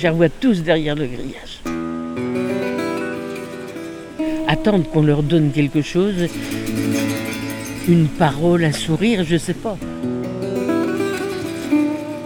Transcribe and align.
Je 0.00 0.04
les 0.04 0.12
revois 0.12 0.30
tous 0.30 0.62
derrière 0.62 0.94
le 0.94 1.04
grillage. 1.04 1.60
Attendre 4.48 4.88
qu'on 4.88 5.02
leur 5.02 5.22
donne 5.22 5.52
quelque 5.52 5.82
chose, 5.82 6.26
une 7.86 8.08
parole, 8.08 8.64
un 8.64 8.72
sourire, 8.72 9.24
je 9.24 9.36
sais 9.36 9.52
pas. 9.52 9.76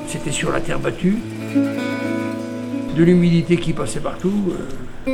C'était 0.06 0.30
sur 0.30 0.52
la 0.52 0.60
terre 0.60 0.78
battue, 0.78 1.16
de 2.96 3.02
l'humidité 3.02 3.56
qui 3.56 3.72
passait 3.72 3.98
partout. 3.98 4.52
euh. 4.52 5.10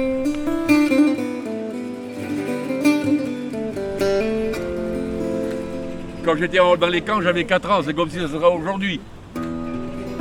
Quand 6.27 6.37
j'étais 6.37 6.59
dans 6.59 6.88
les 6.88 7.01
camps, 7.01 7.23
j'avais 7.23 7.45
4 7.45 7.70
ans, 7.70 7.80
c'est 7.82 7.95
comme 7.95 8.10
si 8.10 8.18
ça 8.18 8.29
serait 8.29 8.54
aujourd'hui. 8.54 9.01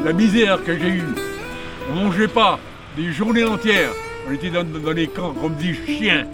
La 0.06 0.14
misère 0.14 0.64
que 0.64 0.80
j'ai 0.80 0.88
eue. 0.88 1.29
On 1.90 1.96
mangeait 1.96 2.28
pas 2.28 2.60
des 2.96 3.12
journées 3.12 3.44
entières. 3.44 3.92
On 4.28 4.32
était 4.32 4.50
dans, 4.50 4.92
les 4.92 5.08
camps 5.08 5.34
comme 5.34 5.56
des 5.56 5.74
chiens. 5.74 6.28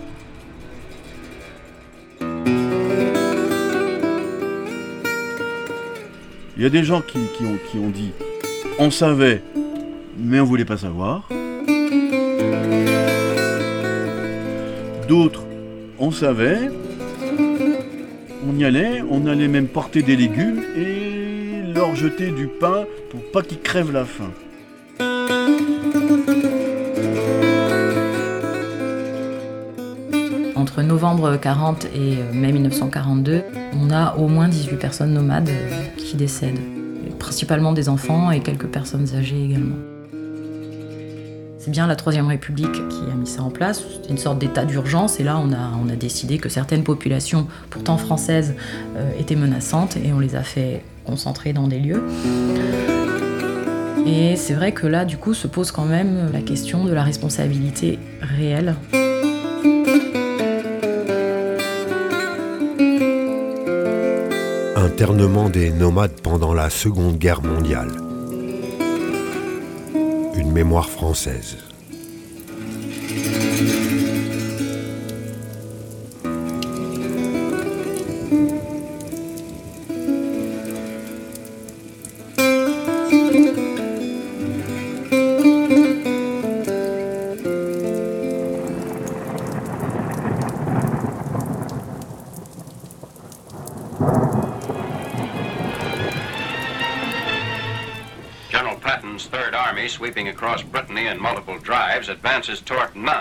Il 6.57 6.63
y 6.63 6.65
a 6.65 6.69
des 6.69 6.83
gens 6.83 7.01
qui, 7.01 7.19
qui 7.37 7.45
ont, 7.45 7.57
qui 7.69 7.77
ont 7.77 7.89
dit 7.89 8.11
on 8.79 8.91
savait, 8.91 9.41
mais 10.17 10.39
on 10.39 10.45
voulait 10.45 10.65
pas 10.65 10.77
savoir. 10.77 11.27
D'autres, 15.07 15.43
on 15.99 16.11
savait, 16.11 16.69
on 18.47 18.57
y 18.57 18.65
allait, 18.65 19.01
on 19.09 19.27
allait 19.27 19.47
même 19.47 19.67
porter 19.67 20.01
des 20.01 20.15
légumes 20.15 20.61
et 20.75 21.73
leur 21.73 21.95
jeter 21.95 22.31
du 22.31 22.47
pain 22.47 22.85
pour 23.09 23.21
pas 23.31 23.41
qu'ils 23.41 23.61
crèvent 23.61 23.93
la 23.93 24.05
faim. 24.05 24.31
Entre 30.75 30.83
novembre 30.83 31.37
40 31.37 31.85
et 31.85 32.17
euh, 32.17 32.33
mai 32.33 32.51
1942, 32.51 33.43
on 33.81 33.91
a 33.91 34.13
au 34.17 34.27
moins 34.27 34.49
18 34.49 34.75
personnes 34.75 35.13
nomades 35.13 35.47
euh, 35.47 35.85
qui 35.95 36.17
décèdent. 36.17 36.59
Principalement 37.17 37.71
des 37.71 37.87
enfants 37.87 38.29
et 38.29 38.41
quelques 38.41 38.67
personnes 38.67 39.07
âgées 39.15 39.41
également. 39.41 39.77
C'est 41.59 41.71
bien 41.71 41.87
la 41.87 41.95
Troisième 41.95 42.27
République 42.27 42.73
qui 42.73 43.09
a 43.09 43.15
mis 43.15 43.25
ça 43.25 43.41
en 43.43 43.51
place. 43.51 43.85
C'était 43.89 44.09
une 44.09 44.17
sorte 44.17 44.37
d'état 44.37 44.65
d'urgence 44.65 45.17
et 45.21 45.23
là 45.23 45.37
on 45.41 45.53
a, 45.53 45.71
on 45.81 45.87
a 45.87 45.95
décidé 45.95 46.39
que 46.39 46.49
certaines 46.49 46.83
populations, 46.83 47.47
pourtant 47.69 47.95
françaises, 47.95 48.53
euh, 48.97 49.11
étaient 49.17 49.37
menaçantes 49.37 49.95
et 49.95 50.11
on 50.11 50.19
les 50.19 50.35
a 50.35 50.43
fait 50.43 50.83
concentrer 51.05 51.53
dans 51.53 51.69
des 51.69 51.79
lieux. 51.79 52.03
Et 54.05 54.35
c'est 54.35 54.53
vrai 54.53 54.73
que 54.73 54.87
là, 54.87 55.05
du 55.05 55.15
coup, 55.15 55.33
se 55.33 55.47
pose 55.47 55.71
quand 55.71 55.85
même 55.85 56.31
la 56.33 56.41
question 56.41 56.83
de 56.83 56.91
la 56.91 57.03
responsabilité 57.03 57.97
réelle 58.19 58.75
Des 65.51 65.71
nomades 65.71 66.21
pendant 66.21 66.53
la 66.53 66.69
Seconde 66.69 67.17
Guerre 67.17 67.41
mondiale. 67.41 67.89
Une 70.35 70.51
mémoire 70.51 70.89
française. 70.89 71.64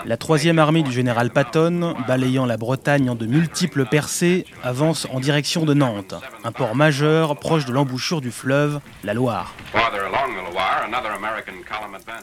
La 0.05 0.17
troisième 0.17 0.59
armée 0.59 0.83
du 0.83 0.91
général 0.91 1.29
Patton, 1.31 1.95
balayant 2.07 2.45
la 2.45 2.57
Bretagne 2.57 3.09
en 3.09 3.15
de 3.15 3.25
multiples 3.25 3.85
percées, 3.85 4.45
avance 4.63 5.07
en 5.11 5.19
direction 5.19 5.65
de 5.65 5.73
Nantes, 5.73 6.15
un 6.45 6.51
port 6.51 6.75
majeur 6.75 7.35
proche 7.37 7.65
de 7.65 7.73
l'embouchure 7.73 8.21
du 8.21 8.31
fleuve, 8.31 8.79
la 9.03 9.15
Loire. 9.15 9.55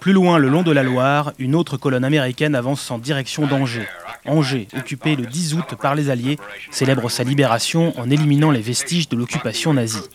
Plus 0.01 0.13
loin 0.13 0.39
le 0.39 0.49
long 0.49 0.63
de 0.63 0.71
la 0.71 0.85
Loire, 0.85 1.33
une 1.41 1.57
autre 1.57 1.77
colonne 1.77 2.05
américaine 2.05 2.55
avance 2.55 2.89
en 2.93 2.99
direction 2.99 3.47
d'Angers. 3.47 3.89
Angers, 4.25 4.69
occupé 4.77 5.17
le 5.17 5.27
10 5.27 5.55
août 5.55 5.75
par 5.81 5.97
les 5.97 6.09
Alliés, 6.09 6.39
célèbre 6.71 7.11
sa 7.11 7.25
libération 7.25 7.99
en 7.99 8.09
éliminant 8.11 8.53
les 8.53 8.61
vestiges 8.61 9.09
de 9.09 9.17
l'occupation 9.17 9.75
nazie. 9.75 10.09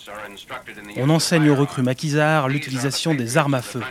On 0.96 1.10
enseigne 1.10 1.50
aux 1.50 1.56
recrues 1.56 1.84
maquisards 1.84 2.48
l'utilisation 2.48 3.14
des 3.14 3.38
armes 3.38 3.56
à 3.56 3.62
feu. 3.62 3.82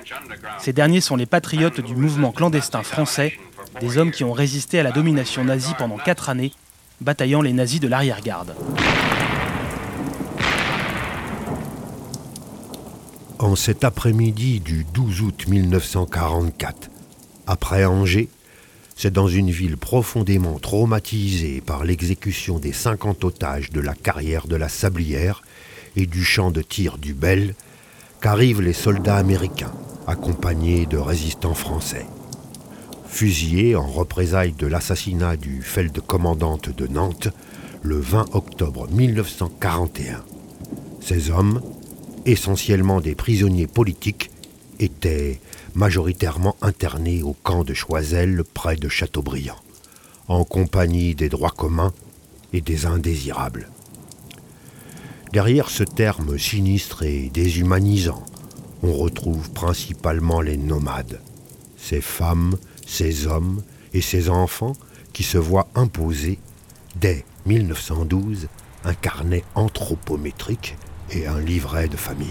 Ces 0.59 0.73
derniers 0.73 1.03
sont 1.03 1.17
les 1.17 1.27
patriotes 1.27 1.83
du 1.83 1.95
mouvement 1.95 2.33
clandestin 2.33 2.83
français, 2.83 3.39
des 3.81 3.99
hommes 3.99 4.13
qui 4.13 4.25
ont 4.25 4.33
résisté 4.33 4.81
à 4.81 4.83
la 4.83 4.93
domination 4.93 5.45
nazie 5.45 5.75
pendant 5.77 5.99
quatre 5.99 6.31
années, 6.31 6.53
bataillant 7.03 7.43
les 7.43 7.53
nazis 7.53 7.81
de 7.81 7.89
l'arrière-garde. 7.89 8.55
En 13.39 13.55
cet 13.55 13.85
après-midi 13.85 14.61
du 14.61 14.87
12 14.95 15.21
août 15.21 15.45
1944, 15.47 16.91
après 17.47 17.85
Angers, 17.85 18.31
c'est 18.97 19.13
dans 19.13 19.29
une 19.29 19.51
ville 19.51 19.77
profondément 19.77 20.59
traumatisée 20.59 21.61
par 21.61 21.85
l'exécution 21.85 22.59
des 22.59 22.73
50 22.73 23.25
otages 23.25 23.71
de 23.73 23.81
la 23.83 23.93
carrière 23.93 24.47
de 24.47 24.57
la 24.57 24.71
Sablière 24.71 25.43
et 25.97 26.07
du 26.07 26.25
champ 26.25 26.51
de 26.51 26.63
tir 26.63 26.97
du 26.97 27.13
Bel 27.13 27.55
qu'arrivent 28.23 28.63
les 28.63 28.73
soldats 28.73 29.17
américains, 29.17 29.75
accompagnés 30.07 30.87
de 30.87 30.97
résistants 30.97 31.55
français. 31.55 32.07
Fusillés 33.07 33.77
en 33.77 33.87
représailles 33.87 34.55
de 34.55 34.67
l'assassinat 34.67 35.37
du 35.37 35.61
Feldcommandante 35.61 36.75
de 36.75 36.87
Nantes 36.87 37.29
le 37.83 38.01
20 38.01 38.35
octobre 38.35 38.89
1941. 38.91 40.25
Ces 41.03 41.31
hommes, 41.31 41.61
essentiellement 42.27 43.01
des 43.01 43.15
prisonniers 43.15 43.67
politiques, 43.67 44.31
étaient 44.79 45.41
majoritairement 45.75 46.57
internés 46.61 47.23
au 47.23 47.33
camp 47.33 47.65
de 47.65 47.73
Choiseul 47.73 48.45
près 48.45 48.77
de 48.77 48.89
Châteaubriand, 48.89 49.57
en 50.29 50.45
compagnie 50.45 51.15
des 51.15 51.29
droits 51.29 51.55
communs 51.57 51.95
et 52.53 52.61
des 52.61 52.85
indésirables. 52.85 53.71
Derrière 55.33 55.71
ce 55.71 55.85
terme 55.85 56.39
sinistre 56.39 57.05
et 57.05 57.31
déshumanisant, 57.33 58.23
on 58.83 58.93
retrouve 58.93 59.51
principalement 59.51 60.41
les 60.41 60.57
nomades, 60.57 61.21
ces 61.77 62.01
femmes, 62.01 62.57
ces 62.87 63.27
hommes 63.27 63.63
et 63.93 64.01
ces 64.01 64.29
enfants 64.29 64.77
qui 65.13 65.23
se 65.23 65.39
voient 65.39 65.69
imposer, 65.75 66.39
dès 66.97 67.25
1912, 67.47 68.49
un 68.85 68.95
carnet 68.95 69.45
anthropométrique 69.55 70.77
et 71.13 71.27
un 71.27 71.41
livret 71.41 71.89
de 71.89 71.97
famille. 71.97 72.29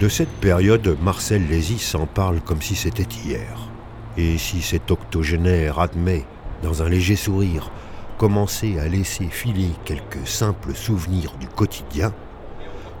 De 0.00 0.08
cette 0.08 0.28
période, 0.40 0.96
Marcel 1.02 1.46
Lézy 1.48 1.78
s'en 1.78 2.06
parle 2.06 2.40
comme 2.40 2.60
si 2.60 2.74
c'était 2.74 3.08
hier. 3.24 3.70
Et 4.18 4.36
si 4.38 4.60
cet 4.60 4.90
octogénaire 4.90 5.78
admet, 5.78 6.24
dans 6.62 6.82
un 6.82 6.88
léger 6.88 7.16
sourire, 7.16 7.70
commencer 8.18 8.78
à 8.78 8.88
laisser 8.88 9.26
filer 9.26 9.70
quelques 9.84 10.26
simples 10.26 10.74
souvenirs 10.74 11.32
du 11.38 11.46
quotidien, 11.46 12.12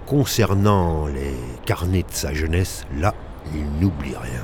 concernant 0.06 1.06
les 1.06 1.34
carnets 1.64 2.02
de 2.02 2.12
sa 2.12 2.32
jeunesse, 2.32 2.86
là, 2.96 3.14
il 3.54 3.64
n'oublie 3.80 4.16
rien. 4.16 4.42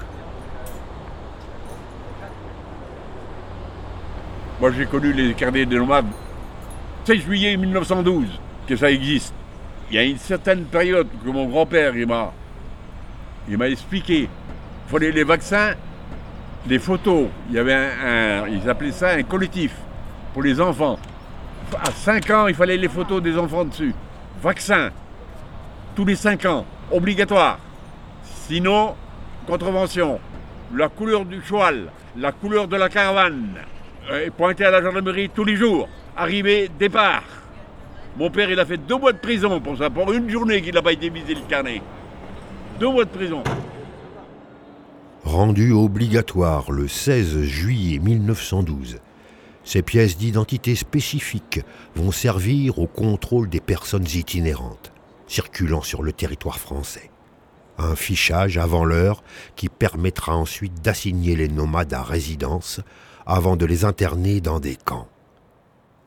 Moi, 4.61 4.71
j'ai 4.73 4.87
connu 4.87 5.13
les 5.13 5.35
carnets 5.35 5.67
des 5.67 5.77
nomades. 5.77 6.07
16 7.05 7.23
juillet 7.23 7.57
1912, 7.57 8.27
que 8.69 8.77
ça 8.77 8.89
existe. 8.89 9.35
Il 9.91 9.97
y 9.97 9.99
a 9.99 10.05
une 10.05 10.19
certaine 10.19 10.65
période 10.65 11.09
que 11.25 11.31
mon 11.31 11.47
grand-père, 11.47 11.97
il 11.97 12.07
m'a, 12.07 12.33
il 13.49 13.59
m'a 13.59 13.69
expliqué. 13.69 14.29
Il 14.87 14.91
fallait 14.91 15.11
les 15.11 15.25
vaccins, 15.25 15.75
les 16.69 16.79
photos. 16.79 17.27
Il 17.51 17.57
y 17.57 17.59
avait 17.59 17.75
un, 17.75 18.47
ils 18.47 18.71
appelaient 18.71 18.93
ça 18.93 19.11
un 19.11 19.23
collectif 19.25 19.73
pour 20.33 20.45
les 20.45 20.61
enfants. 20.61 20.97
À 21.81 21.91
5 21.91 22.31
ans, 22.31 22.47
il 22.47 22.55
fallait 22.55 22.77
les 22.77 22.89
photos 22.89 23.21
des 23.21 23.37
enfants 23.37 23.65
dessus. 23.65 23.95
Vaccin, 24.41 24.91
tous 25.97 26.05
les 26.05 26.17
5 26.17 26.45
ans, 26.47 26.65
obligatoire. 26.93 27.59
Sinon, 28.47 28.95
contravention. 29.47 30.21
La 30.75 30.89
couleur 30.89 31.25
du 31.25 31.43
cheval, 31.43 31.89
la 32.17 32.31
couleur 32.31 32.69
de 32.69 32.77
la 32.77 32.89
caravane, 32.89 33.57
euh, 34.11 34.31
pointé 34.37 34.65
à 34.65 34.71
la 34.71 34.81
gendarmerie 34.81 35.29
tous 35.29 35.45
les 35.45 35.57
jours. 35.57 35.89
Arrivé, 36.17 36.71
départ. 36.79 37.25
Mon 38.17 38.31
père, 38.31 38.51
il 38.51 38.61
a 38.61 38.67
fait 38.67 38.77
deux 38.77 38.99
mois 38.99 39.13
de 39.13 39.19
prison 39.19 39.61
pour 39.61 39.79
ça, 39.79 39.89
pour 39.89 40.13
une 40.13 40.29
journée 40.29 40.61
qu'il 40.61 40.75
n'a 40.75 40.83
pas 40.83 40.93
été 40.93 41.09
visé 41.09 41.35
le 41.35 41.41
carnet. 41.49 41.83
deux 42.79 42.89
mois 42.89 43.05
de 43.05 43.11
prison. 43.11 43.43
Rendu 45.25 45.73
obligatoire 45.73 46.71
le 46.71 46.89
16 46.89 47.43
juillet 47.43 47.99
1912, 47.99 48.99
ces 49.65 49.83
pièces 49.83 50.17
d'identité 50.17 50.75
spécifiques 50.75 51.61
vont 51.95 52.11
servir 52.11 52.79
au 52.79 52.87
contrôle 52.87 53.49
des 53.49 53.61
personnes 53.61 54.07
itinérantes 54.15 54.93
circulant 55.33 55.81
sur 55.81 56.03
le 56.03 56.13
territoire 56.13 56.59
français. 56.59 57.11
Un 57.79 57.97
fichage 57.97 58.59
avant 58.59 58.85
l'heure 58.85 59.25
qui 59.57 59.71
permettra 59.71 60.37
ensuite 60.37 60.83
d'assigner 60.83 61.37
les 61.37 61.49
nomades 61.49 61.95
à 61.95 62.03
résidence 62.03 62.81
avant 63.25 63.57
de 63.57 63.65
les 63.65 63.85
interner 63.87 64.43
dans 64.43 64.61
des 64.61 64.77
camps. 64.77 65.09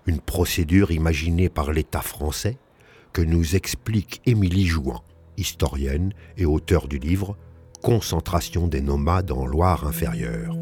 Une 0.08 0.20
procédure 0.20 0.92
imaginée 0.92 1.50
par 1.50 1.72
l'État 1.72 2.02
français 2.02 2.58
que 3.12 3.22
nous 3.22 3.56
explique 3.56 4.22
Émilie 4.26 4.68
Jouan, 4.68 5.04
historienne 5.38 6.14
et 6.38 6.46
auteure 6.46 6.88
du 6.88 7.00
livre 7.00 7.38
Concentration 7.82 8.68
des 8.68 8.82
nomades 8.82 9.32
en 9.32 9.46
Loire 9.46 9.88
inférieure. 9.88 10.56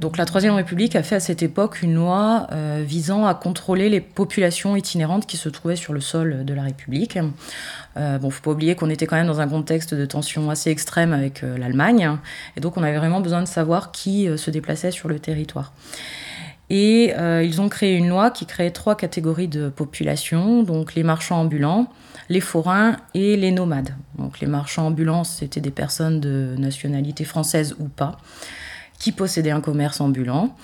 Donc 0.00 0.16
la 0.16 0.24
Troisième 0.24 0.54
République 0.54 0.96
a 0.96 1.02
fait 1.02 1.16
à 1.16 1.20
cette 1.20 1.42
époque 1.42 1.82
une 1.82 1.94
loi 1.94 2.46
euh, 2.52 2.82
visant 2.84 3.26
à 3.26 3.34
contrôler 3.34 3.90
les 3.90 4.00
populations 4.00 4.74
itinérantes 4.74 5.26
qui 5.26 5.36
se 5.36 5.50
trouvaient 5.50 5.76
sur 5.76 5.92
le 5.92 6.00
sol 6.00 6.46
de 6.46 6.54
la 6.54 6.62
République. 6.62 7.18
Euh, 7.98 8.16
bon, 8.18 8.30
faut 8.30 8.42
pas 8.42 8.52
oublier 8.52 8.74
qu'on 8.74 8.88
était 8.88 9.06
quand 9.06 9.16
même 9.16 9.26
dans 9.26 9.40
un 9.40 9.48
contexte 9.48 9.94
de 9.94 10.06
tension 10.06 10.48
assez 10.48 10.70
extrême 10.70 11.12
avec 11.12 11.42
euh, 11.42 11.58
l'Allemagne, 11.58 12.16
et 12.56 12.60
donc 12.60 12.78
on 12.78 12.82
avait 12.82 12.96
vraiment 12.96 13.20
besoin 13.20 13.42
de 13.42 13.48
savoir 13.48 13.92
qui 13.92 14.26
euh, 14.26 14.38
se 14.38 14.50
déplaçait 14.50 14.90
sur 14.90 15.06
le 15.08 15.18
territoire. 15.18 15.74
Et 16.72 17.12
ils 17.42 17.60
ont 17.60 17.68
créé 17.68 17.96
une 17.96 18.08
loi 18.08 18.30
qui 18.30 18.46
créait 18.46 18.70
trois 18.70 18.94
catégories 18.94 19.48
de 19.48 19.70
population, 19.70 20.62
donc 20.62 20.94
les 20.94 21.02
marchands 21.02 21.40
ambulants, 21.40 21.88
les 22.28 22.38
forains 22.38 22.96
et 23.12 23.36
les 23.36 23.50
nomades. 23.50 23.96
Donc 24.16 24.38
les 24.38 24.46
marchands 24.46 24.86
ambulants, 24.86 25.24
c'était 25.24 25.60
des 25.60 25.72
personnes 25.72 26.20
de 26.20 26.54
nationalité 26.58 27.24
française 27.24 27.74
ou 27.80 27.88
pas 27.88 28.18
qui 29.00 29.10
possédaient 29.10 29.50
un 29.50 29.60
commerce 29.60 30.00
ambulant. 30.00 30.54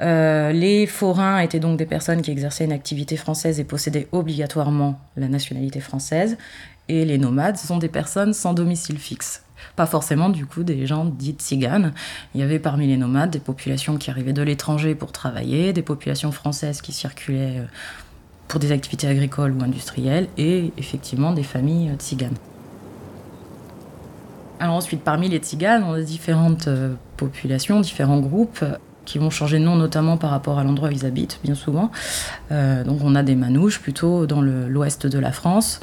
Euh, 0.00 0.52
les 0.52 0.86
forains 0.86 1.38
étaient 1.38 1.60
donc 1.60 1.78
des 1.78 1.86
personnes 1.86 2.20
qui 2.20 2.30
exerçaient 2.30 2.64
une 2.64 2.72
activité 2.72 3.16
française 3.16 3.58
et 3.58 3.64
possédaient 3.64 4.08
obligatoirement 4.12 5.00
la 5.16 5.28
nationalité 5.28 5.80
française. 5.80 6.36
Et 6.88 7.04
les 7.04 7.18
nomades 7.18 7.56
sont 7.56 7.78
des 7.78 7.88
personnes 7.88 8.34
sans 8.34 8.52
domicile 8.52 8.98
fixe. 8.98 9.42
Pas 9.76 9.86
forcément 9.86 10.28
du 10.28 10.46
coup 10.46 10.62
des 10.62 10.86
gens 10.86 11.04
dits 11.04 11.34
tziganes. 11.34 11.92
Il 12.34 12.40
y 12.40 12.44
avait 12.44 12.58
parmi 12.58 12.86
les 12.86 12.96
nomades 12.96 13.30
des 13.30 13.40
populations 13.40 13.96
qui 13.96 14.10
arrivaient 14.10 14.32
de 14.32 14.42
l'étranger 14.42 14.94
pour 14.94 15.12
travailler, 15.12 15.72
des 15.72 15.82
populations 15.82 16.32
françaises 16.32 16.80
qui 16.80 16.92
circulaient 16.92 17.58
euh, 17.58 17.64
pour 18.46 18.60
des 18.60 18.72
activités 18.72 19.06
agricoles 19.06 19.52
ou 19.52 19.62
industrielles, 19.62 20.28
et 20.38 20.72
effectivement 20.78 21.32
des 21.32 21.42
familles 21.42 21.90
euh, 21.90 21.96
tziganes. 21.96 22.38
Alors 24.58 24.74
ensuite, 24.74 25.02
parmi 25.02 25.28
les 25.28 25.38
tziganes, 25.38 25.84
on 25.84 25.92
a 25.92 26.00
différentes 26.00 26.68
populations, 27.18 27.80
différents 27.80 28.20
groupes 28.20 28.64
qui 29.08 29.18
vont 29.18 29.30
changer 29.30 29.58
de 29.58 29.64
nom, 29.64 29.74
notamment 29.74 30.18
par 30.18 30.30
rapport 30.30 30.58
à 30.58 30.64
l'endroit 30.64 30.90
où 30.90 30.92
ils 30.92 31.06
habitent, 31.06 31.40
bien 31.42 31.54
souvent. 31.54 31.90
Euh, 32.52 32.84
donc 32.84 33.00
on 33.02 33.14
a 33.14 33.22
des 33.22 33.34
manouches 33.34 33.80
plutôt 33.80 34.26
dans 34.26 34.42
l'ouest 34.42 35.06
de 35.06 35.18
la 35.18 35.32
France, 35.32 35.80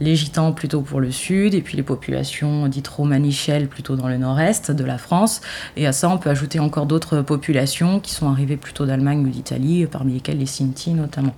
les 0.00 0.16
gitans 0.16 0.52
plutôt 0.52 0.80
pour 0.80 0.98
le 0.98 1.10
sud, 1.10 1.54
et 1.54 1.60
puis 1.60 1.76
les 1.76 1.82
populations 1.82 2.66
dites 2.68 2.88
romanichelles 2.88 3.68
plutôt 3.68 3.94
dans 3.94 4.08
le 4.08 4.16
nord-est 4.16 4.70
de 4.70 4.84
la 4.84 4.96
France. 4.96 5.42
Et 5.76 5.86
à 5.86 5.92
ça, 5.92 6.08
on 6.08 6.16
peut 6.16 6.30
ajouter 6.30 6.60
encore 6.60 6.86
d'autres 6.86 7.20
populations 7.20 8.00
qui 8.00 8.12
sont 8.12 8.30
arrivées 8.30 8.56
plutôt 8.56 8.86
d'Allemagne 8.86 9.24
ou 9.26 9.28
d'Italie, 9.28 9.86
parmi 9.86 10.14
lesquelles 10.14 10.38
les 10.38 10.46
Sinti 10.46 10.94
notamment. 10.94 11.34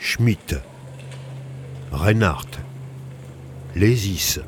Schmitt, 0.00 0.56
Reinhardt, 1.92 2.58
Lésis. 3.76 4.38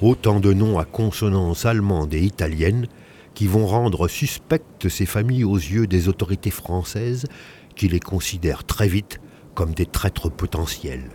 Autant 0.00 0.40
de 0.40 0.52
noms 0.52 0.80
à 0.80 0.84
consonance 0.84 1.66
allemande 1.66 2.12
et 2.14 2.20
italienne 2.20 2.88
qui 3.32 3.46
vont 3.46 3.64
rendre 3.64 4.08
suspectes 4.08 4.88
ces 4.88 5.06
familles 5.06 5.44
aux 5.44 5.56
yeux 5.56 5.86
des 5.86 6.08
autorités 6.08 6.50
françaises 6.50 7.26
qui 7.76 7.86
les 7.86 8.00
considèrent 8.00 8.64
très 8.64 8.88
vite 8.88 9.20
comme 9.54 9.72
des 9.72 9.86
traîtres 9.86 10.28
potentiels, 10.28 11.10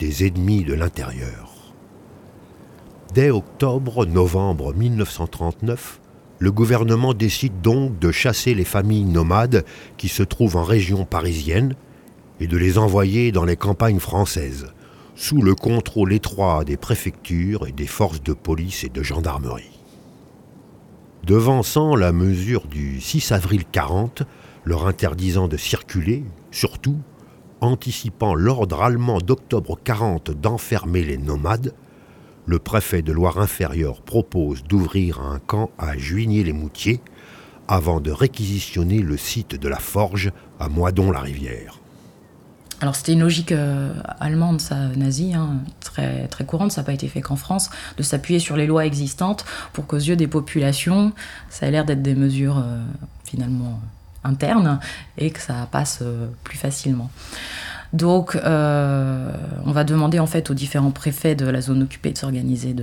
des 0.00 0.26
ennemis 0.26 0.64
de 0.64 0.74
l'intérieur. 0.74 1.74
Dès 3.14 3.30
octobre-novembre 3.30 4.74
1939, 4.74 6.00
le 6.40 6.50
gouvernement 6.50 7.14
décide 7.14 7.60
donc 7.60 8.00
de 8.00 8.10
chasser 8.10 8.54
les 8.54 8.64
familles 8.64 9.04
nomades 9.04 9.64
qui 9.96 10.08
se 10.08 10.24
trouvent 10.24 10.56
en 10.56 10.64
région 10.64 11.04
parisienne 11.04 11.76
et 12.40 12.48
de 12.48 12.56
les 12.56 12.78
envoyer 12.78 13.30
dans 13.30 13.44
les 13.44 13.56
campagnes 13.56 14.00
françaises, 14.00 14.66
sous 15.20 15.42
le 15.42 15.54
contrôle 15.54 16.14
étroit 16.14 16.64
des 16.64 16.78
préfectures 16.78 17.66
et 17.66 17.72
des 17.72 17.86
forces 17.86 18.22
de 18.22 18.32
police 18.32 18.84
et 18.84 18.88
de 18.88 19.02
gendarmerie. 19.02 19.78
Devançant 21.24 21.94
la 21.94 22.10
mesure 22.10 22.66
du 22.66 23.02
6 23.02 23.32
avril 23.32 23.64
40, 23.70 24.22
leur 24.64 24.86
interdisant 24.86 25.46
de 25.46 25.58
circuler, 25.58 26.24
surtout, 26.50 26.96
anticipant 27.60 28.34
l'ordre 28.34 28.80
allemand 28.80 29.18
d'octobre 29.18 29.78
40 29.84 30.30
d'enfermer 30.30 31.02
les 31.02 31.18
nomades, 31.18 31.74
le 32.46 32.58
préfet 32.58 33.02
de 33.02 33.12
Loire-Inférieure 33.12 34.00
propose 34.00 34.64
d'ouvrir 34.64 35.20
un 35.20 35.38
camp 35.38 35.68
à 35.76 35.98
Juigné-les-Moutiers 35.98 37.02
avant 37.68 38.00
de 38.00 38.10
réquisitionner 38.10 39.00
le 39.00 39.18
site 39.18 39.54
de 39.54 39.68
la 39.68 39.80
forge 39.80 40.32
à 40.58 40.70
Moidon-la-Rivière. 40.70 41.79
Alors 42.80 42.96
c'était 42.96 43.12
une 43.12 43.20
logique 43.20 43.52
euh, 43.52 43.92
allemande, 44.20 44.60
ça, 44.60 44.76
nazie, 44.96 45.34
hein, 45.34 45.58
très, 45.80 46.26
très 46.28 46.44
courante, 46.44 46.72
ça 46.72 46.80
n'a 46.80 46.86
pas 46.86 46.94
été 46.94 47.08
fait 47.08 47.20
qu'en 47.20 47.36
France, 47.36 47.68
de 47.98 48.02
s'appuyer 48.02 48.40
sur 48.40 48.56
les 48.56 48.66
lois 48.66 48.86
existantes 48.86 49.44
pour 49.74 49.86
qu'aux 49.86 49.96
yeux 49.96 50.16
des 50.16 50.26
populations, 50.26 51.12
ça 51.50 51.66
ait 51.66 51.70
l'air 51.70 51.84
d'être 51.84 52.00
des 52.00 52.14
mesures 52.14 52.58
euh, 52.58 52.80
finalement 53.24 53.80
internes 54.24 54.80
et 55.18 55.30
que 55.30 55.40
ça 55.40 55.68
passe 55.70 55.98
euh, 56.00 56.28
plus 56.42 56.56
facilement. 56.56 57.10
Donc, 57.92 58.36
euh, 58.36 59.32
on 59.64 59.72
va 59.72 59.82
demander 59.82 60.20
en 60.20 60.26
fait 60.26 60.50
aux 60.50 60.54
différents 60.54 60.92
préfets 60.92 61.34
de 61.34 61.46
la 61.46 61.60
zone 61.60 61.82
occupée 61.82 62.12
de 62.12 62.18
s'organiser, 62.18 62.74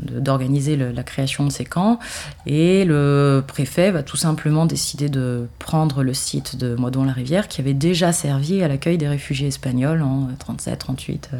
d'organiser 0.00 0.76
la 0.76 1.02
création 1.02 1.44
de 1.44 1.50
ces 1.50 1.64
camps. 1.64 1.98
Et 2.46 2.84
le 2.84 3.44
préfet 3.46 3.90
va 3.90 4.02
tout 4.02 4.16
simplement 4.16 4.64
décider 4.64 5.08
de 5.08 5.46
prendre 5.58 6.02
le 6.02 6.14
site 6.14 6.56
de 6.56 6.74
Moidon-la-Rivière, 6.76 7.48
qui 7.48 7.60
avait 7.60 7.74
déjà 7.74 8.12
servi 8.12 8.62
à 8.62 8.68
l'accueil 8.68 8.96
des 8.96 9.08
réfugiés 9.08 9.48
espagnols 9.48 10.02
en 10.02 10.28
37, 10.38 10.78
38, 10.78 11.30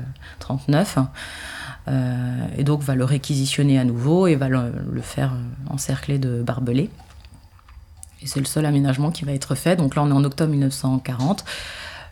39. 0.41 0.99
et 2.59 2.65
donc 2.65 2.83
va 2.83 2.95
le 2.95 3.05
réquisitionner 3.05 3.79
à 3.79 3.85
nouveau 3.85 4.27
et 4.27 4.35
va 4.35 4.49
le, 4.49 4.73
le 4.93 5.01
faire 5.01 5.33
encercler 5.71 6.19
de 6.19 6.43
barbelés. 6.43 6.91
Et 8.23 8.27
c'est 8.27 8.41
le 8.41 8.47
seul 8.47 8.65
aménagement 8.67 9.11
qui 9.11 9.25
va 9.25 9.33
être 9.33 9.55
fait. 9.55 9.77
Donc 9.77 9.97
là, 9.97 10.03
on 10.03 10.09
est 10.09 10.15
en 10.15 10.25
octobre 10.25 10.51
1940. 10.51 11.45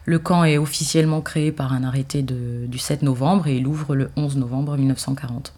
Le 0.04 0.18
camp 0.18 0.44
est 0.44 0.58
officiellement 0.58 1.20
créé 1.20 1.52
par 1.52 1.72
un 1.72 1.84
arrêté 1.84 2.22
du 2.22 2.78
7 2.78 3.02
novembre 3.02 3.46
et 3.46 3.56
il 3.56 3.66
ouvre 3.66 3.94
le 3.94 4.10
11 4.16 4.36
novembre 4.36 4.76
1940. 4.76 5.54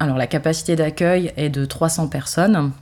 Alors 0.00 0.16
la 0.16 0.26
capacité 0.26 0.76
d'accueil 0.76 1.32
est 1.36 1.50
de 1.50 1.64
300 1.64 2.08
personnes. 2.08 2.72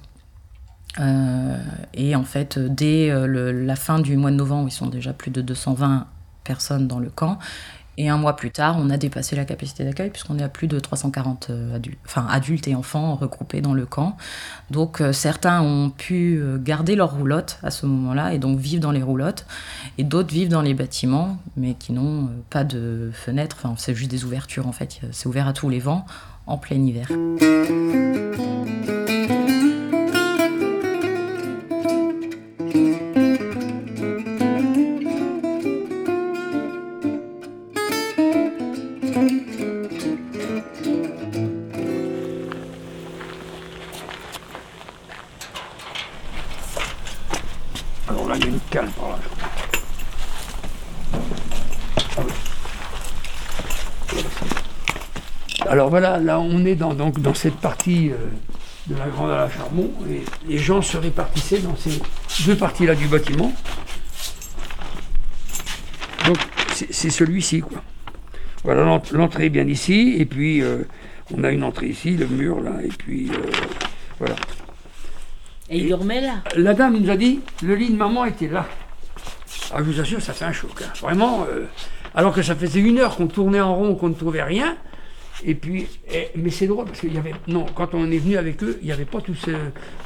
Euh, 1.00 1.56
et 1.94 2.14
en 2.14 2.24
fait, 2.24 2.58
dès 2.58 3.10
euh, 3.10 3.52
la 3.52 3.76
fin 3.76 3.98
du 3.98 4.16
mois 4.16 4.30
de 4.30 4.36
novembre, 4.36 4.68
ils 4.68 4.72
sont 4.72 4.88
déjà 4.88 5.12
plus 5.12 5.30
de 5.30 5.40
220 5.40 6.06
personnes 6.44 6.86
dans 6.86 6.98
le 6.98 7.08
camp. 7.08 7.38
Et 7.98 8.08
un 8.08 8.16
mois 8.16 8.36
plus 8.36 8.50
tard, 8.50 8.76
on 8.78 8.88
a 8.88 8.96
dépassé 8.96 9.36
la 9.36 9.44
capacité 9.44 9.84
d'accueil 9.84 10.10
puisqu'on 10.10 10.38
est 10.38 10.42
à 10.42 10.48
plus 10.48 10.66
de 10.66 10.78
340 10.78 11.48
euh, 11.50 11.76
adultes, 11.76 11.98
adultes 12.28 12.68
et 12.68 12.74
enfants 12.74 13.14
regroupés 13.16 13.60
dans 13.60 13.74
le 13.74 13.84
camp. 13.84 14.16
Donc 14.70 15.00
euh, 15.00 15.12
certains 15.12 15.60
ont 15.60 15.90
pu 15.90 16.38
euh, 16.38 16.58
garder 16.58 16.96
leurs 16.96 17.14
roulottes 17.14 17.58
à 17.62 17.70
ce 17.70 17.84
moment-là 17.84 18.32
et 18.32 18.38
donc 18.38 18.58
vivre 18.58 18.80
dans 18.80 18.92
les 18.92 19.02
roulottes. 19.02 19.46
Et 19.98 20.04
d'autres 20.04 20.32
vivent 20.32 20.48
dans 20.48 20.62
les 20.62 20.74
bâtiments 20.74 21.36
mais 21.56 21.74
qui 21.74 21.92
n'ont 21.92 22.30
pas 22.48 22.64
de 22.64 23.10
fenêtres. 23.12 23.56
Enfin, 23.62 23.74
c'est 23.76 23.94
juste 23.94 24.10
des 24.10 24.24
ouvertures 24.24 24.66
en 24.66 24.72
fait. 24.72 25.00
C'est 25.12 25.26
ouvert 25.26 25.46
à 25.46 25.52
tous 25.52 25.68
les 25.68 25.80
vents 25.80 26.06
en 26.46 26.56
plein 26.56 26.76
hiver. 26.76 27.08
Là 56.22 56.40
on 56.40 56.64
est 56.64 56.74
dans, 56.74 56.94
donc, 56.94 57.20
dans 57.20 57.34
cette 57.34 57.56
partie 57.56 58.10
euh, 58.10 58.16
de 58.86 58.96
la 58.96 59.06
Grande 59.06 59.30
à 59.30 59.36
la 59.36 59.50
Charbon 59.50 59.90
et 60.10 60.22
les 60.48 60.58
gens 60.58 60.82
se 60.82 60.96
répartissaient 60.96 61.60
dans 61.60 61.76
ces 61.76 62.00
deux 62.46 62.56
parties-là 62.56 62.94
du 62.94 63.06
bâtiment. 63.06 63.52
Donc 66.26 66.38
c'est 66.90 67.10
celui-ci, 67.10 67.60
quoi. 67.60 67.82
Voilà, 68.64 69.00
l'entrée 69.12 69.46
est 69.46 69.50
bien 69.50 69.66
ici, 69.66 70.14
et 70.18 70.24
puis 70.24 70.62
euh, 70.62 70.84
on 71.36 71.42
a 71.42 71.50
une 71.50 71.64
entrée 71.64 71.88
ici, 71.88 72.16
le 72.16 72.26
mur 72.26 72.60
là, 72.60 72.72
et 72.84 72.88
puis 72.88 73.28
euh, 73.30 73.50
voilà. 74.18 74.36
Et 75.68 75.78
il 75.78 75.88
dormait 75.88 76.20
là? 76.20 76.42
La 76.56 76.74
dame 76.74 76.98
nous 76.98 77.10
a 77.10 77.16
dit, 77.16 77.40
le 77.62 77.74
lit 77.74 77.90
de 77.90 77.96
maman 77.96 78.24
était 78.24 78.48
là. 78.48 78.66
Ah, 79.72 79.78
je 79.78 79.84
vous 79.84 80.00
assure, 80.00 80.20
ça 80.20 80.32
fait 80.32 80.44
un 80.44 80.52
choc. 80.52 80.70
Hein. 80.82 80.92
Vraiment, 81.00 81.44
euh, 81.50 81.64
alors 82.14 82.32
que 82.32 82.42
ça 82.42 82.54
faisait 82.54 82.80
une 82.80 82.98
heure 82.98 83.16
qu'on 83.16 83.26
tournait 83.26 83.60
en 83.60 83.74
rond, 83.74 83.94
qu'on 83.94 84.10
ne 84.10 84.14
trouvait 84.14 84.42
rien. 84.42 84.76
Et 85.44 85.54
puis, 85.54 85.86
mais 86.36 86.50
c'est 86.50 86.66
drôle 86.66 86.86
parce 86.86 87.00
qu'il 87.00 87.14
y 87.14 87.18
avait, 87.18 87.34
non, 87.48 87.66
quand 87.74 87.94
on 87.94 88.10
est 88.10 88.18
venu 88.18 88.36
avec 88.36 88.62
eux, 88.62 88.78
il 88.80 88.86
n'y 88.86 88.92
avait 88.92 89.04
pas 89.04 89.20
tout, 89.20 89.34
ce, 89.34 89.50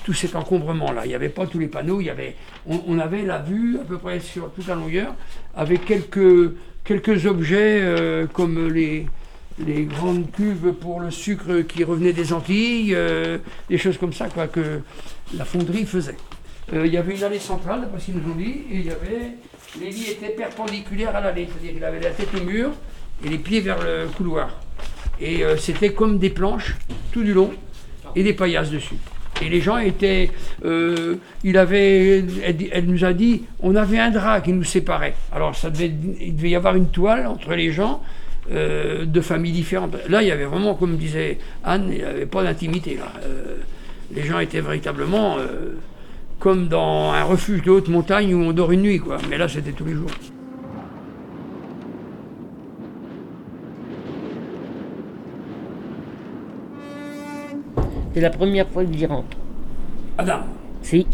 tout 0.05 0.13
cet 0.13 0.35
encombrement-là. 0.35 1.05
Il 1.05 1.09
n'y 1.09 1.15
avait 1.15 1.29
pas 1.29 1.47
tous 1.47 1.59
les 1.59 1.67
panneaux. 1.67 2.01
Il 2.01 2.07
y 2.07 2.11
avait, 2.11 2.37
on, 2.67 2.99
avait 2.99 3.23
la 3.23 3.39
vue 3.39 3.79
à 3.81 3.85
peu 3.85 3.99
près 3.99 4.21
sur 4.21 4.51
toute 4.53 4.67
la 4.67 4.75
longueur, 4.75 5.15
avec 5.55 5.85
quelques, 5.85 6.55
quelques 6.85 7.27
objets 7.27 7.81
euh, 7.83 8.27
comme 8.27 8.69
les, 8.69 9.07
les 9.65 9.85
grandes 9.85 10.31
cuves 10.33 10.73
pour 10.73 11.01
le 11.01 11.11
sucre 11.11 11.63
qui 11.63 11.85
revenait 11.85 12.13
des 12.13 12.33
Antilles, 12.33 12.95
euh, 12.95 13.39
des 13.69 13.79
choses 13.79 13.99
comme 13.99 14.13
ça, 14.13 14.29
que 14.29 14.81
la 15.37 15.45
fonderie 15.45 15.85
faisait. 15.87 16.17
Euh, 16.73 16.87
il 16.87 16.93
y 16.93 16.97
avait 16.97 17.15
une 17.15 17.23
allée 17.23 17.39
centrale, 17.39 17.83
d'après 17.83 18.01
ce 18.01 18.07
qu'ils 18.07 18.17
nous 18.17 18.33
ont 18.33 18.35
dit, 18.35 18.63
et 18.71 18.77
il 18.77 18.87
y 18.87 18.91
avait, 18.91 19.37
les 19.81 19.91
lits 19.91 20.11
étaient 20.11 20.35
perpendiculaires 20.35 21.15
à 21.15 21.21
l'allée, 21.21 21.47
c'est-à-dire 21.49 21.75
qu'il 21.75 21.85
avait 21.85 22.01
la 22.01 22.11
tête 22.11 22.35
au 22.35 22.45
mur 22.45 22.71
et 23.25 23.29
les 23.29 23.39
pieds 23.39 23.61
vers 23.61 23.79
le 23.83 24.09
couloir. 24.17 24.66
Et 25.21 25.45
euh, 25.45 25.57
c'était 25.57 25.93
comme 25.93 26.19
des 26.19 26.31
planches 26.31 26.77
tout 27.13 27.23
du 27.23 27.33
long 27.33 27.51
et 28.15 28.23
des 28.23 28.33
paillasses 28.33 28.71
dessus. 28.71 28.97
Et 29.43 29.49
les 29.49 29.61
gens 29.61 29.77
étaient. 29.77 30.31
Euh, 30.65 31.17
il 31.45 31.59
avait, 31.59 32.25
elle, 32.73 32.87
nous 32.87 33.05
a 33.05 33.13
dit 33.13 33.45
on 33.61 33.77
avait 33.77 33.99
un 33.99 34.11
drap 34.11 34.41
qui 34.41 34.53
nous 34.53 34.65
séparait. 34.65 35.15
Alors 35.33 35.55
ça 35.55 35.71
devait, 35.71 35.93
il 36.21 36.37
devait 36.37 36.51
y 36.51 36.57
avoir 36.57 36.75
une 36.75 36.89
toile 36.89 37.27
entre 37.27 37.55
les 37.55 37.71
gens 37.71 38.03
euh, 38.51 39.05
de 39.05 39.21
familles 39.21 39.53
différentes. 39.53 39.97
Là, 40.09 40.23
il 40.23 40.29
y 40.29 40.31
avait 40.31 40.47
vraiment, 40.47 40.75
comme 40.75 40.97
disait 40.97 41.39
Anne, 41.65 41.89
il 41.91 41.99
n'y 41.99 42.05
avait 42.05 42.27
pas 42.27 42.43
d'intimité. 42.43 42.99
les 44.15 44.23
gens 44.23 44.39
étaient 44.39 44.61
véritablement 44.61 45.37
comme 46.39 46.69
dans 46.69 47.13
un 47.13 47.25
refuge 47.25 47.63
de 47.63 47.71
haute 47.71 47.89
montagne 47.89 48.35
où 48.35 48.43
on 48.43 48.53
dort 48.53 48.73
une 48.73 48.83
nuit. 48.83 48.99
Quoi. 48.99 49.19
Mais 49.29 49.37
là, 49.37 49.49
c'était 49.49 49.73
tous 49.73 49.85
les 49.85 49.95
jours. 49.95 50.11
C'est 58.17 58.23
la 58.23 58.31
première 58.31 58.67
fois 58.67 58.83
que 58.83 58.95
j'y 58.95 59.05
rentre. 59.05 59.37
Adam 60.17 60.39
Si. 60.81 61.07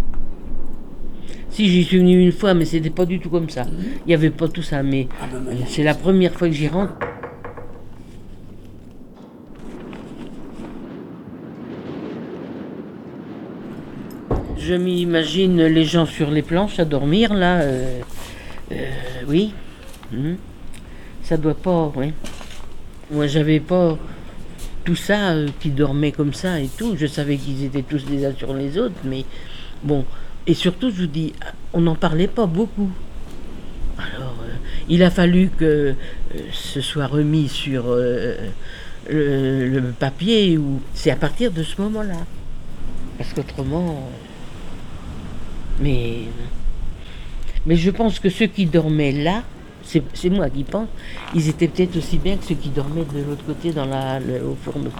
Si, 1.50 1.68
j'y 1.68 1.82
suis 1.82 1.98
venu 1.98 2.22
une 2.22 2.30
fois, 2.30 2.54
mais 2.54 2.64
c'était 2.64 2.90
pas 2.90 3.04
du 3.04 3.18
tout 3.18 3.28
comme 3.28 3.50
ça. 3.50 3.66
Il 4.06 4.06
n'y 4.06 4.14
avait 4.14 4.30
pas 4.30 4.46
tout 4.46 4.62
ça, 4.62 4.84
mais 4.84 5.08
ah 5.20 5.24
ben, 5.32 5.40
ben, 5.40 5.58
c'est 5.66 5.82
la 5.82 5.94
première 5.94 6.32
fois 6.32 6.46
que 6.46 6.54
j'y 6.54 6.68
rentre. 6.68 6.92
Je 14.56 14.74
m'imagine 14.74 15.60
les 15.60 15.84
gens 15.84 16.06
sur 16.06 16.30
les 16.30 16.42
planches 16.42 16.78
à 16.78 16.84
dormir, 16.84 17.34
là. 17.34 17.62
Euh, 17.62 18.00
euh, 18.70 18.76
oui. 19.26 19.52
Hmm. 20.12 20.34
Ça 21.24 21.36
doit 21.36 21.54
pas, 21.54 21.92
oui. 21.96 22.12
Moi, 23.10 23.26
j'avais 23.26 23.58
pas 23.58 23.98
tout 24.84 24.96
ça, 24.96 25.30
euh, 25.30 25.48
qui 25.60 25.70
dormaient 25.70 26.12
comme 26.12 26.34
ça 26.34 26.60
et 26.60 26.68
tout. 26.68 26.96
Je 26.96 27.06
savais 27.06 27.36
qu'ils 27.36 27.64
étaient 27.64 27.82
tous 27.82 28.04
les 28.10 28.24
uns 28.24 28.34
sur 28.36 28.54
les 28.54 28.78
autres, 28.78 28.94
mais 29.04 29.24
bon. 29.82 30.04
Et 30.46 30.54
surtout, 30.54 30.90
je 30.90 31.02
vous 31.02 31.06
dis, 31.06 31.32
on 31.72 31.80
n'en 31.80 31.94
parlait 31.94 32.28
pas 32.28 32.46
beaucoup. 32.46 32.90
Alors, 33.98 34.36
euh, 34.42 34.54
il 34.88 35.02
a 35.02 35.10
fallu 35.10 35.50
que 35.56 35.64
euh, 35.64 35.94
ce 36.52 36.80
soit 36.80 37.06
remis 37.06 37.48
sur 37.48 37.84
le, 39.08 39.80
papier, 39.98 40.58
c'est 40.94 41.10
à 41.10 41.16
partir 41.16 41.52
de 41.52 41.62
ce 41.62 41.80
moment-là. 41.80 42.26
Parce 43.18 43.32
qu'autrement. 43.32 44.10
mais. 45.80 46.22
Mais 47.64 47.76
je 47.76 47.90
pense 47.90 48.18
que 48.18 48.28
ceux 48.28 48.46
qui 48.46 48.66
dormaient 48.66 49.12
là, 49.12 49.44
c'est 49.84 50.30
moi 50.30 50.48
qui 50.50 50.64
pense, 50.64 50.88
ils 51.34 51.48
étaient 51.48 51.68
peut-être 51.68 51.96
aussi 51.96 52.18
bien 52.18 52.36
que 52.36 52.44
ceux 52.44 52.54
qui 52.54 52.70
dormaient 52.70 53.04
de 53.04 53.22
l'autre 53.22 53.44
côté 53.44 53.72
dans 53.72 53.84
la, 53.84 54.20
le, 54.20 54.42
au 54.44 54.54
fourneau. 54.54 54.90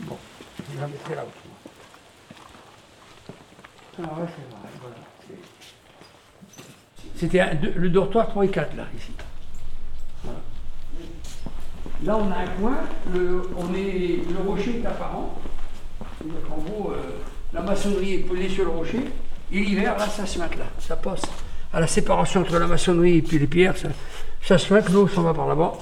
Bon, 0.00 0.16
je 0.72 0.80
la 0.80 0.86
mettrai 0.86 1.14
là 1.14 1.24
aussi. 1.24 1.32
Ah 4.00 4.02
ouais, 4.02 4.28
c'est 4.28 4.56
vrai, 4.56 4.68
voilà. 4.80 4.96
C'était 7.30 7.44
le 7.76 7.90
dortoir 7.90 8.28
3 8.28 8.44
et 8.46 8.48
4, 8.48 8.76
là, 8.76 8.84
ici. 8.96 9.12
Là, 12.04 12.16
on 12.16 12.30
a 12.30 12.36
un 12.36 12.46
coin, 12.58 12.78
le, 13.12 13.42
rocher 14.46 14.80
est 14.82 14.86
apparent. 14.86 15.38
En 16.50 16.56
gros, 16.56 16.92
euh, 16.92 16.96
la 17.52 17.60
maçonnerie 17.60 18.14
est 18.14 18.18
posée 18.18 18.48
sur 18.48 18.64
le 18.64 18.70
rocher, 18.70 19.00
et 19.52 19.60
l'hiver, 19.60 19.98
là, 19.98 20.06
ça 20.06 20.24
se 20.24 20.38
met 20.38 20.46
là. 20.46 20.64
Ça 20.78 20.96
passe 20.96 21.20
à 21.70 21.80
la 21.80 21.86
séparation 21.86 22.40
entre 22.40 22.58
la 22.58 22.66
maçonnerie 22.66 23.18
et 23.18 23.22
puis 23.22 23.38
les 23.38 23.46
pierres, 23.46 23.74
ça, 24.42 24.56
se 24.56 24.72
met, 24.72 24.80
l'eau 24.90 25.06
s'en 25.06 25.22
va 25.22 25.34
par 25.34 25.48
là-bas. 25.48 25.74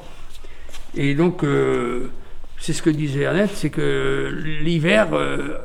Et 0.96 1.14
donc, 1.14 1.44
euh, 1.44 2.10
c'est 2.58 2.72
ce 2.72 2.82
que 2.82 2.90
disait 2.90 3.26
Annette, 3.26 3.52
c'est 3.54 3.70
que 3.70 4.34
l'hiver, 4.62 5.08
euh, 5.12 5.58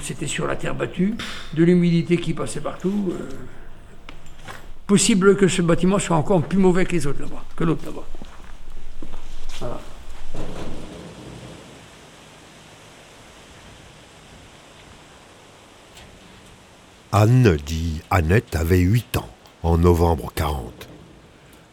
c'était 0.00 0.26
sur 0.26 0.46
la 0.46 0.56
terre 0.56 0.74
battue, 0.74 1.16
de 1.52 1.64
l'humidité 1.64 2.16
qui 2.16 2.32
passait 2.32 2.60
partout 2.60 3.12
possible 4.90 5.36
que 5.36 5.46
ce 5.46 5.62
bâtiment 5.62 6.00
soit 6.00 6.16
encore 6.16 6.42
plus 6.42 6.58
mauvais 6.58 6.84
que 6.84 6.90
les 6.90 7.06
autres 7.06 7.20
là-bas, 7.20 7.44
que 7.54 7.62
l'autre 7.62 7.84
là-bas. 7.86 8.04
Anne, 17.12 17.56
dit 17.64 18.00
Annette, 18.10 18.56
avait 18.56 18.80
8 18.80 19.18
ans 19.18 19.30
en 19.62 19.78
novembre 19.78 20.32
40. 20.34 20.88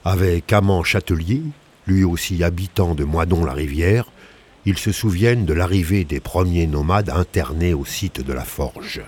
Avec 0.05 0.53
Amand 0.53 0.83
Châtelier, 0.83 1.41
lui 1.87 2.03
aussi 2.03 2.43
habitant 2.43 2.93
de 2.93 3.03
Moidon-la-Rivière, 3.03 4.11
ils 4.65 4.77
se 4.77 4.91
souviennent 4.91 5.45
de 5.45 5.53
l'arrivée 5.55 6.03
des 6.03 6.19
premiers 6.19 6.67
nomades 6.67 7.09
internés 7.09 7.73
au 7.73 7.83
site 7.83 8.21
de 8.21 8.33
la 8.33 8.45
forge. 8.45 9.01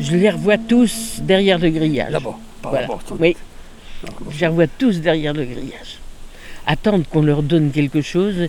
Je 0.00 0.16
les 0.16 0.30
revois 0.30 0.58
tous 0.58 1.20
derrière 1.20 1.58
le 1.58 1.70
grillage. 1.70 2.12
Là-bas, 2.12 2.36
Oui. 3.18 3.36
Je 4.30 4.40
les 4.40 4.46
revois 4.46 4.66
tous 4.66 5.00
derrière 5.00 5.32
le 5.32 5.44
grillage. 5.44 5.98
Attendre 6.66 7.04
qu'on 7.08 7.22
leur 7.22 7.42
donne 7.42 7.70
quelque 7.70 8.00
chose, 8.00 8.48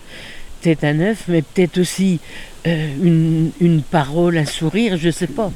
peut-être 0.60 0.84
un 0.84 1.00
œuf, 1.00 1.24
mais 1.28 1.42
peut-être 1.42 1.78
aussi 1.78 2.18
euh, 2.66 3.50
une, 3.60 3.82
parole, 3.82 4.38
un 4.38 4.44
sourire, 4.44 4.96
je 4.96 5.06
ne 5.06 5.12
sais 5.12 5.26
pas. 5.26 5.52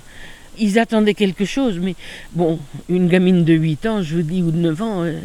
Ils 0.59 0.79
attendaient 0.79 1.15
quelque 1.15 1.45
chose, 1.45 1.79
mais 1.81 1.95
bon, 2.33 2.59
une 2.89 3.09
gamine 3.09 3.45
de 3.45 3.55
8 3.55 3.87
ans, 3.87 4.03
je 4.03 4.17
vous 4.17 4.23
dis, 4.23 4.43
ou 4.43 4.51
de 4.51 4.59
9 4.59 4.83
ans, 4.83 5.03
euh, 5.03 5.19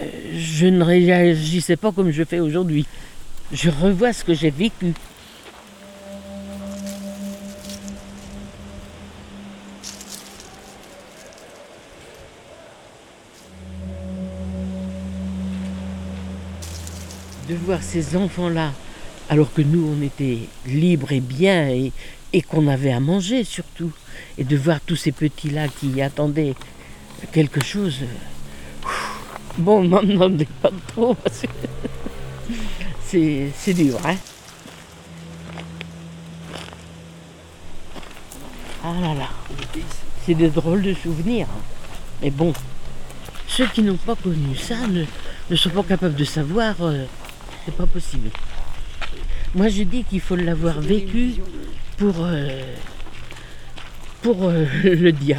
euh, 0.00 0.04
je 0.36 0.66
ne 0.66 0.82
réagissais 0.82 1.76
pas 1.76 1.92
comme 1.92 2.10
je 2.10 2.24
fais 2.24 2.40
aujourd'hui. 2.40 2.86
Je 3.52 3.70
revois 3.70 4.12
ce 4.12 4.24
que 4.24 4.34
j'ai 4.34 4.50
vécu. 4.50 4.94
De 17.48 17.54
voir 17.54 17.82
ces 17.82 18.16
enfants-là, 18.16 18.72
alors 19.28 19.52
que 19.52 19.62
nous, 19.62 19.96
on 19.96 20.02
était 20.02 20.40
libres 20.66 21.12
et 21.12 21.20
bien, 21.20 21.68
et, 21.68 21.92
qu'on 22.42 22.66
avait 22.66 22.92
à 22.92 23.00
manger 23.00 23.44
surtout, 23.44 23.92
et 24.38 24.44
de 24.44 24.56
voir 24.56 24.80
tous 24.80 24.96
ces 24.96 25.12
petits-là 25.12 25.68
qui 25.68 26.02
attendaient 26.02 26.54
quelque 27.32 27.62
chose. 27.62 28.00
Bon, 29.56 29.84
n'en 29.84 30.02
demandez 30.02 30.48
pas 30.60 30.70
trop, 30.88 31.14
parce 31.14 31.42
que 31.42 31.48
c'est 33.56 33.74
dur, 33.74 33.98
hein. 34.04 34.16
Ah 38.82 38.92
là 39.00 39.14
là, 39.14 39.28
c'est 40.26 40.34
des 40.34 40.50
drôles 40.50 40.82
de 40.82 40.92
souvenirs. 40.92 41.46
Hein. 41.50 41.62
Mais 42.20 42.30
bon, 42.30 42.52
ceux 43.48 43.66
qui 43.68 43.82
n'ont 43.82 43.96
pas 43.96 44.14
connu 44.14 44.56
ça 44.56 44.74
ne, 44.88 45.56
sont 45.56 45.70
pas 45.70 45.82
capables 45.84 46.16
de 46.16 46.24
savoir 46.24 46.74
euh, 46.80 47.04
c'est 47.64 47.76
pas 47.76 47.86
possible. 47.86 48.30
Moi, 49.54 49.68
je 49.68 49.82
dis 49.82 50.04
qu'il 50.04 50.20
faut 50.20 50.36
l'avoir 50.36 50.80
vécu 50.80 51.34
pour, 51.96 52.14
euh, 52.20 52.74
pour 54.22 54.44
euh, 54.44 54.64
le 54.84 55.12
dire. 55.12 55.38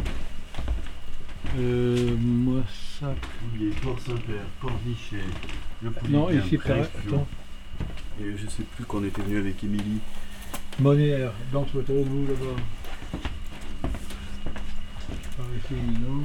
Euh, 1.58 2.14
moi 2.20 2.62
ça. 3.00 3.12
Pouillet, 3.40 3.72
Port-Saint-Père, 3.82 4.46
Pornichet, 4.60 5.16
le 5.82 5.90
Non, 6.08 6.30
ici, 6.30 6.56
attends. 6.64 7.26
Et 8.20 8.36
je 8.36 8.46
sais 8.48 8.62
plus 8.76 8.84
qu'on 8.84 9.02
était 9.02 9.22
venu 9.22 9.38
avec 9.38 9.64
Émilie. 9.64 9.98
Monière, 10.78 11.32
dans 11.52 11.66
ce 11.66 11.72
côté 11.72 11.92
de 11.92 12.04
vous 12.08 12.24
là-bas. 12.28 12.54
Par 15.36 15.46
ici, 15.58 15.74
non. 16.06 16.22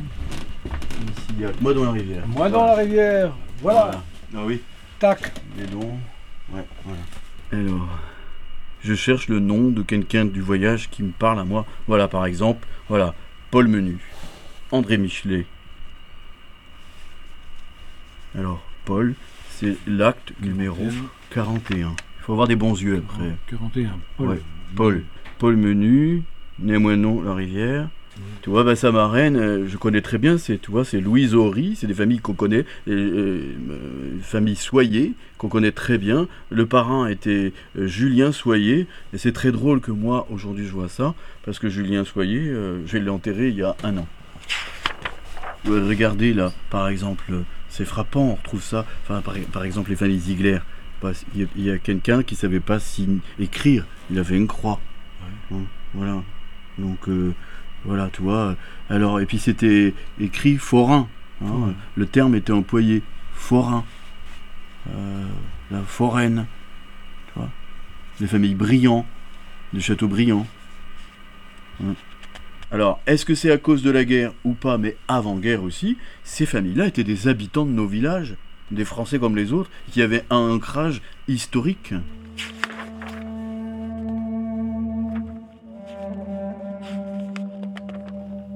Ici, 1.02 1.28
il 1.38 1.42
y 1.42 1.46
a 1.46 1.52
moi 1.62 1.74
dans 1.74 1.84
la 1.86 1.92
rivière. 1.92 2.28
Moi 2.28 2.50
dans 2.50 2.66
la 2.66 2.76
rivière, 2.76 3.34
voilà, 3.62 4.04
Ah 4.36 4.44
oui. 4.46 4.62
tac. 5.00 5.32
Et 5.60 5.66
donc, 5.68 6.00
ouais, 6.52 6.66
voilà. 6.84 7.00
Alors, 7.52 7.88
je 8.82 8.94
cherche 8.94 9.28
le 9.28 9.40
nom 9.40 9.70
de 9.70 9.82
quelqu'un 9.82 10.26
du 10.26 10.42
voyage 10.42 10.90
qui 10.90 11.04
me 11.04 11.12
parle 11.12 11.40
à 11.40 11.44
moi. 11.44 11.66
Voilà, 11.88 12.08
par 12.08 12.26
exemple, 12.26 12.68
voilà, 12.90 13.14
Paul 13.52 13.68
Menu, 13.68 13.98
André 14.72 14.98
Michelet. 14.98 15.46
Alors, 18.38 18.62
Paul, 18.84 19.16
c'est 19.50 19.78
l'acte 19.88 20.34
numéro 20.42 20.84
41. 21.32 21.96
Il 22.20 22.24
faut 22.24 22.34
avoir 22.34 22.48
des 22.48 22.56
bons 22.56 22.80
yeux 22.80 22.98
après. 22.98 23.36
41. 23.48 23.98
Paul. 24.18 24.28
Ouais, 24.30 24.42
Paul. 24.76 25.04
Paul 25.38 25.56
Menu, 25.56 26.24
né 26.60 26.78
non 26.78 27.22
la 27.22 27.34
rivière. 27.34 27.88
Tu 28.42 28.50
vois, 28.50 28.64
bah, 28.64 28.76
sa 28.76 28.92
marraine, 28.92 29.36
euh, 29.36 29.68
je 29.68 29.76
connais 29.78 30.02
très 30.02 30.18
bien, 30.18 30.38
c'est, 30.38 30.62
tu 30.62 30.72
vois, 30.72 30.86
c'est 30.86 31.02
Louise 31.02 31.34
Horry, 31.34 31.76
c'est 31.76 31.88
des 31.88 31.94
familles 31.94 32.20
qu'on 32.20 32.34
connaît, 32.34 32.66
et, 32.88 32.92
euh, 32.92 33.54
famille 34.22 34.56
Soyer, 34.56 35.14
qu'on 35.38 35.50
connaît 35.50 35.72
très 35.72 35.98
bien. 35.98 36.28
Le 36.50 36.66
parrain 36.66 37.08
était 37.08 37.54
euh, 37.78 37.88
Julien 37.88 38.32
Soyer, 38.32 38.88
et 39.14 39.18
c'est 39.18 39.32
très 39.32 39.52
drôle 39.52 39.82
que 39.82 39.92
moi, 39.92 40.28
aujourd'hui, 40.30 40.66
je 40.66 40.72
vois 40.72 40.90
ça, 40.90 41.16
parce 41.44 41.60
que 41.60 41.70
Julien 41.70 42.06
Soyer, 42.06 42.40
euh, 42.48 42.86
je 42.86 42.98
l'ai 42.98 43.10
enterré 43.10 43.50
il 43.50 43.56
y 43.56 43.64
a 43.64 43.76
un 43.84 43.98
an. 43.98 44.08
Regardez 45.66 46.34
là, 46.34 46.54
par 46.70 46.88
exemple, 46.88 47.34
c'est 47.70 47.86
frappant, 47.86 48.30
on 48.30 48.36
retrouve 48.36 48.62
ça, 48.62 48.86
enfin, 49.04 49.22
par, 49.22 49.34
par 49.52 49.64
exemple, 49.64 49.90
les 49.90 49.96
familles 49.96 50.20
Ziegler. 50.20 50.60
Il 51.36 51.48
y 51.58 51.70
a, 51.70 51.78
quelqu'un 51.78 52.24
qui 52.24 52.36
savait 52.36 52.60
pas 52.60 52.80
sign- 52.80 53.20
écrire, 53.40 53.86
il 54.10 54.18
avait 54.18 54.38
une 54.38 54.48
croix. 54.48 54.80
Hein, 55.52 55.58
voilà. 55.94 56.24
Donc, 56.78 57.08
euh, 57.08 57.34
voilà, 57.86 58.10
tu 58.12 58.22
vois. 58.22 58.56
Alors, 58.90 59.20
et 59.20 59.26
puis 59.26 59.40
c'était 59.40 59.94
écrit 60.20 60.58
forain. 60.58 61.08
hein, 61.44 61.50
Ouais. 61.52 61.74
Le 61.96 62.06
terme 62.06 62.36
était 62.36 62.52
employé. 62.54 63.04
Forain. 63.34 63.84
Euh, 64.90 65.26
la 65.72 65.82
foraine. 65.82 66.46
Tu 67.28 67.40
vois. 67.40 67.50
Les 68.20 68.28
familles 68.28 68.56
Briand. 68.56 69.06
De 69.74 69.80
Châteaubriand. 69.80 70.46
Hein. 71.84 71.96
Alors, 72.72 73.00
est-ce 73.08 73.26
que 73.26 73.36
c'est 73.36 73.52
à 73.52 73.58
cause 73.58 73.84
de 73.84 73.92
la 73.92 74.06
guerre 74.06 74.32
ou 74.44 74.54
pas, 74.54 74.78
mais 74.78 74.96
avant-guerre 75.08 75.64
aussi, 75.64 75.98
ces 76.24 76.46
familles-là 76.46 76.88
étaient 76.88 77.04
des 77.04 77.28
habitants 77.28 77.66
de 77.66 77.72
nos 77.72 77.88
villages, 77.88 78.36
des 78.72 78.86
Français 78.86 79.20
comme 79.20 79.36
les 79.36 79.54
autres, 79.54 79.70
qui 79.92 80.02
avaient 80.02 80.24
un 80.30 80.38
ancrage 80.38 81.02
historique. 81.28 81.94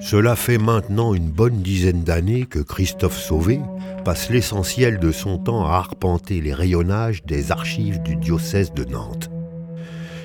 Cela 0.10 0.36
fait 0.36 0.58
maintenant 0.58 1.14
une 1.14 1.30
bonne 1.30 1.62
dizaine 1.62 2.04
d'années 2.04 2.48
que 2.48 2.58
Christophe 2.58 3.20
Sauvé 3.20 3.60
passe 4.04 4.32
l'essentiel 4.32 4.98
de 4.98 5.12
son 5.12 5.38
temps 5.38 5.68
à 5.68 5.74
arpenter 5.74 6.42
les 6.42 6.52
rayonnages 6.52 7.24
des 7.26 7.52
archives 7.52 8.02
du 8.02 8.16
diocèse 8.16 8.74
de 8.74 8.86
Nantes. 8.86 9.30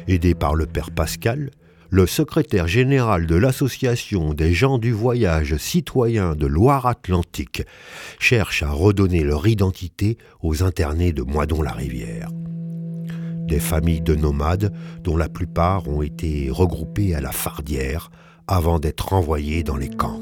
Aidé 0.08 0.34
par 0.34 0.54
le 0.54 0.64
père 0.64 0.90
Pascal, 0.90 1.50
le 1.90 2.06
secrétaire 2.06 2.66
général 2.66 3.26
de 3.26 3.34
l'Association 3.34 4.32
des 4.32 4.54
gens 4.54 4.78
du 4.78 4.90
voyage 4.90 5.58
citoyen 5.58 6.34
de 6.34 6.46
Loire-Atlantique 6.46 7.62
cherche 8.18 8.62
à 8.62 8.70
redonner 8.70 9.22
leur 9.22 9.46
identité 9.46 10.16
aux 10.40 10.62
internés 10.62 11.12
de 11.12 11.20
Moidon-la-Rivière. 11.20 12.30
Des 13.46 13.60
familles 13.60 14.00
de 14.00 14.14
nomades 14.14 14.72
dont 15.02 15.18
la 15.18 15.28
plupart 15.28 15.86
ont 15.88 16.00
été 16.00 16.48
regroupées 16.50 17.14
à 17.14 17.20
la 17.20 17.32
Fardière 17.32 18.10
avant 18.46 18.78
d'être 18.78 19.12
envoyés 19.12 19.62
dans 19.62 19.76
les 19.76 19.88
camps. 19.88 20.20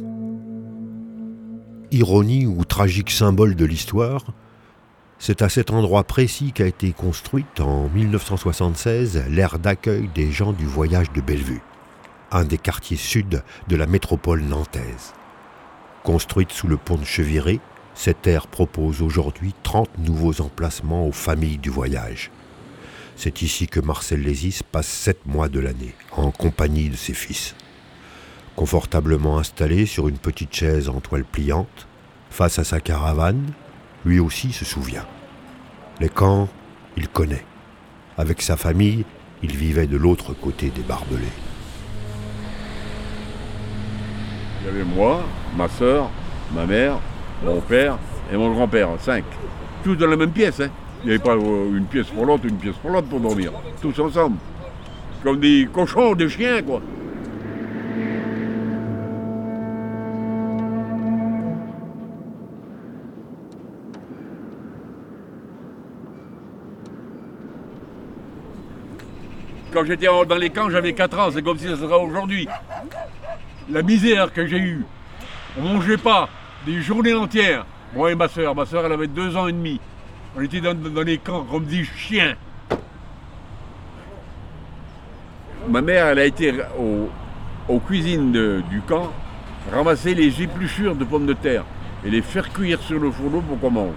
Ironie 1.90 2.46
ou 2.46 2.64
tragique 2.64 3.10
symbole 3.10 3.54
de 3.54 3.64
l'histoire, 3.64 4.24
c'est 5.18 5.42
à 5.42 5.48
cet 5.48 5.70
endroit 5.70 6.04
précis 6.04 6.52
qu'a 6.52 6.66
été 6.66 6.92
construite 6.92 7.60
en 7.60 7.88
1976 7.88 9.24
l'aire 9.28 9.58
d'accueil 9.58 10.08
des 10.14 10.32
gens 10.32 10.52
du 10.52 10.66
voyage 10.66 11.12
de 11.12 11.20
Bellevue, 11.20 11.62
un 12.30 12.44
des 12.44 12.58
quartiers 12.58 12.96
sud 12.96 13.42
de 13.68 13.76
la 13.76 13.86
métropole 13.86 14.42
nantaise. 14.42 15.12
Construite 16.02 16.50
sous 16.50 16.66
le 16.66 16.76
pont 16.76 16.96
de 16.96 17.04
Cheviré, 17.04 17.60
cette 17.94 18.26
aire 18.26 18.46
propose 18.46 19.02
aujourd'hui 19.02 19.54
30 19.62 19.98
nouveaux 19.98 20.40
emplacements 20.40 21.06
aux 21.06 21.12
familles 21.12 21.58
du 21.58 21.70
voyage. 21.70 22.30
C'est 23.16 23.42
ici 23.42 23.68
que 23.68 23.80
Marcel 23.80 24.22
Lézis 24.22 24.60
passe 24.72 24.88
sept 24.88 25.26
mois 25.26 25.48
de 25.48 25.60
l'année, 25.60 25.94
en 26.12 26.30
compagnie 26.30 26.88
de 26.88 26.96
ses 26.96 27.14
fils. 27.14 27.54
Confortablement 28.62 29.38
installé 29.38 29.86
sur 29.86 30.06
une 30.06 30.18
petite 30.18 30.54
chaise 30.54 30.88
en 30.88 31.00
toile 31.00 31.24
pliante, 31.24 31.88
face 32.30 32.60
à 32.60 32.64
sa 32.64 32.78
caravane, 32.78 33.50
lui 34.04 34.20
aussi 34.20 34.52
se 34.52 34.64
souvient. 34.64 35.04
Les 35.98 36.08
camps, 36.08 36.48
il 36.96 37.08
connaît. 37.08 37.44
Avec 38.16 38.40
sa 38.40 38.56
famille, 38.56 39.04
il 39.42 39.56
vivait 39.56 39.88
de 39.88 39.96
l'autre 39.96 40.32
côté 40.32 40.70
des 40.70 40.82
barbelés. 40.82 41.26
Il 44.60 44.66
y 44.66 44.68
avait 44.70 44.84
moi, 44.84 45.24
ma 45.56 45.68
soeur, 45.68 46.08
ma 46.54 46.64
mère, 46.64 47.00
mon 47.44 47.60
père 47.62 47.98
et 48.32 48.36
mon 48.36 48.52
grand-père, 48.52 48.90
cinq. 49.00 49.24
Tous 49.82 49.96
dans 49.96 50.06
la 50.06 50.16
même 50.16 50.30
pièce. 50.30 50.60
Hein. 50.60 50.70
Il 51.02 51.08
n'y 51.08 51.14
avait 51.14 51.24
pas 51.24 51.34
euh, 51.34 51.76
une 51.76 51.86
pièce 51.86 52.06
pour 52.06 52.32
une 52.32 52.58
pièce 52.58 52.76
pour 52.76 53.02
pour 53.02 53.18
dormir. 53.18 53.50
Tous 53.80 53.98
ensemble. 53.98 54.36
Comme 55.24 55.40
des 55.40 55.66
cochons, 55.72 56.14
des 56.14 56.28
chiens, 56.28 56.62
quoi. 56.62 56.80
Quand 69.72 69.84
j'étais 69.84 70.06
dans 70.06 70.36
les 70.36 70.50
camps, 70.50 70.68
j'avais 70.68 70.92
4 70.92 71.18
ans, 71.18 71.30
c'est 71.32 71.42
comme 71.42 71.58
si 71.58 71.66
ça 71.66 71.76
serait 71.76 71.94
aujourd'hui. 71.94 72.46
La 73.70 73.82
misère 73.82 74.32
que 74.32 74.46
j'ai 74.46 74.58
eue. 74.58 74.84
On 75.58 75.62
mangeait 75.62 75.96
pas 75.96 76.28
des 76.66 76.82
journées 76.82 77.14
entières. 77.14 77.64
Moi 77.94 78.12
et 78.12 78.14
ma 78.14 78.28
soeur. 78.28 78.54
Ma 78.54 78.66
soeur, 78.66 78.84
elle 78.84 78.92
avait 78.92 79.06
deux 79.06 79.36
ans 79.36 79.46
et 79.46 79.52
demi. 79.52 79.80
On 80.36 80.42
était 80.42 80.60
dans, 80.60 80.74
les 81.02 81.18
camps 81.18 81.44
comme 81.44 81.64
des 81.64 81.84
chiens. 81.84 82.34
Ma 85.68 85.80
mère, 85.80 86.06
elle 86.06 86.18
a 86.18 86.24
été 86.24 86.52
au- 86.78 87.08
aux 87.68 87.78
cuisines 87.78 88.32
du 88.68 88.80
camp 88.82 89.12
ramasser 89.72 90.14
les 90.14 90.42
épluchures 90.42 90.96
de 90.96 91.04
pommes 91.04 91.26
de 91.26 91.34
terre 91.34 91.64
et 92.04 92.10
les 92.10 92.20
faire 92.20 92.52
cuire 92.52 92.80
sur 92.80 92.98
le 92.98 93.10
fourneau 93.10 93.40
pour 93.42 93.60
qu'on 93.60 93.70
mange. 93.70 93.94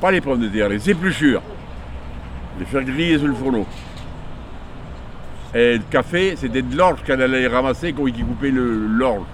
Pas 0.00 0.10
les 0.10 0.20
pommes 0.20 0.40
de 0.40 0.48
terre, 0.48 0.68
les 0.68 0.90
épluchures. 0.90 1.42
Les 2.58 2.64
faire 2.64 2.82
griller 2.84 3.18
sur 3.18 3.28
le 3.28 3.34
fourneau. 3.34 3.66
Et 5.54 5.74
le 5.78 5.82
café, 5.90 6.34
c'était 6.36 6.62
de 6.62 6.76
l'orge 6.76 7.02
qu'elle 7.04 7.22
allait 7.22 7.46
ramasser 7.46 7.92
qui 8.12 8.22
coupait 8.22 8.50
l'orge. 8.52 9.24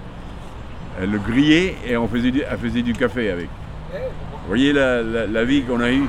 Elle 1.01 1.11
le 1.11 1.19
grillait 1.19 1.75
et 1.87 1.97
on 1.97 2.07
faisait 2.07 2.31
du, 2.31 2.43
elle 2.49 2.59
faisait 2.59 2.83
du 2.83 2.93
café 2.93 3.31
avec. 3.31 3.49
Vous 3.93 4.49
voyez 4.49 4.73
la, 4.73 5.03
la- 5.03 5.45
vie 5.45 5.63
qu'on 5.63 5.81
a 5.81 5.91
eue 5.91 6.07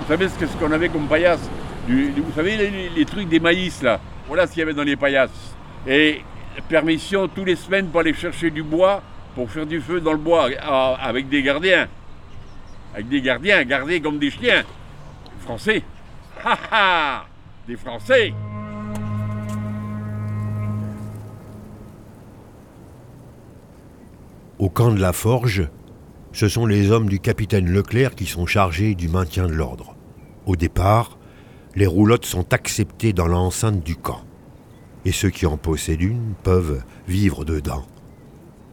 Vous 0.00 0.06
savez 0.08 0.28
ce 0.28 0.56
qu'on 0.58 0.72
avait 0.72 0.88
comme 0.88 1.06
paillasse? 1.06 1.48
Vous 1.88 2.32
savez 2.34 2.56
les- 2.56 2.88
les 2.94 3.04
trucs 3.04 3.28
des 3.28 3.40
maïs 3.40 3.82
là? 3.82 4.00
Voilà 4.28 4.46
ce 4.46 4.52
qu'il 4.52 4.60
y 4.60 4.62
avait 4.62 4.74
dans 4.74 4.82
les 4.82 4.96
paillasses. 4.96 5.54
Et 5.86 6.22
permission 6.68 7.28
tous 7.28 7.44
les 7.44 7.56
semaines 7.56 7.88
pour 7.88 8.00
aller 8.00 8.14
chercher 8.14 8.50
du 8.50 8.62
bois 8.62 9.02
pour 9.36 9.50
faire 9.50 9.66
du 9.66 9.82
feu 9.82 10.00
dans 10.00 10.12
le 10.12 10.18
bois 10.18 10.48
avec 10.98 11.28
des 11.28 11.42
gardiens. 11.42 11.88
Avec 12.94 13.06
des 13.08 13.20
gardiens 13.20 13.62
gardés 13.64 14.00
comme 14.00 14.18
des 14.18 14.30
chiens. 14.30 14.64
Français. 15.40 15.82
Ha 16.42 16.58
ha 16.72 17.26
Des 17.68 17.76
Français 17.76 18.32
Au 24.58 24.70
camp 24.70 24.90
de 24.90 25.00
la 25.00 25.12
Forge, 25.12 25.68
ce 26.32 26.48
sont 26.48 26.64
les 26.64 26.90
hommes 26.90 27.10
du 27.10 27.20
capitaine 27.20 27.70
Leclerc 27.70 28.14
qui 28.14 28.24
sont 28.24 28.46
chargés 28.46 28.94
du 28.94 29.08
maintien 29.08 29.46
de 29.48 29.52
l'ordre. 29.52 29.94
Au 30.46 30.56
départ, 30.56 31.18
les 31.74 31.86
roulottes 31.86 32.24
sont 32.24 32.54
acceptées 32.54 33.12
dans 33.12 33.26
l'enceinte 33.26 33.84
du 33.84 33.96
camp, 33.96 34.22
et 35.06 35.12
ceux 35.12 35.30
qui 35.30 35.46
en 35.46 35.56
possèdent 35.56 36.02
une 36.02 36.34
peuvent 36.42 36.82
vivre 37.08 37.46
dedans. 37.46 37.86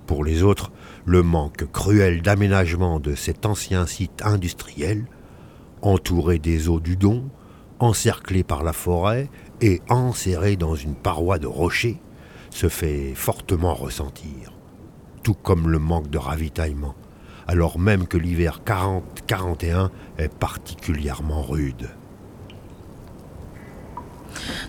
Pour 0.08 0.26
les 0.26 0.44
autres, 0.44 0.72
le 1.06 1.24
manque 1.24 1.72
cruel 1.72 2.22
d'aménagement 2.22 3.00
de 3.00 3.16
cet 3.16 3.46
ancien 3.46 3.86
site 3.86 4.22
industriel, 4.26 5.06
entouré 5.82 6.40
des 6.40 6.68
eaux 6.68 6.82
du 6.82 6.98
Don, 6.98 7.30
encerclé 7.80 8.44
par 8.44 8.64
la 8.64 8.74
forêt 8.74 9.30
et 9.62 9.82
enserré 9.90 10.58
dans 10.58 10.76
une 10.76 10.96
paroi 10.96 11.40
de 11.40 11.48
rochers, 11.48 12.02
se 12.50 12.68
fait 12.68 13.14
fortement 13.16 13.74
ressentir 13.74 14.54
tout 15.24 15.34
comme 15.34 15.70
le 15.70 15.80
manque 15.80 16.10
de 16.10 16.18
ravitaillement, 16.18 16.96
alors 17.48 17.80
même 17.80 18.08
que 18.08 18.18
l'hiver 18.18 18.60
40-41 18.66 19.90
est 20.18 20.34
particulièrement 20.34 21.42
rude. 21.42 21.90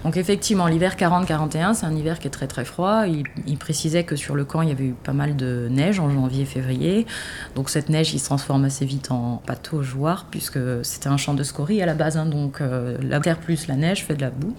Donc 0.04 0.16
effectivement, 0.16 0.66
l'hiver 0.66 0.96
40-41, 0.96 1.74
c'est 1.74 1.87
un 1.87 1.94
hiver 1.94 2.18
qui 2.18 2.26
est 2.26 2.30
très 2.30 2.46
très 2.46 2.64
froid. 2.64 3.04
Il, 3.06 3.58
précisait 3.58 4.04
que 4.04 4.16
sur 4.16 4.34
le 4.34 4.44
camp, 4.44 4.62
il 4.62 4.68
y 4.68 4.72
avait 4.72 4.84
eu 4.84 4.94
pas 4.94 5.12
mal 5.12 5.37
de 5.37 5.68
neige 5.70 6.00
en 6.00 6.10
janvier-février. 6.10 7.06
Donc 7.54 7.70
cette 7.70 7.88
neige, 7.88 8.12
il 8.12 8.18
se 8.18 8.26
transforme 8.26 8.64
assez 8.64 8.84
vite 8.84 9.10
en 9.10 9.42
pâteau 9.46 9.82
jouard, 9.82 10.26
puisque 10.30 10.58
c'était 10.82 11.08
un 11.08 11.16
champ 11.16 11.34
de 11.34 11.42
scorie 11.42 11.80
à 11.82 11.87
la 11.87 11.94
base. 11.94 12.16
Hein. 12.16 12.26
donc 12.26 12.60
euh, 12.60 12.98
la 13.02 13.20
terre 13.20 13.38
plus 13.38 13.66
la 13.66 13.76
neige 13.76 14.04
fait 14.04 14.14
de 14.14 14.20
la 14.20 14.30
boue 14.30 14.54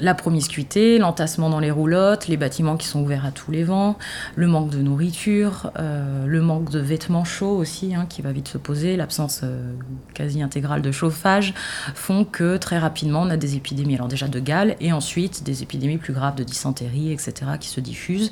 la 0.00 0.14
promiscuité, 0.14 0.98
l'entassement 0.98 1.50
dans 1.50 1.60
les 1.60 1.70
roulottes, 1.70 2.28
les 2.28 2.36
bâtiments 2.36 2.76
qui 2.76 2.86
sont 2.86 3.00
ouverts 3.02 3.24
à 3.24 3.30
tous 3.30 3.50
les 3.50 3.64
vents, 3.64 3.98
le 4.36 4.46
manque 4.46 4.70
de 4.70 4.78
nourriture, 4.78 5.70
euh, 5.78 6.26
le 6.26 6.40
manque 6.40 6.70
de 6.70 6.78
vêtements 6.78 7.24
chauds 7.24 7.56
aussi, 7.56 7.94
hein, 7.94 8.06
qui 8.08 8.22
va 8.22 8.32
vite 8.32 8.48
se 8.48 8.58
poser, 8.58 8.96
l'absence 8.96 9.40
euh, 9.44 9.72
quasi 10.14 10.42
intégrale 10.42 10.82
de 10.82 10.92
chauffage, 10.92 11.54
font 11.94 12.24
que 12.24 12.56
très 12.56 12.78
rapidement 12.78 13.22
on 13.22 13.30
a 13.30 13.36
des 13.36 13.56
épidémies, 13.56 13.94
alors 13.94 14.08
déjà 14.08 14.28
de 14.28 14.40
Galles, 14.40 14.76
et 14.80 14.92
ensuite 14.92 15.42
des 15.42 15.62
épidémies 15.62 15.98
plus 15.98 16.12
graves 16.12 16.34
de 16.34 16.44
dysenterie, 16.44 17.12
etc., 17.12 17.32
qui 17.60 17.68
se 17.68 17.80
diffusent. 17.80 18.30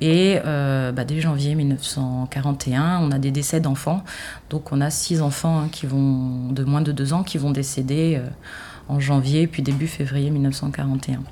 Et 0.00 0.38
euh, 0.46 0.92
bah, 0.92 1.04
dès 1.04 1.20
janvier 1.20 1.54
1941, 1.54 3.00
on 3.02 3.10
a 3.10 3.18
des 3.18 3.30
décès 3.30 3.60
d'enfants. 3.60 4.02
Donc 4.48 4.72
on 4.72 4.80
a 4.80 4.90
six 4.90 5.20
enfants 5.20 5.60
hein, 5.60 5.68
qui 5.70 5.86
vont, 5.86 6.50
de 6.50 6.64
moins 6.64 6.80
de 6.80 6.92
deux 6.92 7.12
ans 7.12 7.22
qui 7.22 7.36
vont 7.36 7.50
décéder 7.50 8.20
en 8.90 8.98
janvier 8.98 9.46
puis 9.46 9.62
début 9.62 9.86
février 9.86 10.30
1941. 10.30 11.22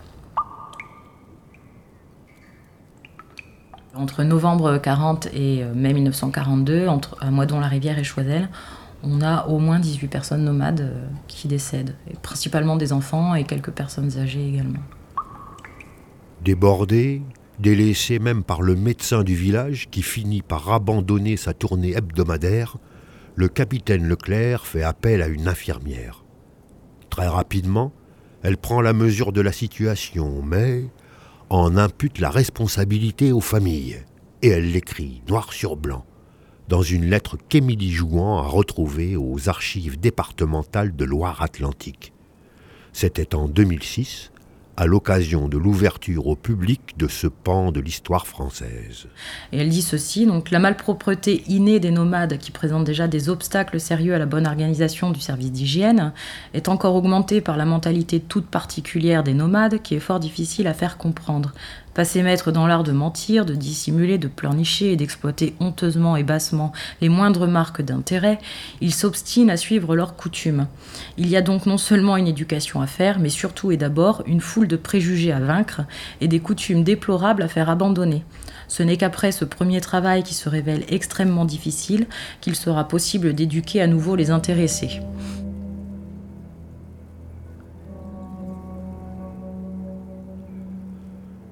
Entre 3.95 4.23
novembre 4.23 4.79
40 4.79 5.27
et 5.35 5.65
euh, 5.65 5.75
mai 5.75 5.93
1942, 5.93 6.87
entre, 6.87 7.17
à 7.21 7.33
Moidon-la-Rivière 7.33 7.99
et 7.99 8.05
Choisel, 8.05 8.49
on 9.03 9.23
a 9.23 9.47
au 9.47 9.59
moins 9.59 9.81
18 9.81 10.07
personnes 10.07 10.45
nomades 10.45 10.81
euh, 10.83 11.07
qui 11.27 11.49
décèdent, 11.49 11.97
principalement 12.23 12.77
des 12.77 12.93
enfants 12.93 13.35
et 13.35 13.43
quelques 13.43 13.73
personnes 13.73 14.17
âgées 14.19 14.47
également. 14.47 14.83
Débordé, 16.45 17.23
délaissé 17.59 18.21
même 18.21 18.45
par 18.45 18.63
le 18.63 18.77
médecin 18.77 19.25
du 19.25 19.35
village 19.35 19.89
qui 19.91 20.03
finit 20.03 20.43
par 20.43 20.71
abandonner 20.71 21.37
sa 21.37 21.53
tournée 21.53 21.97
hebdomadaire, 21.97 22.77
le 23.35 23.49
capitaine 23.49 24.07
Leclerc 24.07 24.65
fait 24.65 24.85
appel 24.85 25.23
à 25.23 25.27
une 25.27 25.49
infirmière. 25.49 26.23
Très 27.19 27.27
rapidement, 27.27 27.93
elle 28.45 28.57
prend 28.57 28.81
la 28.81 28.93
mesure 28.93 29.33
de 29.33 29.41
la 29.41 29.51
situation, 29.51 30.41
mais 30.41 30.85
en 31.51 31.77
impute 31.77 32.21
la 32.21 32.31
responsabilité 32.31 33.33
aux 33.33 33.41
familles. 33.41 34.05
Et 34.43 34.51
elle 34.51 34.71
l'écrit 34.71 35.21
noir 35.29 35.53
sur 35.53 35.75
blanc 35.75 36.07
dans 36.69 36.83
une 36.83 37.07
lettre 37.07 37.37
qu'Émilie 37.49 37.91
Jouan 37.91 38.39
a 38.39 38.47
retrouvée 38.47 39.17
aux 39.17 39.49
archives 39.49 39.99
départementales 39.99 40.95
de 40.95 41.05
Loire-Atlantique. 41.05 42.13
C'était 42.93 43.35
en 43.35 43.49
2006, 43.49 44.31
à 44.79 44.87
l'occasion 44.87 45.49
de 45.49 45.59
l'ouverture 45.59 46.29
au 46.29 46.37
public 46.37 46.97
de 46.97 47.09
ce 47.09 47.27
pan 47.27 47.73
de 47.73 47.81
l'histoire 47.81 48.29
française. 48.29 49.09
Et 49.51 49.59
elle 49.59 49.71
dit 49.71 49.83
ceci, 49.83 50.25
donc 50.25 50.53
la 50.53 50.61
malpropreté 50.61 51.43
innée 51.49 51.81
des 51.81 51.91
nomades 51.91 52.39
qui 52.39 52.53
présente 52.53 52.85
déjà 52.85 53.09
des 53.09 53.29
obstacles 53.29 53.81
sérieux 53.81 54.15
à 54.15 54.21
la 54.21 54.27
bonne 54.27 54.47
organisation 54.47 55.11
du 55.11 55.19
service 55.19 55.51
d'hygiène 55.51 56.13
est 56.55 56.69
encore 56.69 56.95
augmentée 56.95 57.41
par 57.41 57.57
la 57.57 57.65
mentalité 57.65 58.21
toute 58.21 58.47
particulière 58.47 59.25
des 59.25 59.35
nomades 59.35 59.83
qui 59.83 59.97
est 59.97 60.01
fort 60.01 60.21
difficile 60.21 60.69
à 60.69 60.75
faire 60.75 60.97
comprendre. 60.97 61.55
Passé 61.95 62.23
maître 62.23 62.53
dans 62.53 62.67
l'art 62.67 62.85
de 62.85 62.93
mentir, 62.93 63.45
de 63.45 63.55
dissimuler, 63.55 64.19
de 64.19 64.29
pleurnicher 64.29 64.93
et 64.93 64.97
d'exploiter 64.97 65.55
honteusement 65.59 66.17
et 66.17 66.23
bassement 66.23 66.73
les 67.01 67.09
moindres 67.09 67.49
marques 67.49 67.83
d'intérêt, 67.83 68.39
ils 68.81 68.95
s'obstinent 68.95 69.51
à 69.51 69.57
suivre 69.57 69.97
leurs 69.97 70.15
coutumes. 70.15 70.69
Il 71.17 71.29
y 71.29 71.37
a 71.37 71.43
donc 71.43 71.67
non 71.67 71.79
seulement 71.79 72.17
une 72.17 72.29
éducation 72.29 72.81
à 72.81 72.87
faire, 72.87 73.19
mais 73.19 73.31
surtout 73.31 73.73
et 73.73 73.77
d'abord 73.77 74.23
une 74.27 74.41
foule 74.41 74.69
de 74.69 74.77
préjugés 74.77 75.33
à 75.33 75.41
vaincre 75.41 75.83
et 76.21 76.29
des 76.29 76.41
coutumes 76.41 76.85
déplorables 76.85 77.43
à 77.43 77.49
faire 77.49 77.69
abandonner. 77.71 78.25
Ce 78.69 78.83
n'est 78.83 78.99
qu'après 78.99 79.33
ce 79.33 79.45
premier 79.45 79.81
travail 79.81 80.23
qui 80.23 80.35
se 80.35 80.49
révèle 80.49 80.85
extrêmement 80.89 81.47
difficile 81.47 82.07
qu'il 82.41 82.55
sera 82.55 82.87
possible 82.87 83.35
d'éduquer 83.35 83.81
à 83.81 83.87
nouveau 83.87 84.15
les 84.15 84.31
intéressés. 84.31 85.01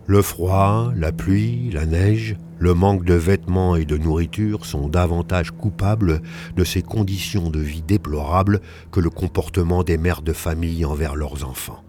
Le 0.08 0.22
froid, 0.22 0.92
la 0.94 1.10
pluie, 1.10 1.70
la 1.72 1.84
neige, 1.84 2.36
le 2.60 2.74
manque 2.74 3.04
de 3.04 3.14
vêtements 3.14 3.74
et 3.74 3.84
de 3.84 3.96
nourriture 3.96 4.64
sont 4.64 4.88
davantage 4.88 5.50
coupables 5.50 6.22
de 6.54 6.62
ces 6.62 6.80
conditions 6.80 7.50
de 7.50 7.58
vie 7.58 7.82
déplorables 7.82 8.60
que 8.92 9.00
le 9.00 9.10
comportement 9.10 9.82
des 9.82 9.98
mères 9.98 10.22
de 10.22 10.32
famille 10.32 10.84
envers 10.84 11.16
leurs 11.16 11.44
enfants. 11.44 11.82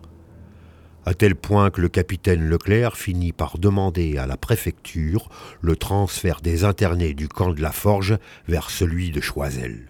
À 1.06 1.13
tel 1.13 1.36
point 1.36 1.69
que 1.69 1.80
le 1.80 1.89
capitaine 1.89 2.49
Leclerc 2.49 2.97
finit 2.97 3.34
par 3.34 3.60
demander 3.60 4.17
à 4.17 4.25
la 4.25 4.36
préfecture 4.36 5.30
le 5.62 5.75
transfert 5.75 6.41
des 6.41 6.63
internés 6.63 7.13
du 7.13 7.27
camp 7.27 7.53
de 7.53 7.62
la 7.62 7.71
Forge 7.71 8.17
vers 8.47 8.71
celui 8.71 9.12
de 9.12 9.21
Choisel. 9.21 9.89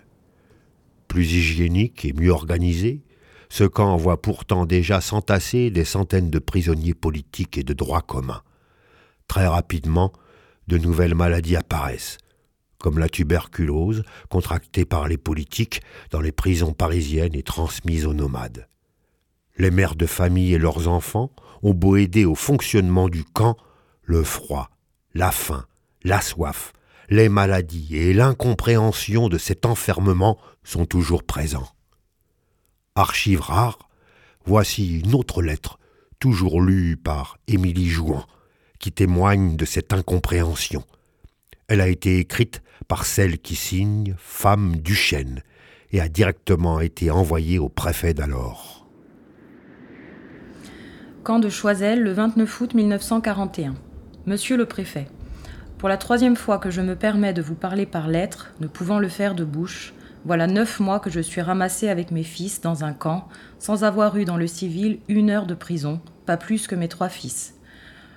Plus 1.07 1.31
hygiénique 1.31 2.03
et 2.03 2.11
mieux 2.11 2.31
organisé, 2.31 3.01
ce 3.49 3.63
camp 3.63 3.95
voit 3.97 4.21
pourtant 4.21 4.65
déjà 4.65 5.01
s'entasser 5.01 5.69
des 5.69 5.85
centaines 5.85 6.29
de 6.29 6.39
prisonniers 6.39 6.93
politiques 6.93 7.57
et 7.57 7.63
de 7.63 7.73
droit 7.73 8.01
commun. 8.01 8.41
Très 9.27 9.47
rapidement, 9.47 10.11
de 10.67 10.77
nouvelles 10.77 11.15
maladies 11.15 11.55
apparaissent, 11.55 12.17
comme 12.77 12.99
la 12.99 13.09
tuberculose, 13.09 14.03
contractée 14.29 14.85
par 14.85 15.07
les 15.07 15.17
politiques 15.17 15.81
dans 16.11 16.21
les 16.21 16.31
prisons 16.31 16.73
parisiennes 16.73 17.35
et 17.35 17.43
transmise 17.43 18.05
aux 18.05 18.13
nomades. 18.13 18.67
Les 19.57 19.71
mères 19.71 19.95
de 19.95 20.05
famille 20.05 20.53
et 20.53 20.59
leurs 20.59 20.87
enfants 20.87 21.31
ont 21.63 21.73
beau 21.73 21.95
aider 21.95 22.25
au 22.25 22.35
fonctionnement 22.35 23.09
du 23.09 23.23
camp, 23.23 23.57
le 24.03 24.23
froid, 24.23 24.69
la 25.13 25.31
faim, 25.31 25.65
la 26.03 26.21
soif, 26.21 26.73
les 27.09 27.29
maladies 27.29 27.95
et 27.95 28.13
l'incompréhension 28.13 29.29
de 29.29 29.37
cet 29.37 29.65
enfermement 29.65 30.37
sont 30.63 30.85
toujours 30.85 31.23
présents 31.23 31.67
archive 32.99 33.41
rare, 33.41 33.89
voici 34.45 34.99
une 34.99 35.13
autre 35.13 35.41
lettre, 35.41 35.79
toujours 36.19 36.61
lue 36.61 36.97
par 36.97 37.37
Émilie 37.47 37.89
Jouan, 37.89 38.25
qui 38.79 38.91
témoigne 38.91 39.55
de 39.55 39.65
cette 39.65 39.93
incompréhension. 39.93 40.83
Elle 41.67 41.81
a 41.81 41.87
été 41.87 42.19
écrite 42.19 42.61
par 42.87 43.05
celle 43.05 43.39
qui 43.39 43.55
signe 43.55 44.15
Femme 44.17 44.77
Duchesne 44.77 45.41
et 45.91 46.01
a 46.01 46.09
directement 46.09 46.79
été 46.79 47.11
envoyée 47.11 47.59
au 47.59 47.69
préfet 47.69 48.13
d'alors. 48.13 48.87
Camp 51.23 51.39
de 51.39 51.49
Choisel, 51.49 52.01
le 52.01 52.13
29 52.13 52.61
août 52.61 52.73
1941. 52.73 53.75
Monsieur 54.25 54.57
le 54.57 54.65
préfet, 54.65 55.07
pour 55.77 55.89
la 55.89 55.97
troisième 55.97 56.35
fois 56.35 56.57
que 56.57 56.71
je 56.71 56.81
me 56.81 56.95
permets 56.95 57.33
de 57.33 57.41
vous 57.41 57.55
parler 57.55 57.85
par 57.85 58.07
lettre, 58.07 58.53
ne 58.59 58.67
pouvant 58.67 58.99
le 58.99 59.09
faire 59.09 59.35
de 59.35 59.43
bouche, 59.43 59.93
voilà 60.27 60.45
neuf 60.45 60.81
mois 60.81 60.99
que 60.99 61.09
je 61.09 61.21
suis 61.21 61.39
ramassée 61.39 61.87
avec 61.87 62.11
mes 62.11 62.21
fils 62.21 62.59
dans 62.59 62.83
un 62.83 62.91
camp, 62.91 63.29
sans 63.59 63.85
avoir 63.85 64.17
eu 64.17 64.25
dans 64.25 64.35
le 64.35 64.45
civil 64.45 64.99
une 65.07 65.29
heure 65.29 65.45
de 65.45 65.53
prison, 65.53 66.01
pas 66.25 66.35
plus 66.35 66.67
que 66.67 66.75
mes 66.75 66.89
trois 66.89 67.07
fils. 67.07 67.55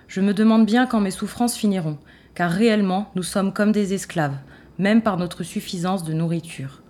Je 0.08 0.20
me 0.20 0.34
demande 0.34 0.66
bien 0.66 0.86
quand 0.86 0.98
mes 0.98 1.12
souffrances 1.12 1.56
finiront, 1.56 1.98
car 2.34 2.50
réellement 2.50 3.12
nous 3.14 3.22
sommes 3.22 3.52
comme 3.52 3.70
des 3.70 3.94
esclaves, 3.94 4.34
même 4.76 5.02
par 5.02 5.18
notre 5.18 5.44
suffisance 5.44 6.02
de 6.02 6.12
nourriture. 6.12 6.82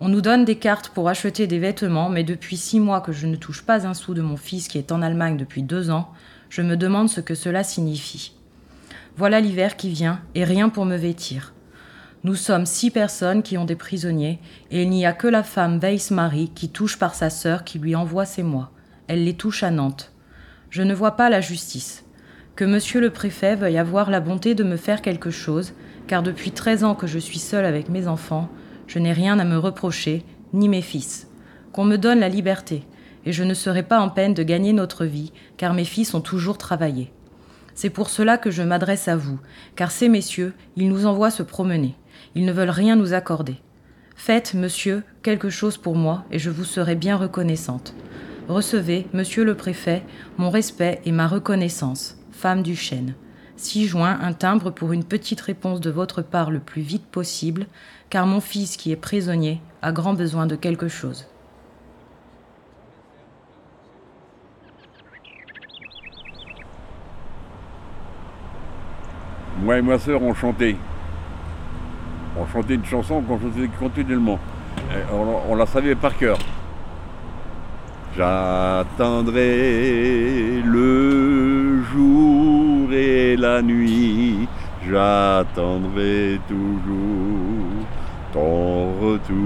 On 0.00 0.10
nous 0.10 0.20
donne 0.20 0.44
des 0.44 0.56
cartes 0.56 0.90
pour 0.90 1.08
acheter 1.08 1.46
des 1.46 1.58
vêtements, 1.58 2.10
mais 2.10 2.22
depuis 2.22 2.58
six 2.58 2.78
mois 2.78 3.00
que 3.00 3.12
je 3.12 3.26
ne 3.26 3.36
touche 3.36 3.62
pas 3.62 3.86
un 3.86 3.94
sou 3.94 4.12
de 4.12 4.20
mon 4.20 4.36
fils 4.36 4.68
qui 4.68 4.76
est 4.76 4.92
en 4.92 5.00
Allemagne 5.00 5.38
depuis 5.38 5.62
deux 5.62 5.90
ans, 5.90 6.10
je 6.50 6.60
me 6.60 6.76
demande 6.76 7.08
ce 7.08 7.22
que 7.22 7.34
cela 7.34 7.64
signifie. 7.64 8.34
Voilà 9.16 9.40
l'hiver 9.40 9.78
qui 9.78 9.88
vient, 9.88 10.20
et 10.34 10.44
rien 10.44 10.68
pour 10.68 10.84
me 10.84 10.96
vêtir. 10.96 11.54
Nous 12.24 12.36
sommes 12.36 12.66
six 12.66 12.92
personnes 12.92 13.42
qui 13.42 13.58
ont 13.58 13.64
des 13.64 13.74
prisonniers, 13.74 14.38
et 14.70 14.82
il 14.82 14.90
n'y 14.90 15.04
a 15.06 15.12
que 15.12 15.26
la 15.26 15.42
femme 15.42 15.80
Weiss-Marie 15.80 16.52
qui 16.54 16.68
touche 16.68 16.96
par 16.96 17.16
sa 17.16 17.30
sœur 17.30 17.64
qui 17.64 17.80
lui 17.80 17.96
envoie 17.96 18.26
ses 18.26 18.44
mois. 18.44 18.70
Elle 19.08 19.24
les 19.24 19.34
touche 19.34 19.64
à 19.64 19.72
Nantes. 19.72 20.12
Je 20.70 20.82
ne 20.82 20.94
vois 20.94 21.16
pas 21.16 21.30
la 21.30 21.40
justice. 21.40 22.04
Que 22.54 22.64
monsieur 22.64 23.00
le 23.00 23.10
préfet 23.10 23.56
veuille 23.56 23.76
avoir 23.76 24.08
la 24.08 24.20
bonté 24.20 24.54
de 24.54 24.62
me 24.62 24.76
faire 24.76 25.02
quelque 25.02 25.32
chose, 25.32 25.72
car 26.06 26.22
depuis 26.22 26.52
treize 26.52 26.84
ans 26.84 26.94
que 26.94 27.08
je 27.08 27.18
suis 27.18 27.40
seule 27.40 27.64
avec 27.64 27.88
mes 27.88 28.06
enfants, 28.06 28.48
je 28.86 29.00
n'ai 29.00 29.12
rien 29.12 29.40
à 29.40 29.44
me 29.44 29.58
reprocher, 29.58 30.24
ni 30.52 30.68
mes 30.68 30.82
fils. 30.82 31.26
Qu'on 31.72 31.84
me 31.84 31.98
donne 31.98 32.20
la 32.20 32.28
liberté, 32.28 32.84
et 33.26 33.32
je 33.32 33.42
ne 33.42 33.54
serai 33.54 33.82
pas 33.82 33.98
en 33.98 34.10
peine 34.10 34.34
de 34.34 34.44
gagner 34.44 34.72
notre 34.72 35.06
vie, 35.06 35.32
car 35.56 35.74
mes 35.74 35.84
fils 35.84 36.14
ont 36.14 36.20
toujours 36.20 36.56
travaillé. 36.56 37.12
C'est 37.74 37.90
pour 37.90 38.08
cela 38.08 38.38
que 38.38 38.52
je 38.52 38.62
m'adresse 38.62 39.08
à 39.08 39.16
vous, 39.16 39.40
car 39.74 39.90
ces 39.90 40.08
messieurs, 40.08 40.54
ils 40.76 40.88
nous 40.88 41.06
envoient 41.06 41.32
se 41.32 41.42
promener. 41.42 41.96
Ils 42.34 42.44
ne 42.44 42.52
veulent 42.52 42.70
rien 42.70 42.96
nous 42.96 43.12
accorder. 43.12 43.56
Faites, 44.16 44.54
monsieur, 44.54 45.02
quelque 45.22 45.50
chose 45.50 45.76
pour 45.76 45.96
moi, 45.96 46.24
et 46.30 46.38
je 46.38 46.50
vous 46.50 46.64
serai 46.64 46.94
bien 46.94 47.16
reconnaissante. 47.16 47.94
Recevez, 48.48 49.06
monsieur 49.12 49.44
le 49.44 49.54
préfet, 49.54 50.02
mon 50.38 50.50
respect 50.50 51.00
et 51.04 51.12
ma 51.12 51.26
reconnaissance, 51.26 52.18
femme 52.30 52.62
du 52.62 52.76
chêne. 52.76 53.14
6 53.56 53.86
juin, 53.86 54.18
un 54.20 54.32
timbre 54.32 54.70
pour 54.70 54.92
une 54.92 55.04
petite 55.04 55.40
réponse 55.40 55.80
de 55.80 55.90
votre 55.90 56.22
part 56.22 56.50
le 56.50 56.58
plus 56.58 56.82
vite 56.82 57.06
possible, 57.06 57.66
car 58.10 58.26
mon 58.26 58.40
fils 58.40 58.76
qui 58.76 58.90
est 58.92 58.96
prisonnier 58.96 59.60
a 59.82 59.92
grand 59.92 60.14
besoin 60.14 60.46
de 60.46 60.56
quelque 60.56 60.88
chose. 60.88 61.26
Moi 69.60 69.78
et 69.78 69.82
ma 69.82 69.98
sœur, 69.98 70.22
on 70.22 70.34
chantait. 70.34 70.76
On 72.38 72.46
chantait 72.46 72.74
une 72.74 72.84
chanson 72.84 73.20
qu'on 73.22 73.38
faisait 73.38 73.68
continuellement. 73.78 74.38
On 75.48 75.54
la 75.54 75.66
savait 75.66 75.94
par 75.94 76.16
cœur. 76.16 76.38
J'attendrai 78.16 79.40
le 80.62 81.82
jour 81.82 82.92
et 82.92 83.36
la 83.36 83.62
nuit, 83.62 84.46
j'attendrai 84.86 86.38
toujours 86.46 87.86
ton 88.34 88.92
retour. 89.00 89.36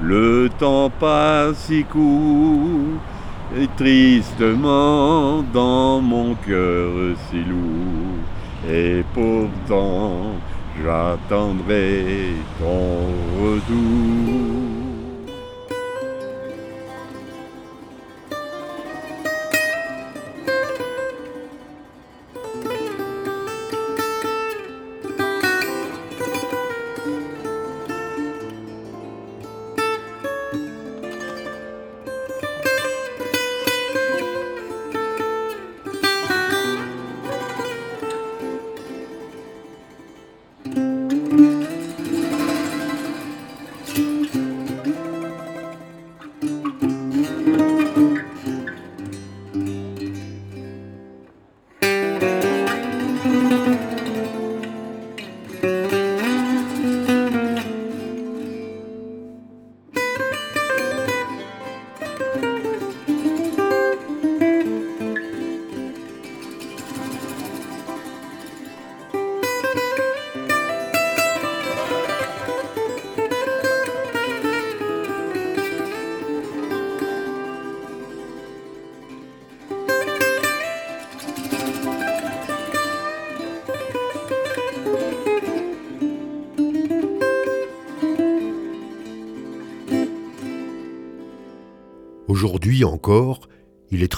Le 0.00 0.48
temps 0.58 0.88
passe 0.88 1.58
si 1.58 1.84
court, 1.84 2.98
et 3.58 3.68
tristement 3.76 5.42
dans 5.52 6.00
mon 6.00 6.34
cœur 6.34 7.14
si 7.28 7.44
lourd. 7.44 8.20
Et 8.70 9.04
pourtant, 9.12 10.32
j'attendrai 10.80 12.34
ton 12.58 13.06
retour. 13.40 14.81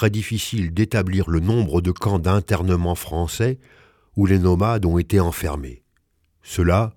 Difficile 0.09 0.73
d'établir 0.73 1.29
le 1.29 1.39
nombre 1.39 1.81
de 1.81 1.91
camps 1.91 2.19
d'internement 2.19 2.95
français 2.95 3.59
où 4.15 4.25
les 4.25 4.39
nomades 4.39 4.85
ont 4.85 4.97
été 4.97 5.19
enfermés. 5.19 5.83
Cela, 6.43 6.93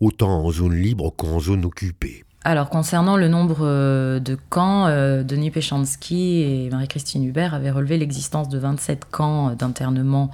autant 0.00 0.44
en 0.44 0.50
zone 0.50 0.74
libre 0.74 1.14
qu'en 1.16 1.40
zone 1.40 1.64
occupée. 1.64 2.24
Alors, 2.44 2.70
concernant 2.70 3.16
le 3.16 3.28
nombre 3.28 3.58
euh, 3.66 4.20
de 4.20 4.36
camps, 4.48 4.86
euh, 4.86 5.22
Denis 5.22 5.50
Péchanski 5.50 6.42
et 6.42 6.70
Marie-Christine 6.70 7.24
Hubert 7.24 7.52
avaient 7.52 7.70
relevé 7.70 7.98
l'existence 7.98 8.48
de 8.48 8.58
27 8.58 9.06
camps 9.10 9.54
d'internement 9.54 10.30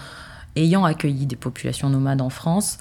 ayant 0.57 0.85
accueilli 0.85 1.27
des 1.27 1.37
populations 1.37 1.91
nomades 1.91 2.21
en 2.21 2.31
France, 2.31 2.79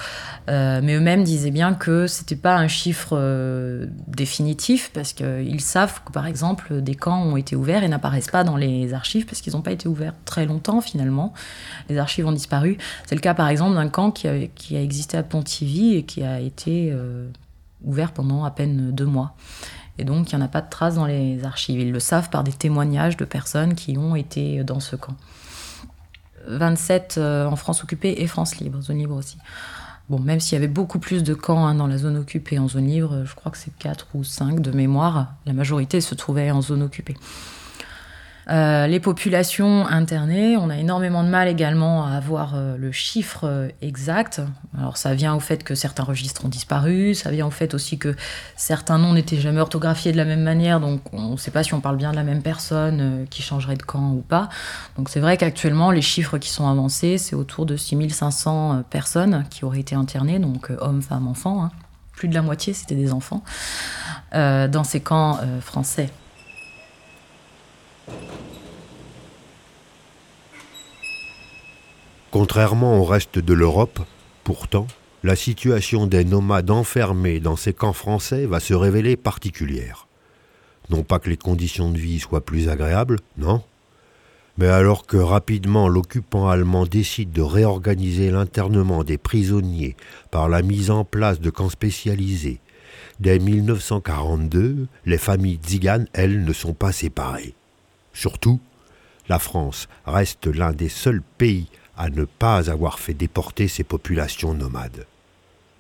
euh, 0.49 0.79
mais 0.83 0.95
eux-mêmes 0.95 1.23
disaient 1.23 1.51
bien 1.51 1.73
que 1.73 2.07
c'était 2.07 2.35
pas 2.35 2.55
un 2.55 2.67
chiffre 2.67 3.11
euh, 3.13 3.87
définitif 4.07 4.91
parce 4.93 5.13
qu'ils 5.13 5.61
savent 5.61 6.03
que 6.03 6.11
par 6.11 6.27
exemple 6.27 6.81
des 6.81 6.95
camps 6.95 7.23
ont 7.23 7.37
été 7.37 7.55
ouverts 7.55 7.83
et 7.83 7.87
n'apparaissent 7.87 8.29
pas 8.31 8.43
dans 8.43 8.57
les 8.57 8.93
archives 8.93 9.25
parce 9.25 9.41
qu'ils 9.41 9.53
n'ont 9.53 9.61
pas 9.61 9.71
été 9.71 9.87
ouverts 9.87 10.13
très 10.25 10.45
longtemps 10.45 10.81
finalement. 10.81 11.33
Les 11.89 11.97
archives 11.97 12.27
ont 12.27 12.31
disparu. 12.31 12.77
C'est 13.05 13.15
le 13.15 13.21
cas 13.21 13.33
par 13.33 13.47
exemple 13.47 13.75
d'un 13.75 13.89
camp 13.89 14.11
qui 14.11 14.27
a, 14.27 14.81
existé 14.81 15.17
à 15.17 15.23
Pontivy 15.23 15.95
et 15.95 16.03
qui 16.03 16.23
a 16.23 16.39
été 16.39 16.89
euh, 16.91 17.27
ouvert 17.83 18.11
pendant 18.11 18.43
à 18.43 18.51
peine 18.51 18.91
deux 18.91 19.05
mois. 19.05 19.35
Et 19.99 20.05
donc, 20.05 20.31
il 20.31 20.35
n'y 20.35 20.41
en 20.41 20.45
a 20.45 20.49
pas 20.49 20.61
de 20.61 20.69
traces 20.69 20.95
dans 20.95 21.05
les 21.05 21.45
archives. 21.45 21.79
Ils 21.79 21.91
le 21.91 21.99
savent 21.99 22.31
par 22.31 22.43
des 22.43 22.51
témoignages 22.51 23.15
de 23.15 23.25
personnes 23.25 23.75
qui 23.75 23.95
ont 23.95 24.15
été 24.15 24.63
dans 24.63 24.79
ce 24.79 24.95
camp. 24.95 25.15
27 26.47 27.15
euh, 27.17 27.45
en 27.45 27.55
France 27.55 27.83
occupée 27.83 28.15
et 28.17 28.27
France 28.27 28.57
libre, 28.57 28.81
zone 28.81 28.97
libre 28.97 29.15
aussi. 29.15 29.37
Bon, 30.09 30.19
même 30.19 30.39
s'il 30.39 30.53
y 30.53 30.57
avait 30.57 30.67
beaucoup 30.67 30.99
plus 30.99 31.23
de 31.23 31.33
camps 31.33 31.65
hein, 31.65 31.75
dans 31.75 31.87
la 31.87 31.97
zone 31.97 32.17
occupée 32.17 32.59
en 32.59 32.67
zone 32.67 32.87
libre, 32.87 33.23
je 33.25 33.33
crois 33.35 33.51
que 33.51 33.57
c'est 33.57 33.75
4 33.77 34.07
ou 34.15 34.23
5 34.23 34.59
de 34.59 34.71
mémoire, 34.71 35.35
la 35.45 35.53
majorité 35.53 36.01
se 36.01 36.13
trouvait 36.13 36.51
en 36.51 36.61
zone 36.61 36.83
occupée. 36.83 37.15
Euh, 38.49 38.87
les 38.87 38.99
populations 38.99 39.87
internées, 39.87 40.57
on 40.57 40.69
a 40.69 40.77
énormément 40.77 41.23
de 41.23 41.29
mal 41.29 41.47
également 41.47 42.05
à 42.05 42.11
avoir 42.11 42.55
euh, 42.55 42.75
le 42.77 42.91
chiffre 42.91 43.45
euh, 43.45 43.69
exact. 43.81 44.41
Alors 44.77 44.97
ça 44.97 45.13
vient 45.13 45.33
au 45.33 45.39
fait 45.39 45.63
que 45.63 45.75
certains 45.75 46.03
registres 46.03 46.43
ont 46.43 46.49
disparu, 46.49 47.13
ça 47.13 47.31
vient 47.31 47.47
au 47.47 47.51
fait 47.51 47.73
aussi 47.73 47.97
que 47.97 48.15
certains 48.57 48.97
noms 48.97 49.13
n'étaient 49.13 49.39
jamais 49.39 49.61
orthographiés 49.61 50.11
de 50.11 50.17
la 50.17 50.25
même 50.25 50.43
manière, 50.43 50.81
donc 50.81 51.01
on 51.13 51.31
ne 51.31 51.37
sait 51.37 51.51
pas 51.51 51.63
si 51.63 51.73
on 51.73 51.79
parle 51.79 51.95
bien 51.95 52.11
de 52.11 52.17
la 52.17 52.23
même 52.23 52.41
personne 52.41 53.25
qui 53.29 53.41
changerait 53.41 53.77
de 53.77 53.83
camp 53.83 54.11
ou 54.11 54.21
pas. 54.21 54.49
Donc 54.97 55.09
c'est 55.09 55.21
vrai 55.21 55.37
qu'actuellement 55.37 55.91
les 55.91 56.01
chiffres 56.01 56.37
qui 56.37 56.49
sont 56.49 56.67
avancés, 56.67 57.17
c'est 57.17 57.35
autour 57.35 57.65
de 57.65 57.77
6500 57.77 58.73
euh, 58.73 58.81
personnes 58.81 59.45
qui 59.49 59.63
auraient 59.63 59.79
été 59.79 59.95
internées, 59.95 60.39
donc 60.39 60.69
hommes, 60.79 61.01
femmes, 61.01 61.27
enfants. 61.27 61.63
Hein. 61.63 61.71
Plus 62.11 62.27
de 62.27 62.33
la 62.33 62.41
moitié 62.41 62.73
c'était 62.73 62.95
des 62.95 63.11
enfants 63.11 63.43
dans 64.33 64.83
ces 64.83 64.99
camps 64.99 65.39
français. 65.61 66.09
Contrairement 72.31 72.99
au 72.99 73.03
reste 73.03 73.37
de 73.37 73.53
l'Europe, 73.53 73.99
pourtant, 74.43 74.87
la 75.23 75.35
situation 75.35 76.07
des 76.07 76.25
nomades 76.25 76.71
enfermés 76.71 77.39
dans 77.39 77.55
ces 77.55 77.73
camps 77.73 77.93
français 77.93 78.45
va 78.45 78.59
se 78.59 78.73
révéler 78.73 79.15
particulière. 79.15 80.07
Non 80.89 81.03
pas 81.03 81.19
que 81.19 81.29
les 81.29 81.37
conditions 81.37 81.91
de 81.91 81.97
vie 81.97 82.19
soient 82.19 82.43
plus 82.43 82.69
agréables, 82.69 83.19
non, 83.37 83.61
mais 84.57 84.67
alors 84.67 85.05
que 85.05 85.17
rapidement 85.17 85.87
l'occupant 85.87 86.49
allemand 86.49 86.85
décide 86.85 87.31
de 87.31 87.41
réorganiser 87.41 88.31
l'internement 88.31 89.03
des 89.03 89.17
prisonniers 89.17 89.95
par 90.29 90.49
la 90.49 90.61
mise 90.61 90.91
en 90.91 91.05
place 91.05 91.39
de 91.39 91.49
camps 91.49 91.69
spécialisés, 91.69 92.59
dès 93.19 93.39
1942, 93.39 94.87
les 95.05 95.17
familles 95.17 95.59
tziganes, 95.63 96.07
elles, 96.13 96.43
ne 96.43 96.53
sont 96.53 96.73
pas 96.73 96.91
séparées. 96.91 97.55
Surtout, 98.13 98.59
la 99.27 99.39
France 99.39 99.87
reste 100.05 100.47
l'un 100.47 100.71
des 100.71 100.89
seuls 100.89 101.21
pays 101.37 101.67
à 101.97 102.09
ne 102.09 102.25
pas 102.25 102.69
avoir 102.69 102.99
fait 102.99 103.13
déporter 103.13 103.67
ces 103.67 103.83
populations 103.83 104.53
nomades. 104.53 105.05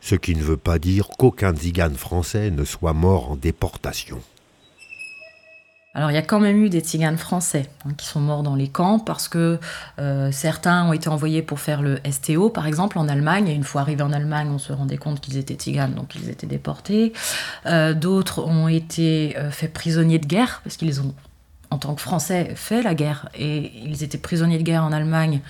Ce 0.01 0.15
qui 0.15 0.35
ne 0.35 0.43
veut 0.43 0.57
pas 0.57 0.79
dire 0.79 1.07
qu'aucun 1.17 1.55
tzigane 1.55 1.95
français 1.95 2.51
ne 2.51 2.65
soit 2.65 2.93
mort 2.93 3.31
en 3.31 3.35
déportation. 3.35 4.21
Alors 5.95 6.09
il 6.09 6.15
y 6.15 6.17
a 6.17 6.23
quand 6.23 6.39
même 6.39 6.63
eu 6.63 6.69
des 6.69 6.79
tziganes 6.79 7.19
français 7.19 7.69
hein, 7.85 7.91
qui 7.95 8.07
sont 8.07 8.19
morts 8.19 8.41
dans 8.41 8.55
les 8.55 8.67
camps 8.67 8.97
parce 8.97 9.27
que 9.27 9.59
euh, 9.99 10.31
certains 10.31 10.85
ont 10.87 10.93
été 10.93 11.07
envoyés 11.07 11.43
pour 11.43 11.59
faire 11.59 11.83
le 11.83 11.99
STO, 12.09 12.49
par 12.49 12.65
exemple 12.65 12.97
en 12.97 13.07
Allemagne. 13.07 13.47
Et 13.47 13.53
une 13.53 13.63
fois 13.63 13.81
arrivés 13.81 14.01
en 14.01 14.11
Allemagne, 14.11 14.49
on 14.51 14.57
se 14.57 14.73
rendait 14.73 14.97
compte 14.97 15.21
qu'ils 15.21 15.37
étaient 15.37 15.53
tziganes, 15.53 15.93
donc 15.93 16.15
ils 16.15 16.29
étaient 16.29 16.47
déportés. 16.47 17.13
Euh, 17.67 17.93
d'autres 17.93 18.43
ont 18.43 18.67
été 18.67 19.37
euh, 19.37 19.51
faits 19.51 19.71
prisonniers 19.71 20.17
de 20.17 20.25
guerre 20.25 20.61
parce 20.63 20.77
qu'ils 20.77 20.99
ont, 20.99 21.13
en 21.73 21.77
tant 21.77 21.95
que 21.95 22.01
Français, 22.01 22.53
fait 22.55 22.81
la 22.81 22.95
guerre 22.95 23.29
et 23.37 23.71
ils 23.83 24.03
étaient 24.03 24.17
prisonniers 24.17 24.57
de 24.57 24.63
guerre 24.63 24.83
en 24.83 24.91
Allemagne 24.91 25.41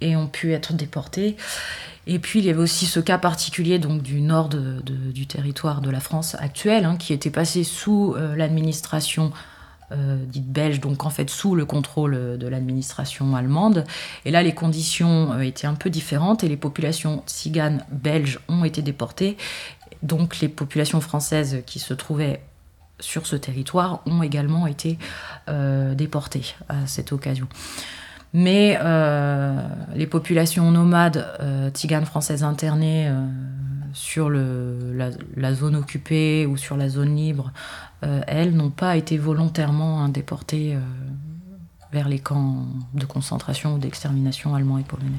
et 0.00 0.16
ont 0.16 0.26
pu 0.26 0.52
être 0.52 0.72
déportés. 0.72 1.36
Et 2.06 2.18
puis 2.18 2.40
il 2.40 2.44
y 2.44 2.50
avait 2.50 2.60
aussi 2.60 2.86
ce 2.86 3.00
cas 3.00 3.18
particulier 3.18 3.78
donc 3.78 4.02
du 4.02 4.20
nord 4.20 4.48
du 4.48 5.26
territoire 5.26 5.80
de 5.80 5.90
la 5.90 6.00
France 6.00 6.36
actuelle, 6.38 6.84
hein, 6.84 6.96
qui 6.96 7.12
était 7.12 7.30
passé 7.30 7.64
sous 7.64 8.14
l'administration 8.36 9.32
euh, 9.92 10.16
dite 10.26 10.50
belge, 10.50 10.80
donc 10.80 11.04
en 11.04 11.10
fait 11.10 11.28
sous 11.28 11.54
le 11.54 11.66
contrôle 11.66 12.38
de 12.38 12.48
l'administration 12.48 13.36
allemande. 13.36 13.84
Et 14.24 14.30
là, 14.30 14.42
les 14.42 14.54
conditions 14.54 15.32
euh, 15.32 15.40
étaient 15.40 15.66
un 15.66 15.74
peu 15.74 15.90
différentes 15.90 16.42
et 16.42 16.48
les 16.48 16.56
populations 16.56 17.22
tziganes 17.26 17.84
belges 17.90 18.40
ont 18.48 18.64
été 18.64 18.80
déportées. 18.80 19.36
Donc 20.02 20.40
les 20.40 20.48
populations 20.48 21.02
françaises 21.02 21.62
qui 21.66 21.78
se 21.78 21.92
trouvaient 21.92 22.40
sur 23.04 23.26
ce 23.26 23.36
territoire 23.36 24.00
ont 24.06 24.22
également 24.22 24.66
été 24.66 24.98
euh, 25.48 25.94
déportées 25.94 26.54
à 26.68 26.86
cette 26.86 27.12
occasion. 27.12 27.46
Mais 28.32 28.76
les 29.94 30.08
populations 30.08 30.72
nomades 30.72 31.24
tziganes 31.72 32.04
françaises 32.04 32.42
internées 32.42 33.08
sur 33.94 34.28
la, 34.28 35.54
zone 35.54 35.76
occupée 35.76 36.46
ou 36.46 36.56
sur 36.56 36.76
la 36.76 36.88
zone 36.88 37.14
libre, 37.16 37.52
euh, 38.04 38.20
elles 38.26 38.54
n'ont 38.54 38.70
pas 38.70 38.96
été 38.96 39.16
volontairement 39.16 40.06
déportées 40.08 40.74
euh, 40.74 40.80
vers 41.92 42.08
les 42.08 42.18
camps 42.18 42.66
de 42.92 43.06
concentration 43.06 43.74
ou 43.74 43.78
d'extermination 43.78 44.54
allemands 44.54 44.78
et 44.78 44.82
polonais. 44.82 45.12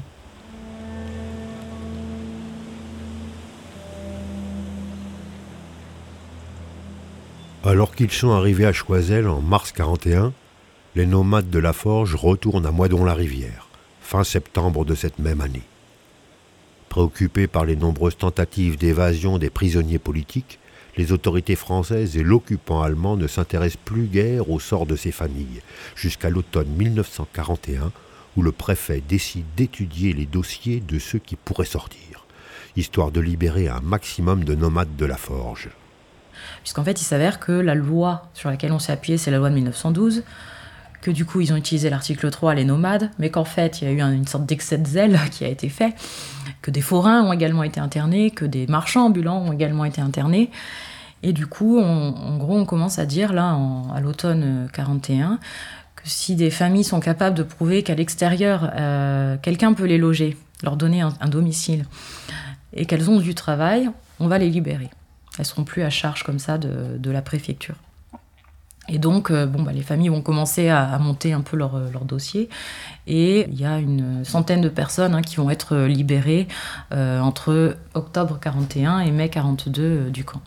Alors 7.66 7.96
qu'ils 7.96 8.12
sont 8.12 8.30
arrivés 8.30 8.64
à 8.64 8.72
Choiseul 8.72 9.26
en 9.26 9.40
mars 9.40 9.72
41, 9.72 10.32
les 10.94 11.04
nomades 11.04 11.50
de 11.50 11.58
la 11.58 11.72
Forge 11.72 12.14
retournent 12.14 12.64
à 12.64 12.70
Moidon-la-Rivière, 12.70 13.66
fin 14.00 14.22
septembre 14.22 14.84
de 14.84 14.94
cette 14.94 15.18
même 15.18 15.40
année. 15.40 15.64
Préoccupés 16.90 17.48
par 17.48 17.64
les 17.64 17.74
nombreuses 17.74 18.16
tentatives 18.16 18.78
d'évasion 18.78 19.38
des 19.38 19.50
prisonniers 19.50 19.98
politiques, 19.98 20.60
les 20.96 21.10
autorités 21.10 21.56
françaises 21.56 22.16
et 22.16 22.22
l'occupant 22.22 22.82
allemand 22.82 23.16
ne 23.16 23.26
s'intéressent 23.26 23.82
plus 23.84 24.06
guère 24.06 24.48
au 24.48 24.60
sort 24.60 24.86
de 24.86 24.94
ces 24.94 25.10
familles, 25.10 25.60
jusqu'à 25.96 26.30
l'automne 26.30 26.68
1941, 26.68 27.90
où 28.36 28.42
le 28.42 28.52
préfet 28.52 29.02
décide 29.08 29.46
d'étudier 29.56 30.12
les 30.12 30.26
dossiers 30.26 30.78
de 30.78 31.00
ceux 31.00 31.18
qui 31.18 31.34
pourraient 31.34 31.64
sortir, 31.64 32.26
histoire 32.76 33.10
de 33.10 33.18
libérer 33.18 33.66
un 33.66 33.80
maximum 33.80 34.44
de 34.44 34.54
nomades 34.54 34.94
de 34.94 35.04
la 35.04 35.16
forge. 35.16 35.68
Puisqu'en 36.66 36.82
fait, 36.82 37.00
il 37.00 37.04
s'avère 37.04 37.38
que 37.38 37.52
la 37.52 37.76
loi 37.76 38.28
sur 38.34 38.50
laquelle 38.50 38.72
on 38.72 38.80
s'est 38.80 38.90
appuyé, 38.90 39.18
c'est 39.18 39.30
la 39.30 39.36
loi 39.36 39.50
de 39.50 39.54
1912, 39.54 40.24
que 41.00 41.12
du 41.12 41.24
coup 41.24 41.40
ils 41.40 41.52
ont 41.52 41.56
utilisé 41.56 41.90
l'article 41.90 42.28
3, 42.28 42.56
les 42.56 42.64
nomades, 42.64 43.08
mais 43.20 43.30
qu'en 43.30 43.44
fait 43.44 43.80
il 43.80 43.84
y 43.84 43.88
a 43.88 43.92
eu 43.92 44.00
une 44.12 44.26
sorte 44.26 44.46
d'excès 44.46 44.76
de 44.76 44.84
zèle 44.84 45.16
qui 45.30 45.44
a 45.44 45.48
été 45.48 45.68
fait, 45.68 45.94
que 46.62 46.72
des 46.72 46.80
forains 46.80 47.22
ont 47.22 47.32
également 47.32 47.62
été 47.62 47.78
internés, 47.78 48.32
que 48.32 48.44
des 48.44 48.66
marchands 48.66 49.06
ambulants 49.06 49.42
ont 49.42 49.52
également 49.52 49.84
été 49.84 50.00
internés. 50.00 50.50
Et 51.22 51.32
du 51.32 51.46
coup, 51.46 51.78
en 51.78 52.36
gros, 52.36 52.58
on 52.58 52.64
commence 52.64 52.98
à 52.98 53.06
dire 53.06 53.32
là, 53.32 53.56
à 53.94 54.00
l'automne 54.00 54.68
41, 54.72 55.38
que 55.94 56.02
si 56.02 56.34
des 56.34 56.50
familles 56.50 56.82
sont 56.82 56.98
capables 56.98 57.36
de 57.36 57.44
prouver 57.44 57.84
qu'à 57.84 57.94
l'extérieur, 57.94 58.72
euh, 58.74 59.36
quelqu'un 59.40 59.72
peut 59.72 59.86
les 59.86 59.98
loger, 59.98 60.36
leur 60.64 60.76
donner 60.76 61.02
un, 61.02 61.28
domicile, 61.28 61.84
et 62.72 62.86
qu'elles 62.86 63.08
ont 63.08 63.20
du 63.20 63.36
travail, 63.36 63.88
on 64.18 64.26
va 64.26 64.38
les 64.38 64.50
libérer. 64.50 64.90
Elles 65.38 65.44
seront 65.44 65.64
plus 65.64 65.82
à 65.82 65.90
charge 65.90 66.22
comme 66.22 66.38
ça 66.38 66.58
de 66.58 67.10
la 67.10 67.22
préfecture. 67.22 67.76
Et 68.88 68.98
donc, 68.98 69.30
euh, 69.30 69.46
bon, 69.46 69.62
bah, 69.62 69.72
les 69.72 69.82
familles 69.82 70.10
vont 70.10 70.22
commencer 70.22 70.68
à, 70.68 70.96
monter 70.98 71.32
un 71.32 71.40
peu 71.40 71.56
leur, 71.56 71.74
euh, 71.74 71.90
leur, 71.92 72.04
dossier. 72.04 72.48
Et 73.06 73.46
il 73.48 73.60
y 73.60 73.64
a 73.64 73.78
une 73.78 74.24
centaine 74.24 74.60
de 74.60 74.68
personnes 74.68 75.14
hein, 75.14 75.22
qui 75.22 75.36
vont 75.36 75.50
être 75.50 75.76
libérées 75.76 76.46
euh, 76.92 77.20
entre 77.20 77.76
octobre 77.94 78.38
41 78.40 79.00
et 79.00 79.10
mai 79.10 79.28
42 79.28 80.10
du 80.10 80.24
camp. 80.24 80.40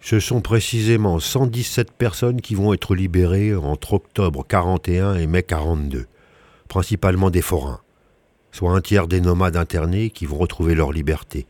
Ce 0.00 0.18
sont 0.18 0.40
précisément 0.40 1.20
117 1.20 1.92
personnes 1.92 2.40
qui 2.40 2.54
vont 2.54 2.72
être 2.72 2.94
libérées 2.94 3.54
entre 3.54 3.92
octobre 3.94 4.46
41 4.48 5.16
et 5.16 5.26
mai 5.26 5.42
42, 5.42 6.06
principalement 6.68 7.28
des 7.28 7.42
forains, 7.42 7.80
soit 8.50 8.72
un 8.72 8.80
tiers 8.80 9.06
des 9.06 9.20
nomades 9.20 9.58
internés 9.58 10.08
qui 10.08 10.24
vont 10.24 10.38
retrouver 10.38 10.74
leur 10.74 10.92
liberté 10.92 11.46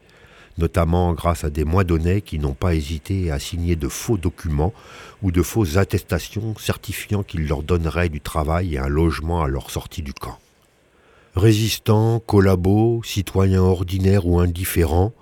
notamment 0.59 1.13
grâce 1.13 1.45
à 1.45 1.51
des 1.51 1.65
moidonnais 1.65 2.21
qui 2.21 2.38
n'ont 2.38 2.55
pas 2.55 2.75
hésité 2.75 3.31
à 3.31 3.38
signer 3.38 3.77
de 3.77 3.88
faux 3.88 4.19
documents 4.19 4.73
ou 5.23 5.31
de 5.33 5.42
fausses 5.42 5.77
attestations 5.77 6.57
certifiant 6.59 7.23
qu'ils 7.23 7.46
leur 7.46 7.63
donneraient 7.63 8.09
du 8.09 8.21
travail 8.21 8.75
et 8.75 8.79
un 8.79 8.88
logement 8.88 9.42
à 9.42 9.48
leur 9.48 9.71
sortie 9.71 10.03
du 10.03 10.13
camp. 10.13 10.38
Résistants, 11.37 12.21
collabos, 12.21 13.03
citoyens 13.05 13.63
ordinaires 13.63 14.27
ou 14.27 14.40
indifférents, 14.40 15.13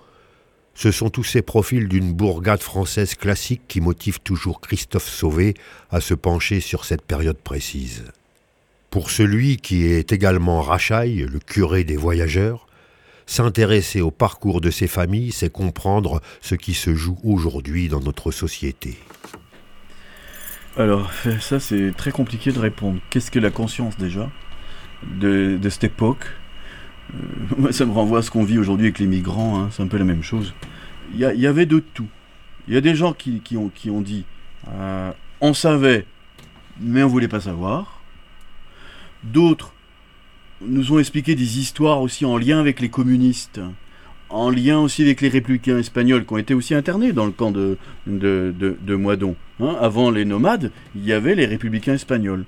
ce 0.73 0.91
sont 0.91 1.09
tous 1.09 1.25
ces 1.25 1.41
profils 1.41 1.89
d'une 1.89 2.13
bourgade 2.13 2.61
française 2.61 3.13
classique 3.15 3.63
qui 3.67 3.81
motivent 3.81 4.21
toujours 4.21 4.61
Christophe 4.61 5.09
Sauvé 5.09 5.53
à 5.91 5.99
se 5.99 6.13
pencher 6.13 6.61
sur 6.61 6.85
cette 6.85 7.01
période 7.01 7.37
précise. 7.37 8.05
Pour 8.89 9.11
celui 9.11 9.57
qui 9.57 9.85
est 9.85 10.13
également 10.13 10.61
Rachaille, 10.61 11.27
le 11.29 11.39
curé 11.39 11.83
des 11.83 11.97
voyageurs, 11.97 12.65
S'intéresser 13.29 14.01
au 14.01 14.09
parcours 14.09 14.59
de 14.59 14.71
ces 14.71 14.87
familles, 14.87 15.31
c'est 15.31 15.51
comprendre 15.51 16.19
ce 16.41 16.55
qui 16.55 16.73
se 16.73 16.95
joue 16.95 17.19
aujourd'hui 17.23 17.87
dans 17.87 17.99
notre 17.99 18.31
société. 18.31 18.97
Alors, 20.75 21.11
ça 21.39 21.59
c'est 21.59 21.93
très 21.95 22.09
compliqué 22.09 22.51
de 22.51 22.57
répondre. 22.57 22.99
Qu'est-ce 23.11 23.29
que 23.29 23.37
la 23.37 23.51
conscience 23.51 23.97
déjà 23.97 24.31
de, 25.03 25.59
cette 25.69 25.83
époque? 25.83 26.25
Euh, 27.13 27.71
ça 27.71 27.85
me 27.85 27.91
renvoie 27.91 28.17
à 28.17 28.21
ce 28.23 28.31
qu'on 28.31 28.43
vit 28.43 28.57
aujourd'hui 28.57 28.87
avec 28.87 28.97
les 28.97 29.05
migrants, 29.05 29.59
hein, 29.59 29.69
c'est 29.71 29.83
un 29.83 29.87
peu 29.87 29.99
la 29.99 30.05
même 30.05 30.23
chose. 30.23 30.55
Il 31.13 31.19
y, 31.19 31.45
avait 31.45 31.67
de 31.67 31.77
tout. 31.77 32.07
Il 32.67 32.73
y 32.73 32.77
a 32.77 32.81
des 32.81 32.95
gens 32.95 33.13
qui, 33.13 33.43
ont, 33.55 33.69
qui 33.69 33.91
ont, 33.91 34.01
dit 34.01 34.25
euh, 34.69 35.11
on 35.39 35.53
savait, 35.53 36.07
mais 36.81 37.03
on 37.03 37.07
voulait 37.07 37.27
pas 37.27 37.41
savoir. 37.41 38.01
D'autres 39.23 39.71
nous 40.61 40.91
ont 40.91 40.99
expliqué 40.99 41.35
des 41.35 41.59
histoires 41.59 42.01
aussi 42.01 42.25
en 42.25 42.37
lien 42.37 42.59
avec 42.59 42.79
les 42.79 42.89
communistes, 42.89 43.61
en 44.29 44.49
lien 44.49 44.79
aussi 44.79 45.03
avec 45.03 45.21
les 45.21 45.29
républicains 45.29 45.79
espagnols 45.79 46.25
qui 46.25 46.33
ont 46.33 46.37
été 46.37 46.53
aussi 46.53 46.75
internés 46.75 47.13
dans 47.13 47.25
le 47.25 47.31
camp 47.31 47.51
de, 47.51 47.77
de, 48.05 48.53
de, 48.57 48.95
Moidon. 48.95 49.35
Hein. 49.59 49.75
avant 49.81 50.11
les 50.11 50.25
nomades, 50.25 50.71
il 50.95 51.05
y 51.05 51.13
avait 51.13 51.35
les 51.35 51.45
républicains 51.45 51.93
espagnols. 51.93 52.45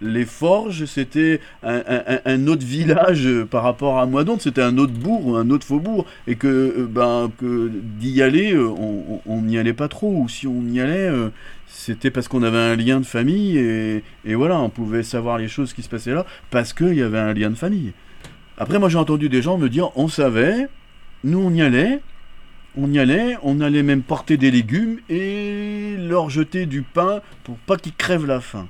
Les 0.00 0.24
Forges, 0.24 0.84
c'était 0.86 1.40
un, 1.62 2.46
autre 2.46 2.66
village 2.66 3.28
par 3.50 3.62
rapport 3.62 3.98
à 3.98 4.06
Moidon, 4.06 4.38
c'était 4.38 4.62
un 4.62 4.76
autre 4.76 4.92
bourg, 4.92 5.38
un 5.38 5.50
autre 5.50 5.66
faubourg, 5.66 6.04
et 6.26 6.34
que, 6.34 6.48
euh, 6.48 6.86
ben, 6.90 7.30
que 7.38 7.70
d'y 8.00 8.20
aller, 8.20 8.52
euh, 8.52 8.68
on 9.24 9.42
n'y 9.42 9.56
allait 9.56 9.72
pas 9.72 9.88
trop, 9.88 10.12
ou 10.12 10.28
si 10.28 10.46
on 10.46 10.62
y 10.66 10.80
allait, 10.80 11.08
euh, 11.08 11.30
c'était 11.84 12.10
parce 12.10 12.28
qu'on 12.28 12.42
avait 12.42 12.56
un 12.56 12.76
lien 12.76 12.98
de 12.98 13.04
famille 13.04 13.58
et, 13.58 14.34
voilà, 14.34 14.58
on 14.58 14.70
pouvait 14.70 15.02
savoir 15.02 15.36
les 15.36 15.48
choses 15.48 15.74
qui 15.74 15.82
se 15.82 15.90
passaient 15.90 16.14
là 16.14 16.24
parce 16.50 16.72
qu'il 16.72 16.94
y 16.94 17.02
avait 17.02 17.18
un 17.18 17.34
lien 17.34 17.50
de 17.50 17.56
famille. 17.56 17.92
Après, 18.56 18.78
moi 18.78 18.88
j'ai 18.88 18.96
entendu 18.96 19.28
des 19.28 19.42
gens 19.42 19.58
me 19.58 19.68
dire 19.68 19.90
on 19.94 20.08
savait, 20.08 20.68
nous 21.24 21.38
on 21.38 21.52
y 21.52 21.60
allait, 21.60 22.00
on 22.74 22.90
y 22.90 22.98
allait, 22.98 23.36
on 23.42 23.60
allait 23.60 23.82
même 23.82 24.00
porter 24.00 24.38
des 24.38 24.50
légumes 24.50 25.00
et 25.10 25.96
leur 25.98 26.30
jeter 26.30 26.64
du 26.64 26.80
pain 26.80 27.20
pour 27.42 27.58
pas 27.58 27.76
qu'ils 27.76 27.94
crèvent 27.94 28.26
la 28.26 28.40
faim. 28.40 28.66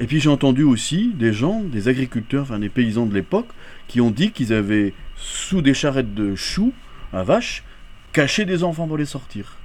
Et 0.00 0.08
puis 0.08 0.18
j'ai 0.18 0.30
entendu 0.30 0.64
aussi 0.64 1.12
des 1.14 1.32
gens, 1.32 1.60
des 1.60 1.86
agriculteurs, 1.86 2.42
enfin 2.42 2.58
des 2.58 2.70
paysans 2.70 3.06
de 3.06 3.14
l'époque, 3.14 3.50
qui 3.86 4.00
ont 4.00 4.10
dit 4.10 4.32
qu'ils 4.32 4.52
avaient 4.52 4.94
sous 5.14 5.62
des 5.62 5.74
charrettes 5.74 6.14
de 6.14 6.34
choux 6.34 6.72
à 7.12 7.22
vache 7.22 7.62
caché 8.12 8.44
des 8.46 8.64
enfants 8.64 8.88
pour 8.88 8.98
les 8.98 9.06
sortir. 9.06 9.58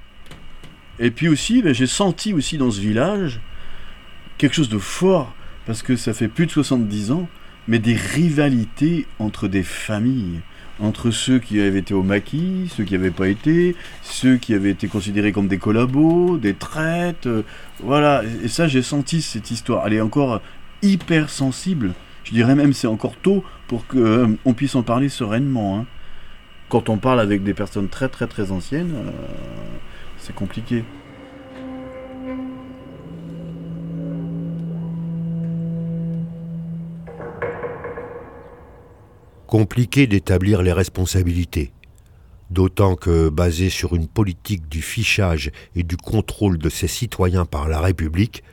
Et 0.99 1.11
puis 1.11 1.27
aussi, 1.27 1.61
ben, 1.61 1.73
j'ai 1.73 1.87
senti 1.87 2.33
aussi 2.33 2.57
dans 2.57 2.71
ce 2.71 2.79
village 2.79 3.39
quelque 4.37 4.53
chose 4.53 4.69
de 4.69 4.77
fort, 4.77 5.33
parce 5.65 5.81
que 5.81 5.95
ça 5.95 6.13
fait 6.13 6.27
plus 6.27 6.45
de 6.45 6.51
70 6.51 7.11
ans, 7.11 7.27
mais 7.67 7.79
des 7.79 7.95
rivalités 7.95 9.05
entre 9.19 9.47
des 9.47 9.63
familles, 9.63 10.41
entre 10.79 11.11
ceux 11.11 11.39
qui 11.39 11.59
avaient 11.59 11.79
été 11.79 11.93
au 11.93 12.03
maquis, 12.03 12.71
ceux 12.75 12.83
qui 12.83 12.93
n'avaient 12.93 13.11
pas 13.11 13.27
été, 13.27 13.75
ceux 14.03 14.37
qui 14.37 14.53
avaient 14.53 14.69
été 14.71 14.87
considérés 14.87 15.31
comme 15.31 15.47
des 15.47 15.57
collabos, 15.57 16.37
des 16.37 16.53
traites, 16.53 17.25
euh, 17.25 17.41
voilà. 17.81 18.23
Et 18.43 18.47
ça, 18.47 18.67
j'ai 18.67 18.83
senti 18.83 19.21
cette 19.21 19.51
histoire. 19.51 19.85
Elle 19.87 19.93
est 19.93 20.01
encore 20.01 20.41
hyper 20.83 21.29
sensible 21.29 21.93
Je 22.23 22.31
dirais 22.31 22.53
même 22.55 22.73
c'est 22.73 22.87
encore 22.87 23.15
tôt 23.15 23.43
pour 23.67 23.87
qu'on 23.87 24.37
on 24.45 24.53
puisse 24.53 24.75
en 24.75 24.83
parler 24.83 25.09
sereinement. 25.09 25.79
hein. 25.79 25.85
Quand 26.69 26.89
on 26.89 26.97
parle 26.97 27.19
avec 27.19 27.43
des 27.43 27.53
personnes 27.53 27.87
très 27.89 28.09
très 28.09 28.27
très 28.27 28.51
anciennes, 28.51 28.93
euh, 28.95 29.11
c'est 30.27 30.35
compliqué. 30.35 30.83
Compliqué 39.47 40.07
d'établir 40.07 40.61
les 40.61 40.73
responsabilités. 40.73 41.71
D'autant 42.49 42.95
que, 42.95 43.29
basé 43.29 43.69
sur 43.69 43.95
une 43.95 44.07
politique 44.07 44.67
du 44.67 44.81
fichage 44.81 45.51
et 45.75 45.83
du 45.83 45.95
contrôle 45.95 46.57
de 46.57 46.69
ses 46.69 46.87
citoyens 46.87 47.45
par 47.45 47.69
la 47.69 47.79
République, 47.79 48.43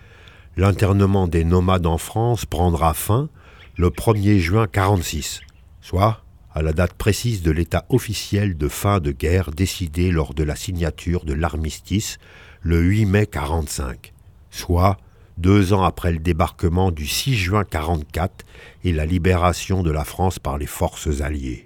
l'internement 0.57 1.27
des 1.27 1.45
nomades 1.45 1.87
en 1.87 1.99
France 1.99 2.47
prendra 2.47 2.95
fin 2.95 3.29
le 3.77 3.91
1er 3.91 4.39
juin 4.39 4.69
46, 4.69 5.41
soit 5.81 6.24
à 6.55 6.63
la 6.63 6.73
date 6.73 6.95
précise 6.95 7.43
de 7.43 7.51
l'état 7.51 7.85
officiel 7.89 8.57
de 8.57 8.69
fin 8.69 9.01
de 9.01 9.11
guerre 9.11 9.51
décidé 9.51 10.13
lors 10.13 10.35
de 10.35 10.45
la 10.45 10.55
signature 10.55 11.25
de 11.25 11.35
l'armistice 11.35 12.19
le 12.63 12.81
8 12.81 13.07
mai 13.07 13.27
45, 13.27 14.13
soit 14.51 14.97
deux 15.37 15.73
ans 15.73 15.83
après 15.83 16.13
le 16.13 16.21
débarquement 16.21 16.93
du 16.93 17.09
6 17.09 17.35
juin 17.35 17.65
44 17.65 18.47
et 18.85 18.93
la 18.93 19.05
libération 19.05 19.83
de 19.83 19.91
la 19.91 20.05
France 20.05 20.39
par 20.39 20.57
les 20.57 20.67
forces 20.67 21.21
alliées. 21.21 21.65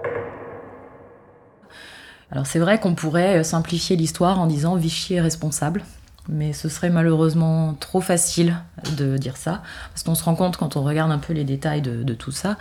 Alors 2.30 2.47
c'est 2.47 2.59
vrai 2.59 2.80
qu'on 2.80 2.95
pourrait 2.95 3.45
simplifier 3.45 3.95
l'histoire 3.95 4.41
en 4.41 4.47
disant 4.47 4.76
Vichy 4.76 5.14
est 5.14 5.20
responsable, 5.20 5.82
mais 6.30 6.55
ce 6.55 6.70
serait 6.70 6.91
malheureusement 6.91 7.74
trop 7.74 8.01
facile 8.01 8.57
de 8.97 9.18
dire 9.18 9.36
ça, 9.36 9.62
parce 9.91 10.03
qu'on 10.03 10.14
se 10.14 10.24
rend 10.24 10.34
compte 10.34 10.57
quand 10.57 10.76
on 10.76 10.82
regarde 10.82 11.11
un 11.11 11.18
peu 11.18 11.34
les 11.34 11.45
détails 11.45 11.82
de 11.82 12.14
tout 12.14 12.32
ça, 12.32 12.57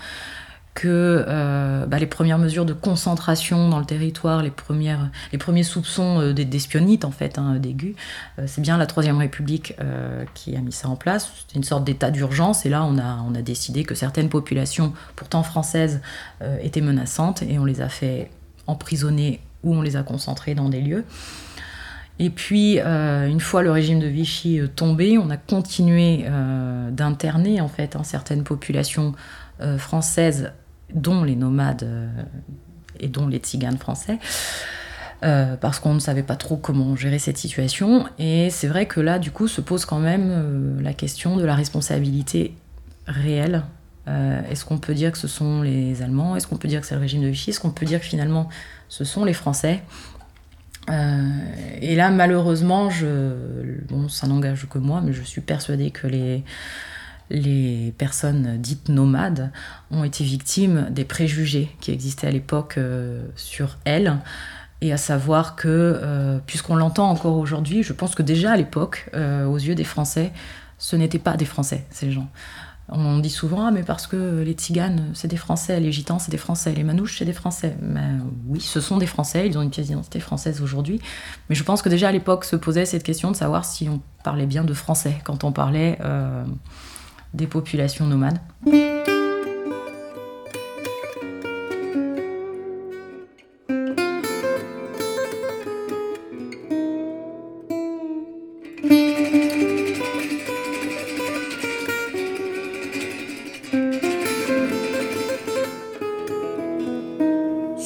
que 0.78 1.25
euh, 1.28 1.88
bah, 1.88 1.97
les 1.97 2.05
premières 2.05 2.38
mesures 2.38 2.63
de 2.63 2.73
concentration 2.73 3.67
dans 3.67 3.80
le 3.80 3.86
territoire, 3.86 4.43
les, 4.43 4.51
premières, 4.51 5.09
les 5.32 5.39
premiers 5.39 5.63
soupçons 5.63 6.21
euh, 6.21 6.34
d'espionnite 6.34 7.03
en 7.03 7.09
fait, 7.09 7.39
hein, 7.39 7.55
d'aigus, 7.55 7.95
euh, 8.38 8.43
c'est 8.45 8.61
bien 8.61 8.78
la 8.78 8.86
Troisième 8.86 9.17
République 9.17 9.73
euh, 9.82 10.23
qui 10.36 10.55
a 10.55 10.59
mis 10.59 10.71
ça 10.71 10.88
en 10.88 10.95
place. 10.95 11.32
C'était 11.36 11.55
une 11.55 11.63
sorte 11.63 11.84
d'état 11.84 12.11
d'urgence 12.11 12.63
et 12.67 12.69
là 12.69 12.84
on 12.84 12.99
a, 12.99 13.23
on 13.28 13.34
a 13.34 13.41
décidé 13.41 13.86
que 13.86 13.95
certaines 13.95 14.30
populations, 14.30 14.93
pourtant 15.15 15.41
françaises, 15.41 15.99
étaient 16.61 16.82
menaçantes 16.82 17.41
et 17.41 17.57
on 17.57 17.65
les 17.65 17.82
a 17.82 17.89
fait 17.89 18.30
emprisonner 18.67 19.41
ou 19.63 19.73
on 19.73 19.82
les 19.82 19.95
a 19.95 20.03
concentrés 20.03 20.53
dans 20.53 20.69
des 20.69 20.82
lieux. 20.82 21.05
Et 22.19 22.30
puis, 22.30 22.80
une 22.80 23.39
fois 23.39 23.63
le 23.63 23.71
régime 23.71 23.99
de 23.99 24.07
Vichy 24.07 24.61
tombé, 24.75 25.17
on 25.17 25.30
a 25.30 25.38
continué 25.38 26.25
d'interner 26.91 27.61
en 27.61 27.67
fait 27.67 27.95
hein, 27.95 28.03
certaines 28.03 28.43
populations 28.43 29.13
françaises, 29.78 30.51
dont 30.94 31.24
les 31.24 31.36
nomades 31.36 31.84
euh, 31.84 32.08
et 33.00 33.08
dont 33.08 33.28
les 33.28 33.38
tziganes 33.38 33.78
français, 33.78 34.20
euh, 35.24 35.56
parce 35.58 35.80
qu'on 35.80 35.94
ne 35.94 36.00
savait 36.00 36.24
pas 36.24 36.36
trop 36.36 36.58
comment 36.58 36.96
gérer 36.96 37.20
cette 37.20 37.38
situation. 37.38 38.06
Et 38.20 38.50
c'est 38.50 38.68
vrai 38.68 38.86
que 38.86 39.00
là, 39.00 39.20
du 39.20 39.32
coup, 39.32 39.48
se 39.48 39.62
pose 39.62 39.86
quand 39.86 40.00
même 40.00 40.30
euh, 40.30 40.82
la 40.82 40.94
question 40.94 41.36
de 41.38 41.46
la 41.46 41.56
responsabilité 41.56 42.54
réelle. 43.06 43.64
Est-ce 44.50 44.64
qu'on 44.64 44.78
peut 44.78 44.94
dire 44.94 45.12
que 45.12 45.18
ce 45.18 45.28
sont 45.28 45.62
les 45.62 46.02
Allemands? 46.02 46.38
Est-ce 46.38 46.48
qu'on 46.48 46.56
peut 46.56 46.70
dire 46.70 46.80
que 46.80 46.88
c'est 46.88 46.96
le 46.96 47.02
régime 47.02 47.22
de 47.24 47.28
Vichy? 47.28 47.50
Est-ce 47.50 47.60
qu'on 47.60 47.72
peut 47.72 47.86
dire 47.86 48.00
que 48.00 48.06
finalement 48.06 48.48
ce 48.88 49.04
sont 49.04 49.26
les 49.26 49.34
Français? 49.34 49.82
Et 51.82 51.94
là, 51.98 52.10
malheureusement, 52.10 52.88
bon, 53.90 54.08
ça 54.08 54.28
n'engage 54.28 54.66
que 54.70 54.78
moi, 54.78 55.02
mais 55.04 55.12
je 55.12 55.22
suis 55.24 55.42
persuadée 55.42 55.92
que 55.92 56.08
les, 56.08 56.46
les 57.30 57.93
personnes 57.97 58.57
dites 58.57 58.89
nomades 58.89 59.51
ont 59.91 60.03
été 60.03 60.23
victimes 60.23 60.88
des 60.89 61.05
préjugés 61.05 61.75
qui 61.82 61.91
existaient 61.91 62.28
à 62.28 62.32
l'époque 62.32 62.75
euh, 62.78 63.21
sur 63.36 63.78
elles. 63.86 64.17
Et 64.82 64.93
à 64.93 64.97
savoir 64.97 65.55
que, 65.55 65.67
euh, 65.67 66.39
puisqu'on 66.45 66.75
l'entend 66.75 67.09
encore 67.09 67.38
aujourd'hui, 67.38 67.82
je 67.82 67.93
pense 67.93 68.13
que 68.13 68.21
déjà 68.21 68.51
à 68.51 68.57
l'époque, 68.57 69.09
euh, 69.15 69.45
aux 69.45 69.57
yeux 69.57 69.73
des 69.73 69.84
Français, 69.84 70.32
ce 70.78 70.95
n'étaient 70.95 71.19
pas 71.19 71.36
des 71.36 71.45
Français, 71.45 71.86
ces 71.89 72.11
gens. 72.11 72.30
On 72.89 73.17
dit 73.17 73.32
souvent, 73.32 73.65
ah, 73.65 73.71
mais 73.71 73.84
parce 73.84 74.07
que 74.07 74.43
les 74.45 74.53
Tziganes, 74.53 75.09
c'est 75.13 75.28
des 75.28 75.36
Français, 75.36 75.80
les 75.80 75.91
Gitans, 75.91 76.19
c'est 76.19 76.32
des 76.32 76.38
Français, 76.38 76.71
les 76.71 76.84
Manouches, 76.84 77.17
c'est 77.17 77.25
des 77.25 77.34
Français. 77.34 77.75
Mais 77.82 78.05
oui, 78.47 78.61
ce 78.61 78.80
sont 78.80 78.97
des 78.97 79.07
Français, 79.07 79.47
ils 79.47 79.57
ont 79.57 79.61
une 79.61 79.71
pièce 79.71 79.88
d'identité 79.88 80.21
française 80.21 80.61
aujourd'hui. 80.61 81.01
Mais 81.49 81.55
je 81.55 81.63
pense 81.63 81.82
que 81.82 81.89
déjà 81.89 82.07
à 82.07 82.11
l'époque 82.13 82.45
se 82.45 82.55
posait 82.55 82.86
cette 82.86 83.03
question 83.03 83.32
de 83.32 83.36
savoir 83.36 83.65
si 83.65 83.89
on 83.89 83.99
parlait 84.23 84.45
bien 84.45 84.63
de 84.63 84.73
Français 84.73 85.17
quand 85.25 85.43
on 85.43 85.51
parlait 85.51 85.99
des 87.34 87.47
populations 87.47 88.05
nomades. 88.05 88.39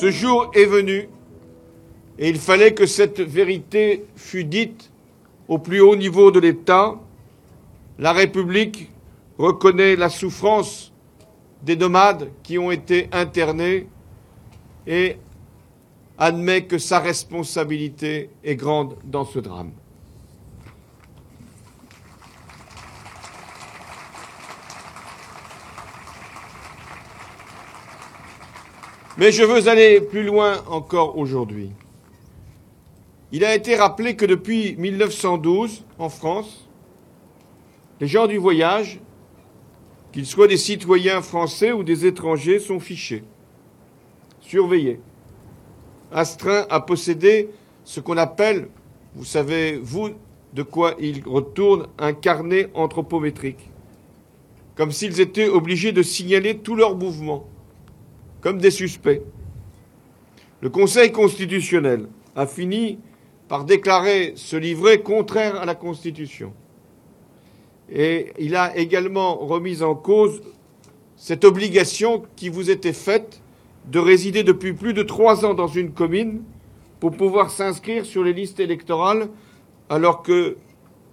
Ce 0.02 0.10
jour 0.10 0.52
est 0.56 0.66
venu 0.66 1.10
et 2.18 2.30
il 2.30 2.38
fallait 2.38 2.74
que 2.74 2.86
cette 2.86 3.20
vérité 3.20 4.06
fût 4.16 4.44
dite 4.44 4.92
au 5.48 5.58
plus 5.58 5.82
haut 5.82 5.96
niveau 5.96 6.32
de 6.32 6.40
l'État. 6.40 7.00
La 7.98 8.12
République 8.12 8.91
reconnaît 9.42 9.96
la 9.96 10.10
souffrance 10.10 10.94
des 11.64 11.76
nomades 11.76 12.30
qui 12.44 12.60
ont 12.60 12.72
été 12.72 13.10
internés 13.12 13.88
et 14.86 15.18
admet 16.18 16.66
que 16.66 16.78
sa 16.78 17.00
responsabilité 17.00 18.30
est 18.44 18.56
grande 18.56 18.96
dans 19.04 19.26
ce 19.26 19.40
drame. 19.40 19.72
Mais 29.18 29.32
je 29.32 29.44
veux 29.44 29.68
aller 29.68 30.02
plus 30.02 30.24
loin 30.24 30.64
encore 30.68 31.18
aujourd'hui. 31.18 31.72
Il 33.32 33.44
a 33.44 33.56
été 33.56 33.76
rappelé 33.76 34.16
que 34.16 34.26
depuis 34.26 34.76
1912, 34.78 35.84
en 35.98 36.10
France, 36.10 36.68
les 38.00 38.08
gens 38.08 38.28
du 38.28 38.38
voyage, 38.38 39.00
qu'ils 40.12 40.26
soient 40.26 40.48
des 40.48 40.58
citoyens 40.58 41.22
français 41.22 41.72
ou 41.72 41.84
des 41.84 42.06
étrangers, 42.06 42.60
sont 42.60 42.80
fichés, 42.80 43.24
surveillés, 44.42 45.00
astreints 46.12 46.66
à 46.70 46.80
posséder 46.82 47.50
ce 47.84 48.00
qu'on 48.00 48.18
appelle, 48.18 48.68
vous 49.16 49.26
savez, 49.26 49.80
vous, 49.82 50.10
de 50.54 50.64
quoi 50.64 50.96
il 51.00 51.24
retourne, 51.26 51.88
un 51.98 52.14
carnet 52.14 52.70
anthropométrique, 52.74 53.70
comme 54.76 54.92
s'ils 54.92 55.20
étaient 55.22 55.48
obligés 55.48 55.92
de 55.92 56.04
signaler 56.04 56.58
tous 56.58 56.76
leurs 56.76 56.96
mouvements 56.96 57.48
comme 58.42 58.60
des 58.60 58.72
suspects. 58.72 59.22
Le 60.62 60.70
Conseil 60.70 61.12
constitutionnel 61.12 62.08
a 62.36 62.48
fini 62.48 63.00
par 63.48 63.66
déclarer 63.66 64.34
ce 64.36 64.56
livret 64.56 65.02
contraire 65.02 65.60
à 65.60 65.66
la 65.66 65.76
Constitution. 65.76 66.54
Et 67.92 68.32
il 68.40 68.56
a 68.56 68.76
également 68.78 69.36
remis 69.36 69.84
en 69.84 69.96
cause 69.96 70.42
cette 71.18 71.44
obligation 71.44 72.24
qui 72.36 72.50
vous 72.50 72.70
était 72.72 72.94
faite 72.94 73.42
de 73.88 74.00
résider 74.00 74.44
depuis 74.44 74.74
plus 74.74 74.94
de 74.94 75.04
trois 75.04 75.46
ans 75.46 75.54
dans 75.54 75.68
une 75.68 75.92
commune 75.92 76.44
pour 77.00 77.12
pouvoir 77.12 77.52
s'inscrire 77.52 78.06
sur 78.06 78.24
les 78.24 78.34
listes 78.34 78.60
électorales, 78.60 79.28
alors 79.90 80.22
que 80.22 80.58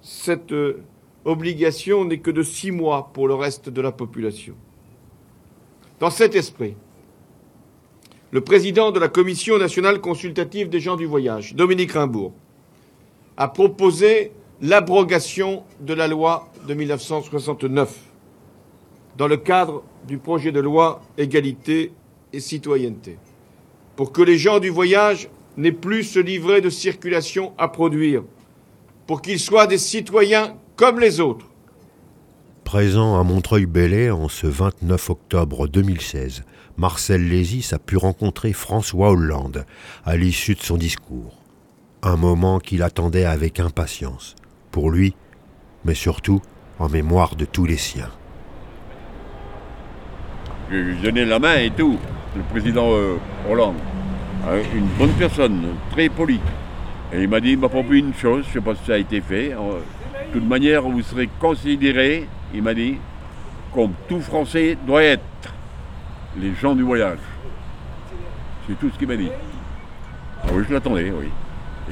cette 0.02 0.52
euh, 0.52 0.82
obligation 1.24 2.04
n'est 2.04 2.18
que 2.18 2.30
de 2.30 2.42
six 2.42 2.70
mois 2.70 3.10
pour 3.12 3.26
le 3.26 3.34
reste 3.34 3.68
de 3.68 3.80
la 3.80 3.90
population. 3.90 4.54
Dans 5.98 6.10
cet 6.10 6.36
esprit, 6.36 6.76
le 8.30 8.40
président 8.42 8.92
de 8.92 9.00
la 9.00 9.08
Commission 9.08 9.58
nationale 9.58 10.00
consultative 10.00 10.68
des 10.68 10.80
gens 10.80 10.96
du 10.96 11.06
voyage, 11.06 11.54
Dominique 11.54 11.92
Rimbourg, 11.92 12.32
a 13.36 13.48
proposé 13.48 14.32
l'abrogation 14.60 15.62
de 15.80 15.94
la 15.94 16.08
loi 16.08 16.48
de 16.66 16.74
1969 16.74 17.94
dans 19.16 19.28
le 19.28 19.36
cadre 19.36 19.82
du 20.06 20.18
projet 20.18 20.52
de 20.52 20.60
loi 20.60 21.02
égalité 21.16 21.92
et 22.32 22.40
citoyenneté, 22.40 23.18
pour 23.96 24.12
que 24.12 24.22
les 24.22 24.38
gens 24.38 24.58
du 24.58 24.68
voyage 24.68 25.28
n'aient 25.56 25.72
plus 25.72 26.04
ce 26.04 26.18
livret 26.18 26.60
de 26.60 26.70
circulation 26.70 27.52
à 27.58 27.68
produire, 27.68 28.22
pour 29.06 29.22
qu'ils 29.22 29.40
soient 29.40 29.66
des 29.66 29.78
citoyens 29.78 30.54
comme 30.76 31.00
les 31.00 31.20
autres. 31.20 31.46
Présent 32.64 33.18
à 33.18 33.24
Montreuil-Bellay 33.24 34.10
en 34.10 34.28
ce 34.28 34.46
29 34.46 35.10
octobre 35.10 35.66
2016, 35.68 36.42
Marcel 36.76 37.26
Lézis 37.28 37.70
a 37.72 37.78
pu 37.78 37.96
rencontrer 37.96 38.52
François 38.52 39.10
Hollande 39.10 39.64
à 40.04 40.16
l'issue 40.16 40.54
de 40.54 40.62
son 40.62 40.76
discours. 40.76 41.38
Un 42.02 42.16
moment 42.16 42.60
qu'il 42.60 42.82
attendait 42.82 43.24
avec 43.24 43.58
impatience, 43.58 44.36
pour 44.70 44.90
lui, 44.90 45.14
mais 45.84 45.94
surtout 45.94 46.40
en 46.78 46.88
mémoire 46.88 47.36
de 47.36 47.44
tous 47.44 47.64
les 47.66 47.76
siens. 47.76 48.10
Je 50.70 50.76
lui 50.76 50.98
ai 50.98 51.02
donné 51.02 51.24
la 51.24 51.38
main 51.38 51.56
et 51.56 51.70
tout, 51.70 51.98
le 52.36 52.42
président 52.42 52.90
euh, 52.92 53.16
Hollande. 53.48 53.76
Euh, 54.46 54.62
Une 54.74 54.86
bonne 54.98 55.12
personne, 55.12 55.74
très 55.90 56.08
poli. 56.08 56.40
Et 57.12 57.22
il 57.22 57.28
m'a 57.28 57.40
dit, 57.40 57.52
il 57.52 57.58
m'a 57.58 57.68
proposé 57.68 57.98
une 58.00 58.14
chose, 58.14 58.44
je 58.44 58.48
ne 58.48 58.52
sais 58.52 58.60
pas 58.60 58.74
si 58.74 58.84
ça 58.84 58.94
a 58.94 58.98
été 58.98 59.20
fait. 59.20 59.52
Euh, 59.52 59.80
De 60.28 60.38
toute 60.40 60.48
manière, 60.48 60.82
vous 60.82 61.00
serez 61.02 61.28
considérés, 61.40 62.28
il 62.54 62.62
m'a 62.62 62.74
dit, 62.74 62.98
comme 63.74 63.92
tout 64.08 64.20
Français 64.20 64.76
doit 64.86 65.02
être. 65.02 65.22
Les 66.36 66.54
gens 66.54 66.74
du 66.74 66.82
voyage. 66.82 67.18
C'est 68.68 68.78
tout 68.78 68.90
ce 68.92 68.98
qu'il 68.98 69.08
m'a 69.08 69.16
dit. 69.16 69.30
Ah 70.44 70.48
oui, 70.52 70.62
je 70.68 70.74
l'attendais, 70.74 71.10
oui. 71.10 71.28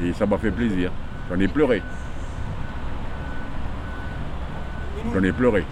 Et 0.05 0.13
ça 0.13 0.27
m'a 0.27 0.37
fait 0.37 0.51
plaisir. 0.51 0.93
J'en 1.31 1.41
ai 1.41 1.49
pleuré. 1.49 1.83
J'en 5.15 5.23
ai 5.23 5.33
pleuré. 5.33 5.65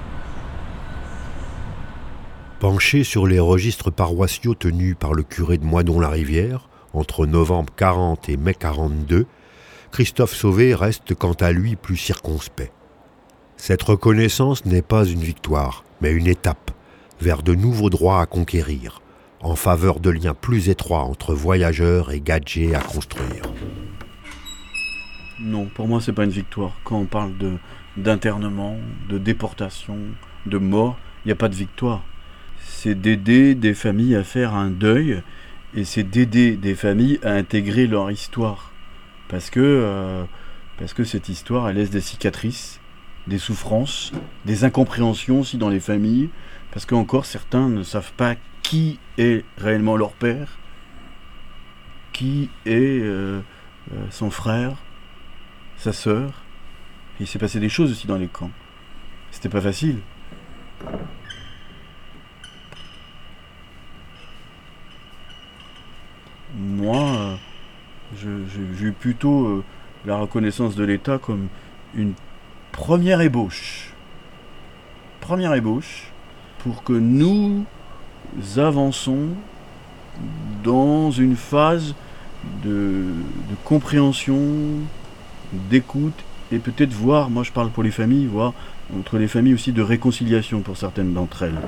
Penché 2.60 3.04
sur 3.04 3.26
les 3.26 3.40
registres 3.40 3.90
paroissiaux 3.90 4.54
tenus 4.54 4.96
par 4.98 5.12
le 5.12 5.22
curé 5.22 5.58
de 5.58 5.64
Moidon-la-Rivière 5.64 6.68
entre 6.92 7.26
novembre 7.26 7.72
40 7.76 8.28
et 8.28 8.36
mai 8.36 8.54
42, 8.54 9.26
Christophe 9.90 10.34
Sauvé 10.34 10.74
reste 10.74 11.14
quant 11.14 11.34
à 11.34 11.52
lui 11.52 11.76
plus 11.76 11.96
circonspect. 11.96 12.72
Cette 13.56 13.82
reconnaissance 13.82 14.64
n'est 14.64 14.82
pas 14.82 15.04
une 15.04 15.20
victoire, 15.20 15.84
mais 16.00 16.12
une 16.12 16.26
étape 16.26 16.70
vers 17.20 17.42
de 17.42 17.54
nouveaux 17.54 17.90
droits 17.90 18.20
à 18.20 18.26
conquérir, 18.26 19.02
en 19.40 19.56
faveur 19.56 20.00
de 20.00 20.10
liens 20.10 20.34
plus 20.34 20.68
étroits 20.68 21.02
entre 21.02 21.34
voyageurs 21.34 22.10
et 22.12 22.20
gadgets 22.20 22.74
à 22.74 22.80
construire. 22.80 23.42
Non, 25.40 25.66
pour 25.66 25.88
moi, 25.88 26.00
c'est 26.00 26.12
pas 26.12 26.24
une 26.24 26.30
victoire. 26.30 26.72
Quand 26.84 26.98
on 26.98 27.06
parle 27.06 27.36
de 27.38 27.58
d'internement, 27.96 28.78
de 29.08 29.18
déportation, 29.18 29.98
de 30.46 30.58
mort, 30.58 30.98
il 31.24 31.28
n'y 31.28 31.32
a 31.32 31.36
pas 31.36 31.48
de 31.48 31.54
victoire. 31.54 32.02
C'est 32.60 32.94
d'aider 32.94 33.54
des 33.54 33.74
familles 33.74 34.16
à 34.16 34.24
faire 34.24 34.54
un 34.54 34.70
deuil 34.70 35.22
et 35.74 35.84
c'est 35.84 36.02
d'aider 36.02 36.56
des 36.56 36.74
familles 36.74 37.18
à 37.22 37.32
intégrer 37.32 37.86
leur 37.86 38.10
histoire. 38.10 38.72
Parce 39.28 39.50
que, 39.50 39.60
euh, 39.60 40.24
parce 40.78 40.92
que 40.92 41.04
cette 41.04 41.28
histoire, 41.28 41.72
laisse 41.72 41.90
des 41.90 42.00
cicatrices, 42.00 42.80
des 43.26 43.38
souffrances, 43.38 44.12
des 44.44 44.64
incompréhensions 44.64 45.40
aussi 45.40 45.56
dans 45.56 45.68
les 45.68 45.80
familles. 45.80 46.30
Parce 46.72 46.86
qu'encore 46.86 47.26
certains 47.26 47.68
ne 47.68 47.82
savent 47.82 48.12
pas 48.16 48.34
qui 48.62 48.98
est 49.18 49.44
réellement 49.58 49.96
leur 49.96 50.12
père, 50.12 50.58
qui 52.12 52.50
est 52.66 53.00
euh, 53.00 53.40
euh, 53.92 54.06
son 54.10 54.30
frère, 54.30 54.76
sa 55.76 55.92
sœur. 55.92 56.43
Il 57.20 57.26
s'est 57.28 57.38
passé 57.38 57.60
des 57.60 57.68
choses 57.68 57.92
aussi 57.92 58.06
dans 58.06 58.16
les 58.16 58.26
camps. 58.26 58.50
C'était 59.30 59.48
pas 59.48 59.60
facile. 59.60 59.98
Moi, 66.56 66.96
euh, 66.96 67.36
j'ai 68.52 68.62
vu 68.62 68.92
plutôt 68.92 69.46
euh, 69.46 69.64
la 70.06 70.16
reconnaissance 70.16 70.74
de 70.74 70.84
l'État 70.84 71.18
comme 71.18 71.48
une 71.94 72.14
première 72.72 73.20
ébauche. 73.20 73.92
Première 75.20 75.54
ébauche 75.54 76.10
pour 76.58 76.82
que 76.82 76.92
nous 76.92 77.64
avançons 78.56 79.28
dans 80.64 81.10
une 81.10 81.36
phase 81.36 81.94
de 82.64 83.04
compréhension, 83.64 84.38
d'écoute 85.52 86.24
et 86.52 86.58
peut-être 86.58 86.92
voir, 86.92 87.30
moi 87.30 87.42
je 87.42 87.52
parle 87.52 87.70
pour 87.70 87.82
les 87.82 87.90
familles, 87.90 88.26
voir 88.26 88.52
entre 88.96 89.18
les 89.18 89.28
familles 89.28 89.54
aussi 89.54 89.72
de 89.72 89.82
réconciliation 89.82 90.60
pour 90.60 90.76
certaines 90.76 91.12
d'entre 91.14 91.42
elles. 91.42 91.60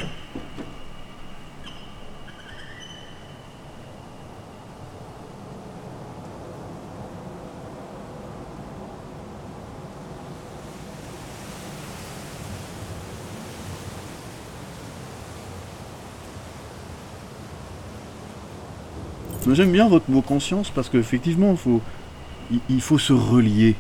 J'aime 19.53 19.71
bien 19.71 19.89
votre 19.89 20.11
mot 20.11 20.23
conscience 20.23 20.71
parce 20.71 20.89
qu'effectivement, 20.89 21.53
il 21.53 21.57
faut, 21.57 21.81
il 22.69 22.81
faut 22.81 22.99
se 22.99 23.13
relier. 23.13 23.77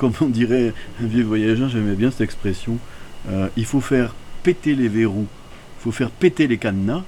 Comme 0.00 0.14
on 0.22 0.28
dirait 0.28 0.72
un 1.02 1.06
vieux 1.06 1.24
voyageur, 1.24 1.68
j'aimais 1.68 1.94
bien 1.94 2.10
cette 2.10 2.22
expression. 2.22 2.78
euh, 3.28 3.48
il 3.58 3.66
faut 3.66 3.82
faire 3.82 4.14
péter 4.42 4.74
les 4.74 4.88
verrous, 4.88 5.26
il 5.78 5.82
faut 5.82 5.92
faire 5.92 6.10
péter 6.10 6.46
les 6.46 6.56
cadenas 6.56 7.02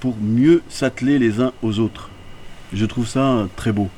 pour 0.00 0.16
mieux 0.20 0.60
s'atteler 0.68 1.20
les 1.20 1.40
uns 1.40 1.52
aux 1.62 1.78
autres. 1.78 2.10
Je 2.72 2.84
trouve 2.84 3.06
ça 3.06 3.48
très 3.54 3.70
beau. 3.70 3.88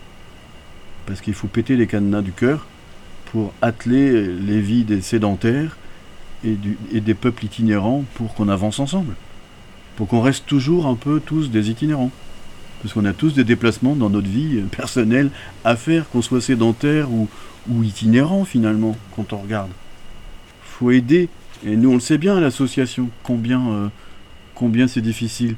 Parce 1.07 1.23
qu'il 1.23 1.33
faut 1.33 1.47
péter 1.47 1.75
les 1.75 1.87
cadenas 1.87 2.21
du 2.21 2.33
cœur 2.33 2.67
pour 3.33 3.55
atteler 3.63 4.27
les 4.27 4.61
vies 4.61 4.85
des 4.85 5.01
sédentaires 5.01 5.79
et 6.45 7.01
des 7.01 7.15
peuples 7.15 7.47
itinérants 7.47 8.05
pour 8.13 8.35
qu'on 8.35 8.51
avance 8.51 8.79
ensemble. 8.79 9.15
Pour 9.97 10.07
qu'on 10.07 10.21
reste 10.21 10.45
toujours 10.45 10.85
un 10.85 10.97
peu 10.97 11.19
tous 11.19 11.51
des 11.51 11.71
itinérants. 11.71 12.11
Parce 12.85 12.93
qu'on 12.93 13.07
a 13.07 13.15
tous 13.15 13.33
des 13.33 13.45
déplacements 13.45 13.97
dans 13.97 14.11
notre 14.11 14.29
vie 14.29 14.61
personnelle 14.71 15.31
à 15.65 15.75
faire, 15.75 16.07
qu'on 16.11 16.21
soit 16.21 16.43
sédentaire 16.43 17.09
ou, 17.11 17.29
itinérant 17.83 18.45
finalement, 18.45 18.95
quand 19.17 19.33
on 19.33 19.39
regarde. 19.39 19.71
faut 20.63 20.91
aider. 20.91 21.31
Et 21.65 21.77
nous, 21.77 21.91
on 21.91 21.95
le 21.95 22.01
sait 22.01 22.19
bien 22.19 22.37
à 22.37 22.41
l'association, 22.41 23.09
combien, 23.23 23.91
euh, 24.61 24.87
c'est 24.87 25.01
difficile. 25.01 25.57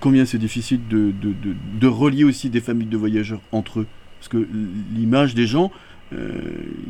Combien 0.00 0.24
c'est 0.24 0.38
difficile 0.38 0.80
de 0.88 1.86
relier 1.86 2.24
aussi 2.24 2.48
des 2.48 2.62
familles 2.62 2.88
de 2.88 2.96
voyageurs 2.96 3.42
entre 3.52 3.80
eux. 3.80 3.86
Parce 4.18 4.28
que 4.28 4.48
l'image 4.94 5.34
des 5.34 5.46
gens, 5.46 5.70
euh, 6.14 6.38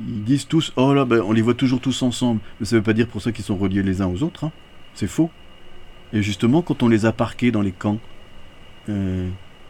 ils 0.08 0.22
disent 0.22 0.46
tous, 0.46 0.72
oh 0.76 0.94
là, 0.94 1.04
ben, 1.04 1.22
on 1.24 1.32
les 1.32 1.42
voit 1.42 1.54
toujours 1.54 1.80
tous 1.80 2.02
ensemble. 2.02 2.40
Mais 2.60 2.66
ça 2.66 2.76
ne 2.76 2.80
veut 2.80 2.84
pas 2.84 2.92
dire 2.92 3.08
pour 3.08 3.20
ça 3.20 3.32
qu'ils 3.32 3.44
sont 3.44 3.56
reliés 3.56 3.82
les 3.82 4.00
uns 4.00 4.06
aux 4.06 4.22
autres. 4.22 4.44
hein. 4.44 4.52
C'est 4.94 5.08
faux. 5.08 5.30
Et 6.12 6.22
justement, 6.22 6.62
quand 6.62 6.84
on 6.84 6.88
les 6.88 7.04
a 7.04 7.12
parqués 7.12 7.50
dans 7.50 7.62
les 7.62 7.72
camps, 7.72 7.98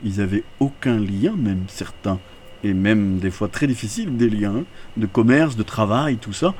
ils 0.03 0.21
avaient 0.21 0.45
aucun 0.61 0.99
lien, 0.99 1.35
même 1.37 1.65
certains, 1.69 2.19
et 2.63 2.75
même 2.75 3.19
des 3.19 3.31
fois 3.31 3.49
très 3.49 3.67
difficiles, 3.67 4.17
des 4.17 4.31
liens 4.31 4.57
hein, 4.57 4.65
de 4.97 5.07
commerce, 5.07 5.57
de 5.57 5.63
travail, 5.63 6.17
tout 6.17 6.33
ça. 6.33 6.55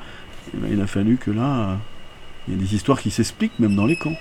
Eh 0.53 0.57
ben, 0.57 0.69
il 0.71 0.81
a 0.81 0.87
fallu 0.87 1.17
que 1.17 1.31
là, 1.31 1.77
il 2.47 2.55
y 2.55 2.57
a 2.57 2.59
des 2.59 2.75
histoires 2.75 2.99
qui 2.99 3.11
s'expliquent 3.11 3.59
même 3.59 3.75
dans 3.75 3.85
les 3.85 3.95
camps. 3.95 4.17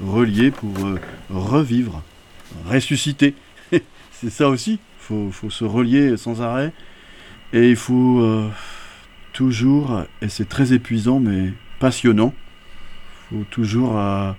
Relier 0.00 0.50
pour 0.50 0.86
euh, 0.86 0.98
revivre, 1.28 2.02
ressusciter. 2.66 3.34
C'est 4.12 4.30
ça 4.30 4.48
aussi. 4.48 4.72
Il 4.72 4.78
faut, 4.98 5.30
faut 5.30 5.50
se 5.50 5.64
relier 5.64 6.16
sans 6.16 6.40
arrêt. 6.40 6.72
Et 7.52 7.70
il 7.70 7.76
faut 7.76 8.20
euh, 8.20 8.48
toujours, 9.32 10.04
et 10.22 10.28
c'est 10.28 10.48
très 10.48 10.72
épuisant 10.72 11.18
mais 11.18 11.52
passionnant, 11.80 12.32
il 13.32 13.38
faut 13.38 13.44
toujours 13.50 13.98
euh, 13.98 14.32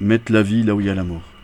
mettre 0.00 0.32
la 0.32 0.42
vie 0.42 0.62
là 0.62 0.74
où 0.74 0.80
il 0.80 0.86
y 0.86 0.90
a 0.90 0.94
la 0.94 1.04
mort. 1.04 1.35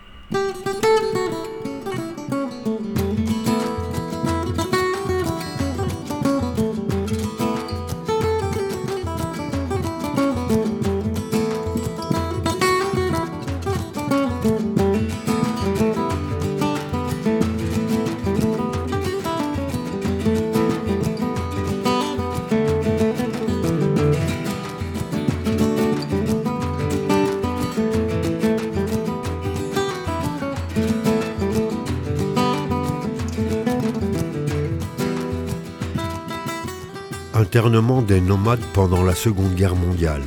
Des 37.72 38.20
nomades 38.20 38.60
pendant 38.74 39.02
la 39.02 39.14
Seconde 39.14 39.54
Guerre 39.54 39.74
mondiale, 39.74 40.20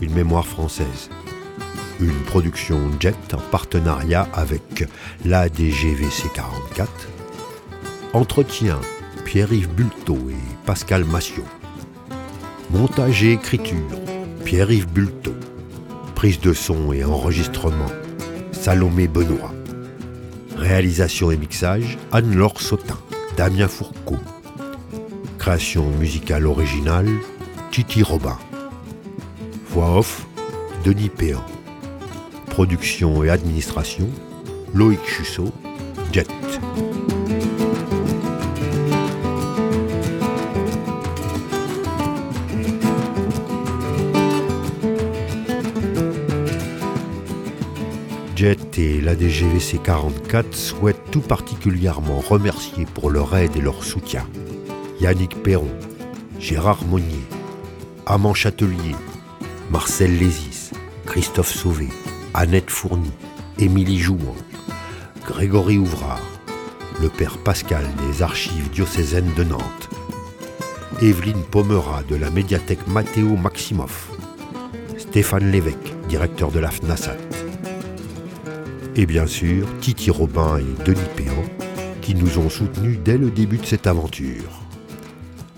une 0.00 0.14
mémoire 0.14 0.46
française. 0.46 1.10
Une 1.98 2.22
production 2.22 2.78
Jet 3.00 3.16
en 3.34 3.38
partenariat 3.50 4.28
avec 4.32 4.86
l'ADGVC 5.24 6.28
44. 6.32 6.88
Entretien 8.12 8.80
Pierre-Yves 9.24 9.74
Bulto 9.74 10.16
et 10.30 10.56
Pascal 10.66 11.04
Massiot. 11.04 11.42
Montage 12.70 13.24
et 13.24 13.32
écriture 13.32 13.90
Pierre-Yves 14.44 14.86
Bulto. 14.86 15.32
Prise 16.14 16.38
de 16.38 16.52
son 16.52 16.92
et 16.92 17.02
enregistrement 17.02 17.90
Salomé 18.52 19.08
Benoît. 19.08 19.52
Réalisation 20.56 21.32
et 21.32 21.36
mixage 21.36 21.98
Anne-Laure 22.12 22.60
Sautin, 22.60 23.00
Damien 23.36 23.66
Fourcault. 23.66 24.20
Création 25.44 25.90
musicale 26.00 26.46
originale 26.46 27.10
Titi 27.70 28.02
Robin. 28.02 28.38
Voix 29.68 29.98
off 29.98 30.26
Denis 30.86 31.10
Péan. 31.10 31.44
Production 32.46 33.22
et 33.22 33.28
administration 33.28 34.08
Loïc 34.72 35.00
Chussot, 35.04 35.52
Jet. 36.12 36.26
Jet 48.34 48.78
et 48.78 49.02
l'ADGVC 49.02 49.78
44 49.84 50.54
souhaitent 50.54 51.10
tout 51.10 51.20
particulièrement 51.20 52.20
remercier 52.20 52.86
pour 52.86 53.10
leur 53.10 53.36
aide 53.36 53.54
et 53.56 53.60
leur 53.60 53.84
soutien 53.84 54.26
Yannick 55.04 55.42
Perron, 55.42 55.68
Gérard 56.40 56.82
Monnier, 56.86 57.26
Amand 58.06 58.32
Châtelier, 58.32 58.96
Marcel 59.70 60.16
Lézis, 60.18 60.70
Christophe 61.04 61.52
Sauvé, 61.52 61.88
Annette 62.32 62.70
Fourny, 62.70 63.10
Émilie 63.58 63.98
Jouan, 63.98 64.34
Grégory 65.26 65.76
Ouvrard, 65.76 66.22
le 67.02 67.10
père 67.10 67.36
Pascal 67.36 67.84
des 68.08 68.22
archives 68.22 68.70
diocésaines 68.70 69.30
de 69.36 69.44
Nantes, 69.44 69.90
Evelyne 71.02 71.42
Pomera 71.50 72.02
de 72.08 72.16
la 72.16 72.30
médiathèque 72.30 72.86
Mathéo 72.86 73.36
Maximoff, 73.36 74.08
Stéphane 74.96 75.50
Lévesque, 75.50 75.92
directeur 76.08 76.50
de 76.50 76.60
la 76.60 76.70
FNASAT, 76.70 77.18
et 78.96 79.04
bien 79.04 79.26
sûr 79.26 79.66
Titi 79.82 80.10
Robin 80.10 80.56
et 80.56 80.84
Denis 80.86 81.10
Péan 81.14 81.44
qui 82.00 82.14
nous 82.14 82.38
ont 82.38 82.48
soutenus 82.48 83.00
dès 83.04 83.18
le 83.18 83.30
début 83.30 83.58
de 83.58 83.66
cette 83.66 83.86
aventure. 83.86 84.63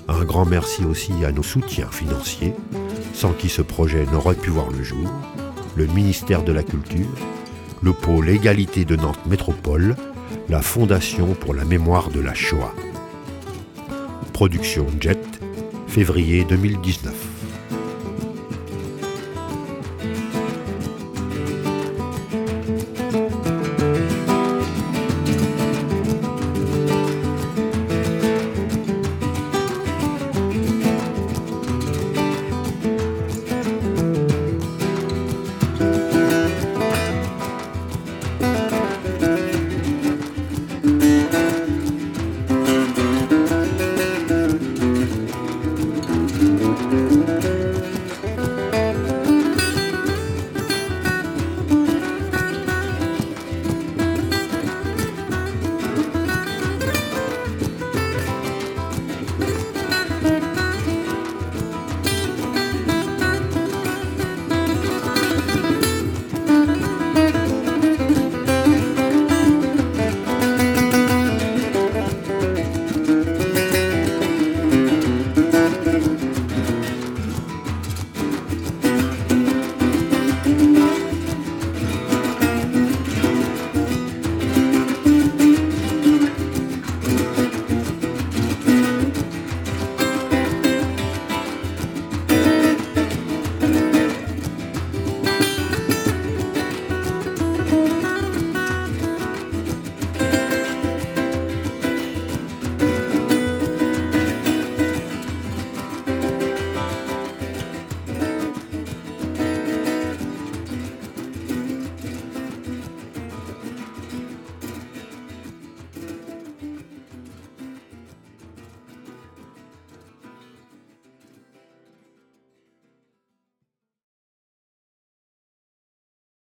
Un 0.09 0.25
grand 0.25 0.45
merci 0.45 0.85
aussi 0.85 1.13
à 1.25 1.33
nos 1.33 1.43
soutiens 1.43 1.91
financiers, 1.91 2.55
sans 3.13 3.33
qui 3.33 3.49
ce 3.49 3.63
projet 3.63 4.07
n'aurait 4.13 4.37
pu 4.37 4.51
voir 4.51 4.71
le 4.71 4.85
jour, 4.85 5.11
le 5.75 5.87
ministère 5.87 6.45
de 6.45 6.53
la 6.53 6.63
Culture, 6.63 7.09
le 7.83 7.93
pôle 7.93 8.29
égalité 8.29 8.85
de 8.85 8.95
Nantes 8.95 9.27
Métropole, 9.27 9.97
la 10.49 10.63
Fondation 10.63 11.35
pour 11.35 11.55
la 11.55 11.65
mémoire 11.65 12.11
de 12.11 12.21
la 12.21 12.35
Shoah. 12.35 12.73
Production 14.33 14.87
Jet, 15.01 15.19
février 15.89 16.45
2019. 16.45 17.16